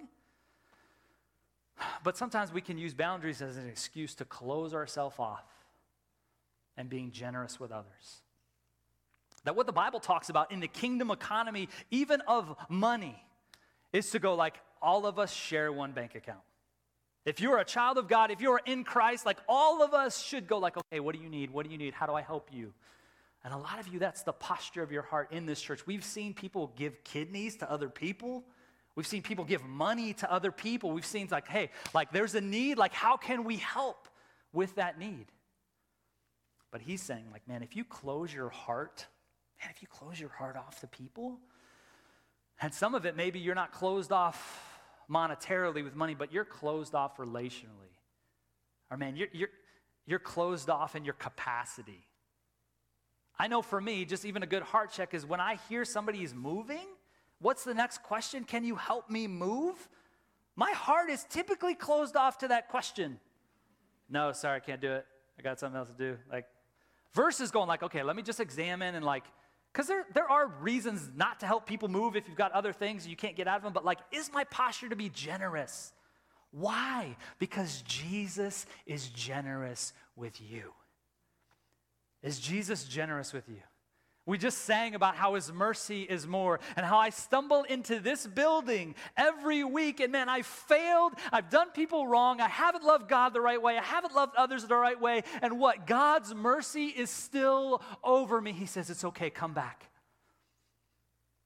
But 2.04 2.16
sometimes 2.16 2.54
we 2.54 2.62
can 2.62 2.78
use 2.78 2.94
boundaries 2.94 3.42
as 3.42 3.58
an 3.58 3.68
excuse 3.68 4.16
to 4.16 4.26
close 4.26 4.74
ourselves 4.74 5.18
off 5.20 5.44
and 6.78 6.90
being 6.90 7.12
generous 7.12 7.60
with 7.60 7.72
others. 7.72 8.22
That 9.44 9.56
what 9.56 9.68
the 9.68 9.74
Bible 9.74 10.00
talks 10.00 10.30
about 10.30 10.52
in 10.52 10.60
the 10.60 10.68
kingdom 10.68 11.12
economy, 11.12 11.70
even 11.92 12.22
of 12.22 12.56
money, 12.68 13.22
is 13.94 14.10
to 14.12 14.20
go 14.20 14.36
like 14.36 14.56
all 14.82 15.06
of 15.06 15.20
us 15.20 15.32
share 15.34 15.72
one 15.72 15.92
bank 15.92 16.16
account. 16.16 16.40
If 17.26 17.40
you're 17.40 17.58
a 17.58 17.66
child 17.66 17.98
of 17.98 18.08
God, 18.08 18.30
if 18.30 18.40
you're 18.40 18.62
in 18.66 18.84
Christ, 18.84 19.26
like 19.26 19.38
all 19.48 19.82
of 19.82 19.94
us 19.94 20.22
should 20.22 20.48
go 20.48 20.60
like, 20.60 20.78
okay, 20.78 21.00
what 21.00 21.16
do 21.16 21.22
you 21.22 21.30
need? 21.30 21.50
What 21.52 21.66
do 21.66 21.72
you 21.72 21.78
need? 21.78 21.94
How 21.94 22.06
do 22.06 22.14
I 22.14 22.22
help 22.22 22.50
you? 22.52 22.74
And 23.44 23.54
a 23.54 23.58
lot 23.58 23.80
of 23.80 23.88
you, 23.88 24.00
that's 24.00 24.24
the 24.24 24.34
posture 24.34 24.84
of 24.84 24.92
your 24.92 25.04
heart 25.04 25.32
in 25.32 25.46
this 25.46 25.62
church. 25.62 25.86
We've 25.86 26.04
seen 26.04 26.34
people 26.34 26.72
give 26.76 27.04
kidneys 27.04 27.56
to 27.58 27.72
other 27.72 27.90
people. 27.90 28.44
We've 28.96 29.08
seen 29.08 29.22
people 29.22 29.44
give 29.44 29.64
money 29.64 30.14
to 30.14 30.32
other 30.32 30.52
people. 30.52 30.92
We've 30.92 31.06
seen 31.06 31.28
like, 31.30 31.48
hey, 31.48 31.70
like 31.94 32.12
there's 32.12 32.34
a 32.34 32.42
need, 32.42 32.78
like 32.78 32.94
how 32.94 33.18
can 33.18 33.44
we 33.44 33.58
help 33.58 34.08
with 34.54 34.76
that 34.76 34.98
need? 34.98 35.26
But 36.72 36.82
he's 36.82 37.02
saying, 37.02 37.26
like, 37.32 37.48
man, 37.48 37.64
if 37.64 37.76
you 37.76 37.84
close 37.84 38.34
your 38.34 38.50
heart, 38.50 39.06
man, 39.62 39.72
if 39.74 39.82
you 39.82 39.88
close 39.88 40.20
your 40.20 40.30
heart 40.30 40.58
off 40.58 40.82
to 40.82 40.88
people, 40.88 41.40
and 42.62 42.74
some 42.74 42.96
of 42.96 43.06
it 43.06 43.16
maybe 43.16 43.40
you're 43.40 43.56
not 43.56 43.72
closed 43.72 44.12
off 44.12 44.62
monetarily 45.10 45.84
with 45.84 45.96
money, 45.96 46.16
but 46.16 46.34
you're 46.34 46.46
closed 46.46 46.96
off 46.96 47.18
relationally. 47.18 47.94
Or 48.90 48.98
man, 48.98 49.16
you're, 49.16 49.28
you're, 49.32 49.50
you're 50.06 50.20
closed 50.20 50.70
off 50.70 50.96
in 50.96 51.06
your 51.06 51.14
capacity. 51.14 52.08
I 53.38 53.48
know 53.48 53.62
for 53.62 53.82
me, 53.82 54.06
just 54.06 54.26
even 54.26 54.44
a 54.44 54.48
good 54.48 54.64
heart 54.64 54.92
check 54.92 55.14
is 55.14 55.26
when 55.26 55.40
I 55.40 55.60
hear 55.68 55.84
somebody 55.84 56.24
is 56.24 56.34
moving, 56.34 56.88
what's 57.40 57.64
the 57.64 57.74
next 57.74 58.04
question? 58.04 58.44
Can 58.44 58.64
you 58.64 58.76
help 58.76 59.10
me 59.10 59.28
move? 59.28 59.90
My 60.56 60.72
heart 60.72 61.10
is 61.10 61.26
typically 61.30 61.76
closed 61.76 62.16
off 62.16 62.38
to 62.40 62.48
that 62.48 62.70
question. 62.70 63.20
No, 64.10 64.32
sorry, 64.32 64.58
I 64.58 64.60
can't 64.60 64.80
do 64.80 64.94
it. 64.94 65.06
I 65.38 65.42
got 65.42 65.60
something 65.60 65.78
else 65.78 65.90
to 65.90 65.98
do. 65.98 66.18
Like, 66.32 66.46
Versus 67.16 67.50
going 67.50 67.68
like, 67.68 67.82
okay, 67.82 68.04
let 68.04 68.16
me 68.16 68.22
just 68.22 68.40
examine 68.40 68.94
and 68.94 69.04
like, 69.04 69.24
because 69.74 69.88
there, 69.88 70.06
there 70.14 70.30
are 70.30 70.48
reasons 70.62 71.10
not 71.16 71.40
to 71.40 71.46
help 71.46 71.66
people 71.66 71.88
move 71.88 72.16
if 72.16 72.28
you've 72.28 72.38
got 72.38 72.52
other 72.52 72.72
things 72.72 73.08
you 73.08 73.16
can't 73.16 73.36
get 73.36 73.48
out 73.48 73.58
of 73.58 73.64
them, 73.64 73.74
but 73.74 73.84
like, 73.84 74.00
is 74.12 74.30
my 74.32 74.44
posture 74.46 74.90
to 74.90 74.96
be 74.96 75.10
generous? 75.10 75.94
Why? 76.52 77.18
Because 77.40 77.82
Jesus 77.82 78.66
is 78.86 79.10
generous 79.10 79.94
with 80.16 80.40
you. 80.42 80.74
Is 82.22 82.40
Jesus 82.40 82.86
generous 82.86 83.34
with 83.34 83.48
you? 83.50 83.62
We 84.28 84.40
just 84.40 84.60
sang 84.60 84.96
about 84.96 85.16
how 85.16 85.36
his 85.36 85.54
mercy 85.54 86.02
is 86.02 86.26
more 86.26 86.60
and 86.76 86.84
how 86.84 86.98
I 86.98 87.12
stumble 87.12 87.62
into 87.64 88.00
this 88.00 88.26
building 88.26 88.96
every 89.16 89.64
week 89.64 90.00
and 90.00 90.12
man, 90.12 90.30
I 90.30 90.42
failed. 90.42 91.14
I've 91.32 91.52
done 91.52 91.70
people 91.72 92.08
wrong. 92.08 92.42
I 92.42 92.48
haven't 92.48 92.84
loved 92.84 93.08
God 93.08 93.34
the 93.34 93.42
right 93.42 93.62
way. 93.62 93.78
I 93.78 93.84
haven't 93.84 94.16
loved 94.16 94.36
others 94.36 94.66
the 94.66 94.76
right 94.76 95.00
way. 95.00 95.24
And 95.44 95.60
what? 95.60 95.86
God's 95.86 96.34
mercy 96.34 96.88
is 96.88 97.12
still 97.12 97.84
over 98.04 98.42
me. 98.42 98.52
He 98.52 98.66
says, 98.66 98.90
It's 98.90 99.06
okay, 99.06 99.30
come 99.30 99.54
back. 99.54 99.90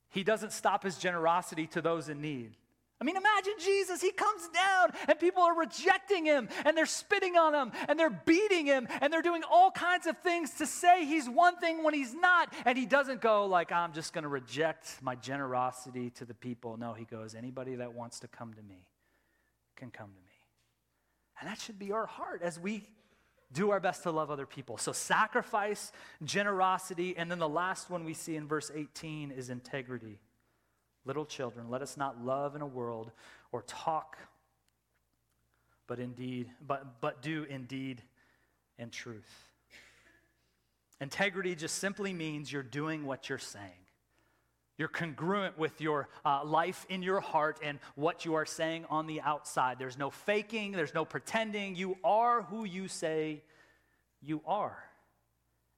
He 0.10 0.24
doesn't 0.24 0.54
stop 0.54 0.84
his 0.84 0.98
generosity 0.98 1.68
to 1.68 1.82
those 1.82 2.08
in 2.08 2.22
need. 2.22 2.56
I 3.02 3.06
mean, 3.06 3.16
imagine 3.16 3.54
Jesus. 3.60 4.02
He 4.02 4.12
comes 4.12 4.50
down 4.50 4.92
and 5.08 5.18
people 5.18 5.42
are 5.42 5.58
rejecting 5.58 6.26
him 6.26 6.50
and 6.66 6.76
they're 6.76 6.86
spitting 6.86 7.38
on 7.38 7.54
him 7.54 7.72
and 7.88 7.98
they're 7.98 8.10
beating 8.10 8.66
him 8.66 8.88
and 9.00 9.12
they're 9.12 9.22
doing 9.22 9.44
all 9.50 9.72
kinds 9.72 10.06
of 10.06 10.18
things 10.18 10.52
to 10.56 10.66
say 10.66 11.06
he's 11.06 11.30
one 11.30 11.58
thing 11.58 11.84
when 11.84 11.94
he's 11.94 12.14
not. 12.14 12.54
And 12.66 12.78
he 12.78 12.86
doesn't 12.86 13.22
go 13.22 13.46
like, 13.46 13.72
I'm 13.72 13.94
just 13.94 14.12
going 14.12 14.24
to 14.24 14.30
reject 14.30 14.98
my 15.02 15.16
generosity 15.16 16.10
to 16.12 16.26
the 16.26 16.34
people. 16.34 16.76
No, 16.76 16.94
he 16.94 17.06
goes, 17.06 17.36
anybody 17.36 17.76
that 17.76 17.94
wants 17.94 18.20
to 18.20 18.28
come 18.28 18.54
to 18.54 18.62
me 18.62 18.86
can 19.78 19.92
come 19.92 20.10
to 20.10 20.22
me. 20.22 20.34
And 21.40 21.50
that 21.50 21.62
should 21.62 21.80
be 21.80 21.94
our 21.94 22.06
heart 22.06 22.42
as 22.44 22.60
we 22.60 22.86
do 23.54 23.72
our 23.72 23.80
best 23.80 24.04
to 24.04 24.12
love 24.12 24.30
other 24.30 24.46
people. 24.46 24.78
So, 24.78 24.92
sacrifice, 24.92 25.92
generosity, 26.24 27.16
and 27.18 27.32
then 27.32 27.40
the 27.40 27.50
last 27.50 27.90
one 27.90 28.04
we 28.04 28.14
see 28.14 28.36
in 28.36 28.48
verse 28.48 28.70
18 28.76 29.32
is 29.32 29.50
integrity. 29.50 30.20
Little 31.10 31.26
children, 31.26 31.72
let 31.72 31.82
us 31.82 31.98
not 31.98 32.24
love 32.24 32.56
in 32.56 32.62
a 32.62 32.67
world 32.67 33.10
or 33.52 33.63
talk, 33.63 34.15
but 35.88 35.98
indeed, 35.98 36.52
but, 36.67 37.02
but 37.02 37.24
do 37.24 37.48
indeed 37.50 38.04
in 38.78 38.91
truth. 38.91 39.48
Integrity 41.02 41.56
just 41.56 41.80
simply 41.80 42.13
means 42.13 42.54
you're 42.54 42.62
doing 42.62 43.08
what 43.08 43.28
you're 43.28 43.39
saying. 43.39 43.88
You're 44.78 44.88
congruent 44.88 45.58
with 45.58 45.82
your 45.82 46.10
uh, 46.24 46.45
life 46.45 46.86
in 46.89 47.02
your 47.02 47.22
heart 47.22 47.58
and 47.63 47.80
what 47.95 48.24
you 48.24 48.36
are 48.36 48.45
saying 48.45 48.86
on 48.91 49.08
the 49.08 49.19
outside. 49.22 49.80
There's 49.80 49.98
no 49.98 50.12
faking, 50.12 50.74
there's 50.74 50.93
no 50.93 51.06
pretending. 51.06 51.74
You 51.74 51.98
are 52.04 52.43
who 52.43 52.65
you 52.65 52.88
say 52.88 53.41
you 54.22 54.41
are. 54.45 54.78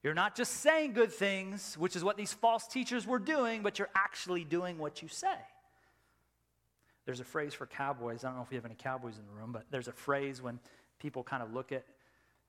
You're 0.03 0.13
not 0.15 0.35
just 0.35 0.53
saying 0.61 0.93
good 0.93 1.11
things, 1.11 1.77
which 1.77 1.95
is 1.95 2.03
what 2.03 2.17
these 2.17 2.33
false 2.33 2.67
teachers 2.67 3.05
were 3.05 3.19
doing, 3.19 3.61
but 3.61 3.77
you're 3.77 3.89
actually 3.95 4.43
doing 4.43 4.79
what 4.79 5.01
you 5.01 5.07
say. 5.07 5.37
There's 7.05 7.19
a 7.19 7.25
phrase 7.25 7.53
for 7.53 7.67
cowboys. 7.67 8.23
I 8.23 8.27
don't 8.27 8.37
know 8.37 8.43
if 8.43 8.49
we 8.49 8.55
have 8.55 8.65
any 8.65 8.75
cowboys 8.75 9.17
in 9.17 9.25
the 9.27 9.33
room, 9.33 9.51
but 9.51 9.65
there's 9.69 9.87
a 9.87 9.93
phrase 9.93 10.41
when 10.41 10.59
people 10.99 11.23
kind 11.23 11.43
of 11.43 11.53
look 11.53 11.71
at, 11.71 11.85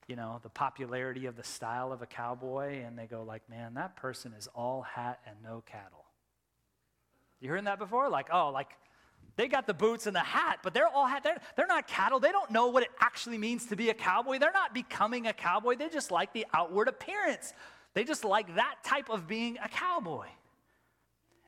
you 0.06 0.16
know, 0.16 0.40
the 0.42 0.48
popularity 0.48 1.26
of 1.26 1.36
the 1.36 1.44
style 1.44 1.92
of 1.92 2.00
a 2.00 2.06
cowboy 2.06 2.82
and 2.82 2.98
they 2.98 3.06
go 3.06 3.22
like, 3.22 3.48
"Man, 3.48 3.74
that 3.74 3.96
person 3.96 4.32
is 4.32 4.48
all 4.54 4.82
hat 4.82 5.20
and 5.26 5.36
no 5.42 5.62
cattle." 5.66 6.04
You 7.40 7.50
heard 7.50 7.66
that 7.66 7.78
before? 7.78 8.08
Like, 8.08 8.28
"Oh, 8.30 8.50
like 8.50 8.76
they 9.36 9.48
got 9.48 9.66
the 9.66 9.74
boots 9.74 10.06
and 10.06 10.14
the 10.14 10.20
hat, 10.20 10.58
but 10.62 10.74
they're 10.74 10.88
all 10.88 11.06
hat. 11.06 11.24
They're, 11.24 11.40
they're 11.56 11.66
not 11.66 11.88
cattle. 11.88 12.20
They 12.20 12.32
don't 12.32 12.50
know 12.50 12.68
what 12.68 12.82
it 12.82 12.90
actually 13.00 13.38
means 13.38 13.66
to 13.66 13.76
be 13.76 13.88
a 13.90 13.94
cowboy. 13.94 14.38
They're 14.38 14.52
not 14.52 14.74
becoming 14.74 15.26
a 15.26 15.32
cowboy. 15.32 15.76
They 15.76 15.88
just 15.88 16.10
like 16.10 16.32
the 16.32 16.46
outward 16.52 16.88
appearance. 16.88 17.54
They 17.94 18.04
just 18.04 18.24
like 18.24 18.54
that 18.56 18.76
type 18.84 19.08
of 19.10 19.26
being 19.26 19.58
a 19.62 19.68
cowboy. 19.68 20.26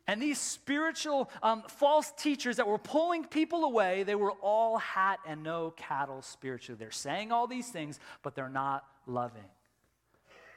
And 0.06 0.20
these 0.20 0.38
spiritual 0.38 1.30
um, 1.42 1.62
false 1.66 2.12
teachers 2.16 2.56
that 2.56 2.66
were 2.66 2.78
pulling 2.78 3.24
people 3.24 3.64
away, 3.64 4.02
they 4.02 4.14
were 4.14 4.32
all 4.32 4.76
hat 4.78 5.18
and 5.26 5.42
no 5.42 5.72
cattle 5.76 6.20
spiritually. 6.20 6.78
They're 6.78 6.90
saying 6.90 7.32
all 7.32 7.46
these 7.46 7.68
things, 7.68 7.98
but 8.22 8.34
they're 8.34 8.50
not 8.50 8.84
loving. 9.06 9.44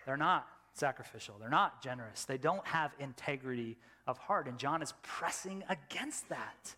They're 0.05 0.17
not 0.17 0.47
sacrificial. 0.73 1.35
They're 1.39 1.49
not 1.49 1.81
generous. 1.81 2.25
They 2.25 2.37
don't 2.37 2.65
have 2.67 2.91
integrity 2.99 3.77
of 4.05 4.17
heart. 4.17 4.47
And 4.47 4.57
John 4.57 4.81
is 4.81 4.93
pressing 5.01 5.63
against 5.69 6.27
that. 6.29 6.75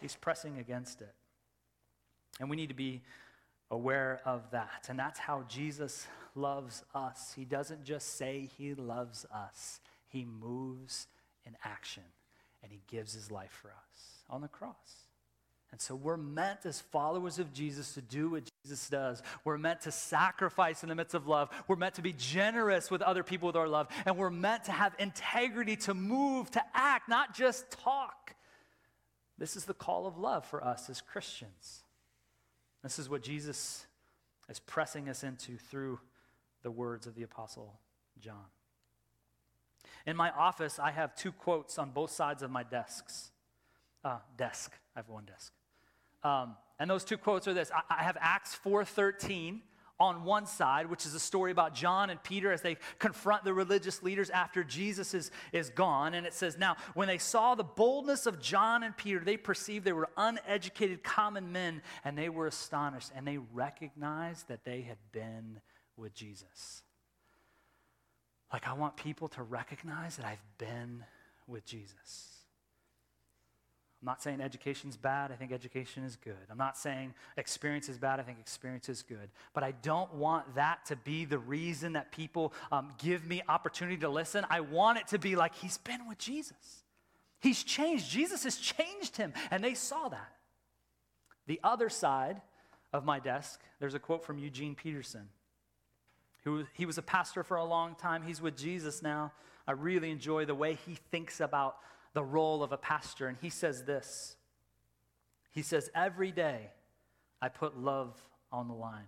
He's 0.00 0.16
pressing 0.16 0.58
against 0.58 1.00
it. 1.00 1.14
And 2.40 2.48
we 2.48 2.56
need 2.56 2.68
to 2.68 2.74
be 2.74 3.02
aware 3.70 4.20
of 4.24 4.50
that. 4.52 4.86
And 4.88 4.98
that's 4.98 5.18
how 5.18 5.44
Jesus 5.48 6.06
loves 6.34 6.84
us. 6.94 7.32
He 7.34 7.44
doesn't 7.44 7.84
just 7.84 8.16
say 8.16 8.48
he 8.56 8.74
loves 8.74 9.26
us, 9.34 9.80
he 10.08 10.24
moves 10.24 11.06
in 11.46 11.56
action 11.64 12.04
and 12.62 12.72
he 12.72 12.80
gives 12.88 13.12
his 13.12 13.30
life 13.30 13.50
for 13.50 13.68
us 13.68 14.24
on 14.30 14.40
the 14.40 14.48
cross. 14.48 15.04
And 15.70 15.80
so 15.80 15.94
we're 15.94 16.16
meant 16.16 16.64
as 16.64 16.80
followers 16.80 17.38
of 17.38 17.52
Jesus 17.52 17.92
to 17.92 18.00
do 18.00 18.30
what 18.30 18.44
Jesus 18.64 18.88
does. 18.88 19.22
We're 19.44 19.58
meant 19.58 19.82
to 19.82 19.92
sacrifice 19.92 20.82
in 20.82 20.88
the 20.88 20.94
midst 20.94 21.14
of 21.14 21.26
love. 21.26 21.50
We're 21.68 21.76
meant 21.76 21.94
to 21.96 22.02
be 22.02 22.14
generous 22.14 22.90
with 22.90 23.02
other 23.02 23.22
people 23.22 23.48
with 23.48 23.56
our 23.56 23.68
love. 23.68 23.88
And 24.06 24.16
we're 24.16 24.30
meant 24.30 24.64
to 24.64 24.72
have 24.72 24.94
integrity 24.98 25.76
to 25.76 25.92
move, 25.92 26.50
to 26.52 26.62
act, 26.72 27.08
not 27.08 27.34
just 27.34 27.70
talk. 27.70 28.34
This 29.38 29.56
is 29.56 29.64
the 29.64 29.74
call 29.74 30.06
of 30.06 30.18
love 30.18 30.44
for 30.44 30.62
us 30.62 30.90
as 30.90 31.00
Christians. 31.00 31.84
This 32.82 32.98
is 32.98 33.08
what 33.08 33.22
Jesus 33.22 33.86
is 34.48 34.58
pressing 34.58 35.08
us 35.08 35.22
into 35.22 35.56
through 35.56 36.00
the 36.62 36.70
words 36.70 37.06
of 37.06 37.14
the 37.14 37.22
Apostle 37.22 37.78
John. 38.20 38.46
In 40.06 40.16
my 40.16 40.30
office, 40.30 40.78
I 40.78 40.90
have 40.90 41.14
two 41.14 41.32
quotes 41.32 41.78
on 41.78 41.90
both 41.90 42.10
sides 42.10 42.42
of 42.42 42.50
my 42.50 42.62
desks. 42.62 43.30
Uh, 44.04 44.18
desk. 44.36 44.72
I 44.96 45.00
have 45.00 45.08
one 45.08 45.24
desk. 45.24 45.52
Um, 46.24 46.56
and 46.78 46.88
those 46.88 47.04
two 47.04 47.18
quotes 47.18 47.46
are 47.46 47.54
this 47.54 47.70
I, 47.70 48.00
I 48.00 48.02
have 48.04 48.16
Acts 48.20 48.58
4.13 48.64 49.60
on 50.00 50.24
one 50.24 50.46
side, 50.46 50.88
which 50.88 51.06
is 51.06 51.14
a 51.14 51.20
story 51.20 51.50
about 51.50 51.74
John 51.74 52.10
and 52.10 52.22
Peter 52.22 52.52
as 52.52 52.62
they 52.62 52.76
confront 52.98 53.44
the 53.44 53.52
religious 53.52 54.02
leaders 54.02 54.30
after 54.30 54.62
Jesus 54.62 55.12
is, 55.14 55.30
is 55.52 55.70
gone. 55.70 56.14
And 56.14 56.26
it 56.26 56.34
says, 56.34 56.56
Now, 56.56 56.76
when 56.94 57.08
they 57.08 57.18
saw 57.18 57.54
the 57.54 57.64
boldness 57.64 58.26
of 58.26 58.40
John 58.40 58.82
and 58.82 58.96
Peter, 58.96 59.18
they 59.18 59.36
perceived 59.36 59.84
they 59.84 59.92
were 59.92 60.08
uneducated 60.16 61.02
common 61.02 61.50
men, 61.52 61.82
and 62.04 62.16
they 62.16 62.28
were 62.28 62.46
astonished, 62.46 63.10
and 63.16 63.26
they 63.26 63.38
recognized 63.38 64.48
that 64.48 64.64
they 64.64 64.82
had 64.82 64.98
been 65.12 65.60
with 65.96 66.14
Jesus. 66.14 66.82
Like, 68.52 68.68
I 68.68 68.72
want 68.72 68.96
people 68.96 69.28
to 69.28 69.42
recognize 69.42 70.16
that 70.16 70.24
I've 70.24 70.58
been 70.58 71.04
with 71.46 71.64
Jesus. 71.64 72.37
I'm 74.00 74.06
not 74.06 74.22
saying 74.22 74.40
education's 74.40 74.96
bad. 74.96 75.32
I 75.32 75.34
think 75.34 75.50
education 75.50 76.04
is 76.04 76.14
good. 76.14 76.36
I'm 76.50 76.58
not 76.58 76.78
saying 76.78 77.14
experience 77.36 77.88
is 77.88 77.98
bad. 77.98 78.20
I 78.20 78.22
think 78.22 78.38
experience 78.38 78.88
is 78.88 79.02
good. 79.02 79.28
But 79.54 79.64
I 79.64 79.72
don't 79.82 80.14
want 80.14 80.54
that 80.54 80.86
to 80.86 80.96
be 80.96 81.24
the 81.24 81.38
reason 81.38 81.94
that 81.94 82.12
people 82.12 82.52
um, 82.70 82.92
give 82.98 83.26
me 83.26 83.42
opportunity 83.48 83.96
to 83.98 84.08
listen. 84.08 84.46
I 84.50 84.60
want 84.60 84.98
it 84.98 85.08
to 85.08 85.18
be 85.18 85.34
like 85.34 85.54
he's 85.56 85.78
been 85.78 86.08
with 86.08 86.18
Jesus. 86.18 86.84
He's 87.40 87.64
changed. 87.64 88.08
Jesus 88.08 88.44
has 88.44 88.56
changed 88.56 89.16
him. 89.16 89.32
And 89.50 89.64
they 89.64 89.74
saw 89.74 90.08
that. 90.08 90.32
The 91.48 91.58
other 91.64 91.88
side 91.88 92.40
of 92.92 93.04
my 93.04 93.18
desk, 93.18 93.60
there's 93.80 93.94
a 93.94 93.98
quote 93.98 94.24
from 94.24 94.38
Eugene 94.38 94.76
Peterson. 94.76 95.28
Who, 96.44 96.66
he 96.72 96.86
was 96.86 96.98
a 96.98 97.02
pastor 97.02 97.42
for 97.42 97.56
a 97.56 97.64
long 97.64 97.96
time. 97.96 98.22
He's 98.22 98.40
with 98.40 98.56
Jesus 98.56 99.02
now. 99.02 99.32
I 99.66 99.72
really 99.72 100.10
enjoy 100.10 100.44
the 100.44 100.54
way 100.54 100.78
he 100.86 100.94
thinks 101.10 101.40
about 101.40 101.76
the 102.18 102.24
role 102.24 102.64
of 102.64 102.72
a 102.72 102.76
pastor. 102.76 103.28
And 103.28 103.38
he 103.40 103.48
says 103.48 103.84
this 103.84 104.36
He 105.52 105.62
says, 105.62 105.88
Every 105.94 106.32
day 106.32 106.72
I 107.40 107.48
put 107.48 107.78
love 107.78 108.20
on 108.50 108.66
the 108.66 108.74
line. 108.74 109.06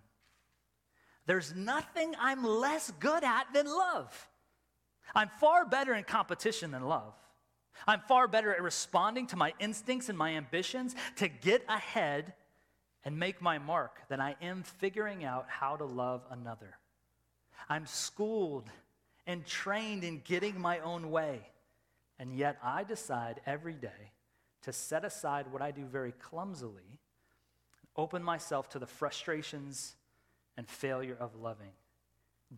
There's 1.27 1.53
nothing 1.53 2.15
I'm 2.21 2.45
less 2.45 2.93
good 3.01 3.25
at 3.25 3.53
than 3.53 3.67
love. 3.67 4.29
I'm 5.13 5.29
far 5.41 5.65
better 5.65 5.93
in 5.93 6.05
competition 6.05 6.71
than 6.71 6.83
love. 6.83 7.13
I'm 7.85 8.01
far 8.07 8.29
better 8.29 8.55
at 8.55 8.63
responding 8.63 9.27
to 9.29 9.37
my 9.37 9.55
instincts 9.59 10.09
and 10.09 10.17
my 10.17 10.37
ambitions 10.37 10.95
to 11.17 11.27
get 11.27 11.65
ahead 11.69 12.33
and 13.05 13.19
make 13.19 13.43
my 13.43 13.59
mark 13.59 14.09
than 14.09 14.21
I 14.21 14.37
am 14.41 14.63
figuring 14.63 15.25
out 15.25 15.47
how 15.49 15.75
to 15.75 15.85
love 15.85 16.23
another. 16.31 16.79
I'm 17.69 17.87
schooled 17.87 18.71
and 19.27 19.45
trained 19.45 20.05
in 20.05 20.21
getting 20.25 20.61
my 20.61 20.79
own 20.79 21.11
way. 21.11 21.41
And 22.21 22.37
yet 22.37 22.59
I 22.63 22.85
decide 22.85 23.41
every 23.47 23.73
day 23.73 24.13
to 24.63 24.75
set 24.75 25.07
aside 25.07 25.47
what 25.51 25.63
I 25.63 25.71
do 25.71 25.87
very 25.87 26.13
clumsily, 26.13 27.01
open 27.97 28.23
myself 28.23 28.69
to 28.71 28.79
the 28.79 28.87
frustrations 28.87 29.97
and 30.59 30.69
failure 30.69 31.17
of 31.19 31.35
loving, 31.35 31.73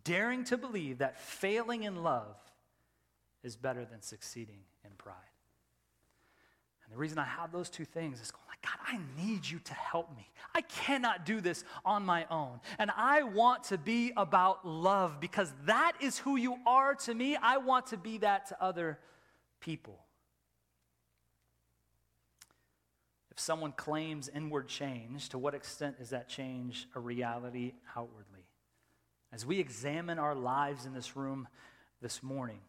daring 0.03 0.43
to 0.45 0.57
believe 0.57 0.97
that 0.97 1.17
failing 1.17 1.83
in 1.83 2.03
love 2.03 2.35
is 3.41 3.55
better 3.55 3.85
than 3.85 4.01
succeeding 4.01 4.59
in 4.83 4.91
pride. 4.97 5.15
And 6.83 6.93
the 6.93 6.97
reason 6.97 7.17
I 7.17 7.23
have 7.23 7.53
those 7.53 7.69
two 7.69 7.85
things 7.85 8.19
is 8.19 8.31
going 8.31 8.43
like, 8.49 8.61
God, 8.61 8.79
I 8.85 8.99
need 9.25 9.49
you 9.49 9.59
to 9.59 9.73
help 9.73 10.13
me. 10.17 10.29
I 10.53 10.59
cannot 10.59 11.25
do 11.25 11.39
this 11.39 11.63
on 11.85 12.05
my 12.05 12.25
own. 12.29 12.59
And 12.79 12.91
I 12.97 13.23
want 13.23 13.63
to 13.65 13.77
be 13.77 14.11
about 14.17 14.67
love 14.67 15.21
because 15.21 15.53
that 15.65 15.93
is 16.01 16.17
who 16.17 16.35
you 16.35 16.57
are 16.67 16.95
to 16.95 17.13
me. 17.13 17.37
I 17.41 17.57
want 17.57 17.87
to 17.87 17.97
be 17.97 18.17
that 18.17 18.49
to 18.49 18.61
other 18.61 18.99
people. 19.63 19.97
If 23.31 23.39
someone 23.39 23.71
claims 23.71 24.29
inward 24.33 24.67
change, 24.67 25.29
to 25.29 25.37
what 25.37 25.55
extent 25.55 25.95
is 25.99 26.09
that 26.09 26.27
change 26.29 26.87
a 26.95 26.99
reality 26.99 27.73
outwardly? 27.95 28.45
As 29.31 29.45
we 29.45 29.59
examine 29.59 30.19
our 30.19 30.35
lives 30.35 30.85
in 30.85 30.93
this 30.93 31.15
room 31.15 31.47
this 32.01 32.21
morning, 32.21 32.59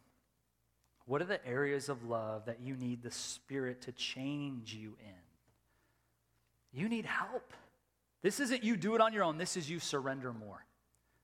what 1.05 1.21
are 1.21 1.25
the 1.25 1.45
areas 1.45 1.89
of 1.89 2.05
love 2.05 2.45
that 2.45 2.61
you 2.61 2.75
need 2.75 3.03
the 3.03 3.11
Spirit 3.11 3.81
to 3.81 3.91
change 3.91 4.73
you 4.73 4.95
in? 4.99 6.79
You 6.79 6.89
need 6.89 7.05
help. 7.05 7.53
This 8.23 8.39
isn't 8.39 8.63
you 8.63 8.75
do 8.75 8.95
it 8.95 9.01
on 9.01 9.13
your 9.13 9.23
own, 9.23 9.37
this 9.37 9.57
is 9.57 9.69
you 9.69 9.79
surrender 9.79 10.33
more 10.33 10.65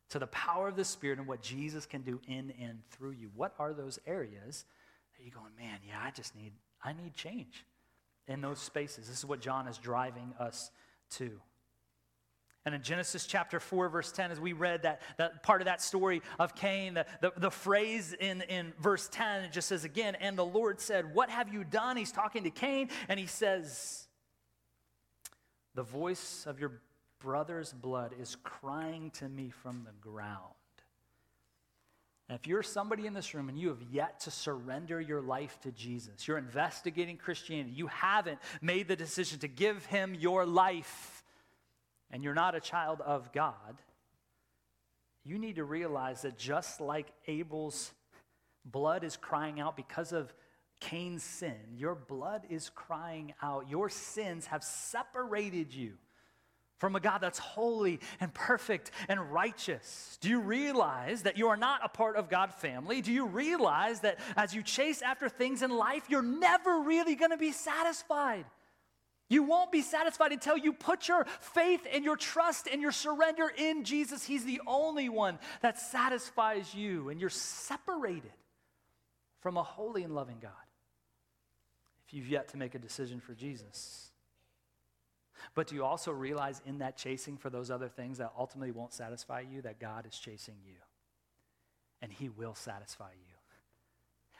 to 0.10 0.20
the 0.20 0.28
power 0.28 0.68
of 0.68 0.76
the 0.76 0.84
Spirit 0.84 1.18
and 1.18 1.28
what 1.28 1.42
Jesus 1.42 1.86
can 1.86 2.02
do 2.02 2.20
in 2.28 2.54
and 2.62 2.80
through 2.92 3.12
you. 3.12 3.32
What 3.34 3.56
are 3.58 3.74
those 3.74 3.98
areas 4.06 4.66
you're 5.24 5.34
going, 5.34 5.56
man, 5.58 5.80
yeah, 5.88 6.00
I 6.02 6.12
just 6.12 6.36
need, 6.36 6.54
I 6.84 6.94
need 6.94 7.14
change 7.16 7.66
in 8.28 8.42
those 8.42 8.60
spaces. 8.60 9.08
This 9.08 9.18
is 9.18 9.26
what 9.26 9.42
John 9.42 9.68
is 9.68 9.78
driving 9.78 10.34
us 10.40 10.72
to. 11.12 11.32
And 12.64 12.76
in 12.76 12.84
Genesis 12.84 13.26
chapter 13.26 13.60
4, 13.60 13.90
verse 13.90 14.12
10, 14.12 14.32
as 14.32 14.40
we 14.40 14.54
read 14.54 14.84
that, 14.84 15.02
that 15.18 15.42
part 15.42 15.62
of 15.62 15.66
that 15.66 15.82
story 15.82 16.22
of 16.38 16.54
Cain, 16.54 16.94
the, 16.94 17.06
the, 17.20 17.34
the, 17.36 17.50
phrase 17.50 18.14
in, 18.14 18.42
in 18.44 18.72
verse 18.80 19.10
10, 19.12 19.46
it 19.46 19.52
just 19.52 19.68
says 19.68 19.84
again, 19.84 20.16
and 20.16 20.38
the 20.38 20.46
Lord 20.46 20.80
said, 20.80 21.16
What 21.16 21.32
have 21.32 21.52
you 21.52 21.64
done? 21.64 21.98
He's 21.98 22.12
talking 22.12 22.44
to 22.44 22.52
Cain, 22.52 22.90
and 23.10 23.20
he 23.20 23.26
says, 23.26 24.08
The 25.74 25.82
voice 25.82 26.46
of 26.46 26.60
your 26.60 26.82
brother's 27.20 27.74
blood 27.74 28.14
is 28.20 28.38
crying 28.44 29.10
to 29.12 29.28
me 29.28 29.50
from 29.50 29.84
the 29.84 29.94
ground. 30.08 30.54
And 32.32 32.40
if 32.40 32.48
you're 32.48 32.64
somebody 32.64 33.08
in 33.08 33.14
this 33.14 33.34
room 33.34 33.50
and 33.50 33.60
you 33.60 33.68
have 33.68 33.84
yet 33.92 34.22
to 34.22 34.32
surrender 34.32 35.02
your 35.02 35.20
life 35.20 35.60
to 35.64 35.72
Jesus, 35.74 36.30
you're 36.30 36.38
investigating 36.38 37.18
Christianity, 37.18 37.72
you 37.76 37.88
haven't 37.88 38.40
made 38.62 38.88
the 38.88 38.96
decision 38.96 39.40
to 39.40 39.50
give 39.50 39.86
him 39.88 40.16
your 40.16 40.46
life, 40.46 41.26
and 42.10 42.24
you're 42.24 42.34
not 42.34 42.56
a 42.56 42.62
child 42.62 43.02
of 43.02 43.34
God, 43.34 43.82
you 45.26 45.38
need 45.38 45.58
to 45.58 45.66
realize 45.66 46.22
that 46.22 46.38
just 46.38 46.80
like 46.80 47.08
Abel's 47.28 47.92
blood 48.64 49.04
is 49.04 49.18
crying 49.18 49.60
out 49.60 49.76
because 49.76 50.14
of 50.14 50.34
Cain's 50.80 51.24
sin, 51.24 51.58
your 51.76 51.96
blood 51.96 52.44
is 52.50 52.70
crying 52.74 53.34
out. 53.42 53.70
Your 53.70 53.90
sins 53.90 54.46
have 54.46 54.64
separated 54.64 55.74
you 55.74 55.96
from 56.82 56.96
a 56.96 57.00
God 57.00 57.20
that's 57.20 57.38
holy 57.38 58.00
and 58.20 58.34
perfect 58.34 58.90
and 59.08 59.32
righteous? 59.32 60.18
Do 60.20 60.30
you 60.30 60.40
realize 60.40 61.22
that 61.22 61.38
you 61.38 61.50
are 61.50 61.56
not 61.56 61.82
a 61.84 61.90
part 61.90 62.16
of 62.16 62.28
God's 62.28 62.56
family? 62.56 63.02
Do 63.02 63.12
you 63.12 63.28
realize 63.28 64.00
that 64.00 64.18
as 64.36 64.56
you 64.56 64.64
chase 64.64 65.04
after 65.04 65.30
things 65.30 65.62
in 65.62 65.70
life, 65.70 66.10
you're 66.10 66.24
never 66.24 66.80
really 66.82 67.14
going 67.14 67.30
to 67.30 67.38
be 67.38 67.52
satisfied? 67.52 68.46
You 69.30 69.44
won't 69.44 69.72
be 69.72 69.84
satisfied 69.84 70.32
until 70.32 70.58
you 70.58 70.74
put 70.74 71.08
your 71.08 71.28
faith 71.40 71.86
and 71.94 72.04
your 72.04 72.18
trust 72.18 72.68
and 72.68 72.82
your 72.82 72.92
surrender 72.92 73.50
in 73.56 73.84
Jesus. 73.84 74.26
He's 74.26 74.44
the 74.44 74.62
only 74.66 75.08
one 75.08 75.38
that 75.62 75.80
satisfies 75.80 76.74
you, 76.74 77.10
and 77.10 77.22
you're 77.22 77.30
separated 77.30 78.34
from 79.42 79.56
a 79.56 79.64
holy 79.64 80.02
and 80.02 80.16
loving 80.16 80.40
God 80.42 80.52
if 82.08 82.14
you've 82.16 82.28
yet 82.28 82.50
to 82.50 82.58
make 82.58 82.74
a 82.74 82.80
decision 82.80 83.20
for 83.20 83.36
Jesus. 83.36 84.11
But 85.56 85.68
do 85.68 85.76
you 85.76 85.84
also 85.84 86.12
realize 86.12 86.62
in 86.66 86.80
that 86.80 86.98
chasing 86.98 87.38
for 87.38 87.50
those 87.50 87.72
other 87.72 87.90
things 87.90 88.18
that 88.20 88.32
ultimately 88.38 88.72
won't 88.72 88.94
satisfy 88.94 89.42
you, 89.42 89.62
that 89.62 89.80
God 89.80 90.06
is 90.06 90.18
chasing 90.18 90.56
you? 90.66 90.76
And 92.02 92.12
He 92.12 92.30
will 92.30 92.56
satisfy 92.56 93.12
you 93.14 93.31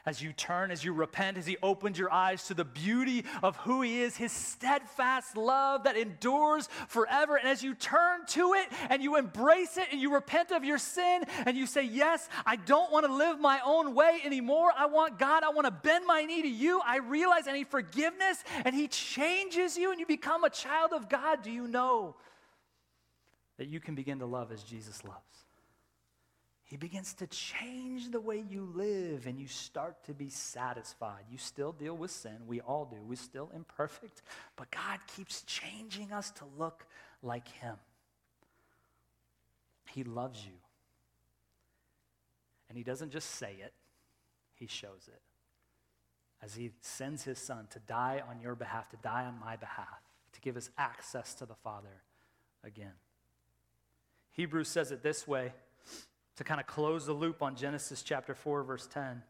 as 0.04 0.20
you 0.20 0.32
turn, 0.32 0.70
as 0.70 0.84
you 0.84 0.92
repent, 0.92 1.38
as 1.38 1.46
He 1.46 1.56
opens 1.62 1.98
your 1.98 2.12
eyes 2.12 2.44
to 2.48 2.54
the 2.54 2.64
beauty 2.64 3.24
of 3.42 3.56
who 3.58 3.82
He 3.82 4.00
is, 4.02 4.16
His 4.16 4.32
steadfast 4.32 5.36
love 5.36 5.84
that 5.84 5.96
endures 5.96 6.68
forever. 6.88 7.36
And 7.36 7.48
as 7.48 7.62
you 7.62 7.74
turn 7.74 8.26
to 8.28 8.54
it 8.54 8.66
and 8.90 9.02
you 9.02 9.16
embrace 9.16 9.76
it 9.76 9.88
and 9.92 10.00
you 10.00 10.12
repent 10.12 10.50
of 10.50 10.64
your 10.64 10.78
sin 10.78 11.22
and 11.46 11.56
you 11.56 11.66
say, 11.66 11.84
Yes, 11.84 12.28
I 12.44 12.56
don't 12.56 12.90
want 12.90 13.06
to 13.06 13.14
live 13.14 13.38
my 13.38 13.60
own 13.64 13.94
way 13.94 14.20
anymore. 14.24 14.72
I 14.76 14.86
want 14.86 15.18
God, 15.18 15.44
I 15.44 15.50
want 15.50 15.66
to 15.66 15.70
bend 15.70 16.06
my 16.06 16.24
knee 16.24 16.42
to 16.42 16.48
you. 16.48 16.80
I 16.84 16.98
realize 16.98 17.46
I 17.46 17.52
need 17.52 17.68
forgiveness 17.68 18.42
and 18.64 18.74
He 18.74 18.88
changes 18.88 19.76
you 19.76 19.92
and 19.92 20.00
you 20.00 20.06
become 20.06 20.42
a 20.42 20.50
child 20.50 20.92
of 20.92 21.08
God. 21.08 21.42
Do 21.42 21.50
you 21.50 21.68
know 21.68 22.16
that 23.58 23.68
you 23.68 23.78
can 23.78 23.94
begin 23.94 24.18
to 24.18 24.26
love 24.26 24.50
as 24.50 24.64
Jesus 24.64 25.04
loves? 25.04 25.41
He 26.72 26.78
begins 26.78 27.12
to 27.16 27.26
change 27.26 28.12
the 28.12 28.18
way 28.18 28.42
you 28.48 28.66
live 28.74 29.26
and 29.26 29.38
you 29.38 29.46
start 29.46 30.02
to 30.04 30.14
be 30.14 30.30
satisfied. 30.30 31.24
You 31.30 31.36
still 31.36 31.72
deal 31.72 31.94
with 31.94 32.10
sin. 32.10 32.38
We 32.46 32.62
all 32.62 32.86
do. 32.86 32.96
We're 33.06 33.16
still 33.16 33.50
imperfect, 33.54 34.22
but 34.56 34.70
God 34.70 34.98
keeps 35.14 35.42
changing 35.42 36.12
us 36.12 36.30
to 36.30 36.44
look 36.56 36.86
like 37.22 37.46
Him. 37.46 37.76
He 39.90 40.02
loves 40.02 40.46
you. 40.46 40.54
And 42.70 42.78
He 42.78 42.84
doesn't 42.84 43.10
just 43.10 43.32
say 43.32 43.54
it, 43.62 43.74
He 44.54 44.66
shows 44.66 45.08
it. 45.08 45.20
As 46.42 46.54
He 46.54 46.70
sends 46.80 47.22
His 47.22 47.38
Son 47.38 47.66
to 47.72 47.80
die 47.80 48.22
on 48.26 48.40
your 48.40 48.54
behalf, 48.54 48.88
to 48.92 48.96
die 49.02 49.26
on 49.26 49.38
my 49.38 49.56
behalf, 49.56 50.00
to 50.32 50.40
give 50.40 50.56
us 50.56 50.70
access 50.78 51.34
to 51.34 51.44
the 51.44 51.54
Father 51.54 52.00
again. 52.64 52.94
Hebrews 54.30 54.68
says 54.68 54.90
it 54.90 55.02
this 55.02 55.28
way 55.28 55.52
to 56.36 56.44
kind 56.44 56.60
of 56.60 56.66
close 56.66 57.06
the 57.06 57.12
loop 57.12 57.42
on 57.42 57.56
Genesis 57.56 58.02
chapter 58.02 58.34
4, 58.34 58.62
verse 58.62 58.86
10. 58.92 59.22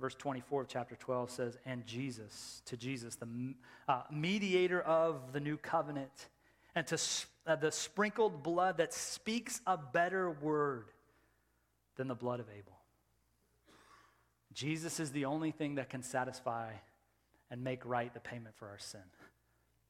Verse 0.00 0.14
24 0.14 0.62
of 0.62 0.68
chapter 0.68 0.96
12 0.96 1.30
says, 1.30 1.58
And 1.64 1.86
Jesus, 1.86 2.62
to 2.66 2.76
Jesus, 2.76 3.16
the 3.16 3.54
uh, 3.88 4.02
mediator 4.10 4.80
of 4.80 5.32
the 5.32 5.40
new 5.40 5.56
covenant, 5.56 6.28
and 6.74 6.86
to 6.86 6.98
uh, 7.46 7.56
the 7.56 7.70
sprinkled 7.70 8.42
blood 8.42 8.78
that 8.78 8.92
speaks 8.92 9.60
a 9.66 9.76
better 9.76 10.30
word 10.30 10.86
than 11.96 12.08
the 12.08 12.14
blood 12.14 12.40
of 12.40 12.46
Abel. 12.48 12.78
Jesus 14.52 15.00
is 15.00 15.12
the 15.12 15.24
only 15.24 15.50
thing 15.50 15.76
that 15.76 15.88
can 15.88 16.02
satisfy 16.02 16.72
and 17.50 17.62
make 17.62 17.84
right 17.84 18.12
the 18.12 18.20
payment 18.20 18.56
for 18.56 18.68
our 18.68 18.78
sin. 18.78 19.00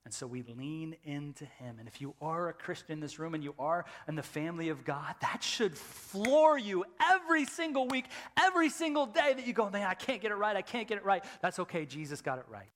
And 0.04 0.12
so 0.12 0.26
we 0.26 0.42
lean 0.42 0.96
into 1.04 1.44
him. 1.44 1.76
And 1.78 1.86
if 1.86 2.00
you 2.00 2.14
are 2.20 2.48
a 2.48 2.52
Christian 2.52 2.92
in 2.92 3.00
this 3.00 3.20
room 3.20 3.34
and 3.34 3.44
you 3.44 3.54
are 3.58 3.84
in 4.08 4.16
the 4.16 4.22
family 4.22 4.68
of 4.68 4.84
God, 4.84 5.14
that 5.20 5.44
should 5.44 5.76
floor 5.76 6.58
you 6.58 6.84
every 7.00 7.44
single 7.44 7.86
week, 7.86 8.06
every 8.36 8.68
single 8.68 9.06
day 9.06 9.32
that 9.34 9.46
you 9.46 9.52
go, 9.52 9.70
man, 9.70 9.86
I 9.86 9.94
can't 9.94 10.20
get 10.20 10.32
it 10.32 10.36
right. 10.36 10.56
I 10.56 10.62
can't 10.62 10.88
get 10.88 10.98
it 10.98 11.04
right. 11.04 11.24
That's 11.40 11.60
okay. 11.60 11.86
Jesus 11.86 12.20
got 12.20 12.38
it 12.38 12.46
right. 12.50 12.68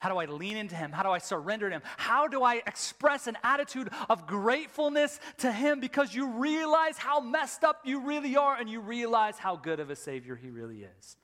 How 0.00 0.08
do 0.10 0.16
I 0.16 0.26
lean 0.26 0.56
into 0.56 0.74
him? 0.74 0.92
How 0.92 1.02
do 1.02 1.10
I 1.10 1.18
surrender 1.18 1.68
to 1.68 1.76
him? 1.76 1.82
How 1.96 2.26
do 2.26 2.42
I 2.42 2.56
express 2.66 3.26
an 3.26 3.36
attitude 3.42 3.90
of 4.08 4.26
gratefulness 4.26 5.20
to 5.38 5.52
him 5.52 5.80
because 5.80 6.14
you 6.14 6.26
realize 6.26 6.96
how 6.96 7.20
messed 7.20 7.64
up 7.64 7.82
you 7.84 8.00
really 8.00 8.36
are 8.36 8.56
and 8.56 8.68
you 8.68 8.80
realize 8.80 9.38
how 9.38 9.56
good 9.56 9.78
of 9.78 9.90
a 9.90 9.96
Savior 9.96 10.36
he 10.36 10.50
really 10.50 10.84
is? 10.84 11.16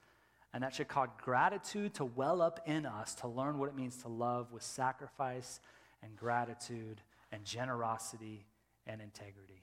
And 0.55 0.63
that 0.63 0.75
should 0.75 0.89
cause 0.89 1.09
gratitude 1.23 1.95
to 1.95 2.05
well 2.05 2.41
up 2.41 2.61
in 2.67 2.87
us 2.87 3.15
to 3.17 3.29
learn 3.29 3.59
what 3.59 3.69
it 3.69 3.77
means 3.77 3.97
to 3.99 4.09
love 4.09 4.53
with 4.53 4.63
sacrifice 4.63 5.61
and 6.03 6.17
gratitude 6.17 7.01
and 7.33 7.45
generosity 7.45 8.47
and 8.87 9.01
integrity. 9.01 9.63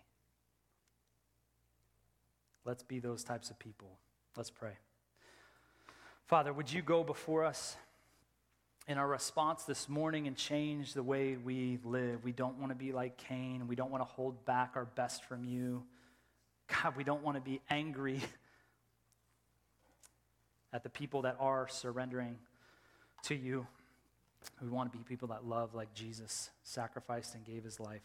Let's 2.66 2.84
be 2.84 3.00
those 3.00 3.24
types 3.24 3.50
of 3.50 3.60
people. 3.60 3.98
Let's 4.38 4.50
pray. 4.52 4.74
Father, 6.28 6.54
would 6.54 6.72
you 6.72 6.82
go 6.82 7.04
before 7.04 7.44
us 7.44 7.76
in 8.88 8.98
our 8.98 9.08
response 9.08 9.64
this 9.64 9.90
morning 9.90 10.28
and 10.28 10.36
change 10.36 10.94
the 10.94 11.04
way 11.04 11.36
we 11.36 11.80
live? 11.84 12.24
We 12.24 12.32
don't 12.32 12.58
want 12.60 12.72
to 12.72 12.76
be 12.76 12.92
like 12.92 13.18
Cain. 13.18 13.68
We 13.68 13.76
don't 13.76 13.92
want 13.92 14.02
to 14.02 14.10
hold 14.10 14.46
back 14.46 14.74
our 14.76 14.86
best 14.86 15.26
from 15.26 15.44
you. 15.44 15.84
God, 16.68 16.96
we 16.96 17.04
don't 17.04 17.24
want 17.24 17.36
to 17.36 17.42
be 17.42 17.62
angry 17.70 18.22
at 20.74 20.84
the 20.84 20.90
people 20.90 21.22
that 21.22 21.38
are 21.40 21.68
surrendering 21.70 22.36
to 23.24 23.36
you. 23.36 23.66
We 24.62 24.68
want 24.68 24.92
to 24.92 24.98
be 24.98 25.04
people 25.04 25.30
that 25.30 25.46
love 25.46 25.74
like 25.74 25.94
Jesus 25.94 26.50
sacrificed 26.64 27.36
and 27.36 27.46
gave 27.46 27.64
his 27.64 27.80
life. 27.80 28.02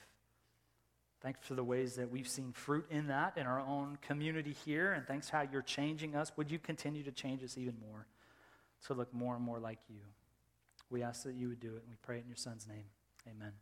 Thanks 1.20 1.40
for 1.42 1.54
the 1.54 1.64
ways 1.64 1.96
that 1.96 2.12
we've 2.12 2.28
seen 2.28 2.52
fruit 2.52 2.86
in 2.90 3.08
that 3.08 3.36
in 3.36 3.46
our 3.46 3.58
own 3.58 3.98
community 4.02 4.54
here, 4.64 4.92
and 4.92 5.04
thanks 5.04 5.28
how 5.28 5.42
you're 5.50 5.62
changing 5.62 6.14
us. 6.14 6.30
Would 6.36 6.50
you 6.50 6.60
continue 6.60 7.02
to 7.02 7.10
change 7.10 7.42
us 7.42 7.58
even 7.58 7.74
more 7.80 8.06
to 8.86 8.94
look 8.94 9.12
more 9.12 9.34
and 9.34 9.44
more 9.44 9.58
like 9.58 9.80
you? 9.88 10.02
We 10.90 11.02
ask 11.02 11.24
that 11.24 11.34
you 11.34 11.48
would 11.48 11.60
do 11.60 11.74
it, 11.74 11.82
and 11.82 11.88
we 11.90 11.96
pray 12.02 12.18
it 12.18 12.22
in 12.22 12.28
your 12.28 12.36
son's 12.36 12.68
name. 12.68 12.84
Amen. 13.26 13.52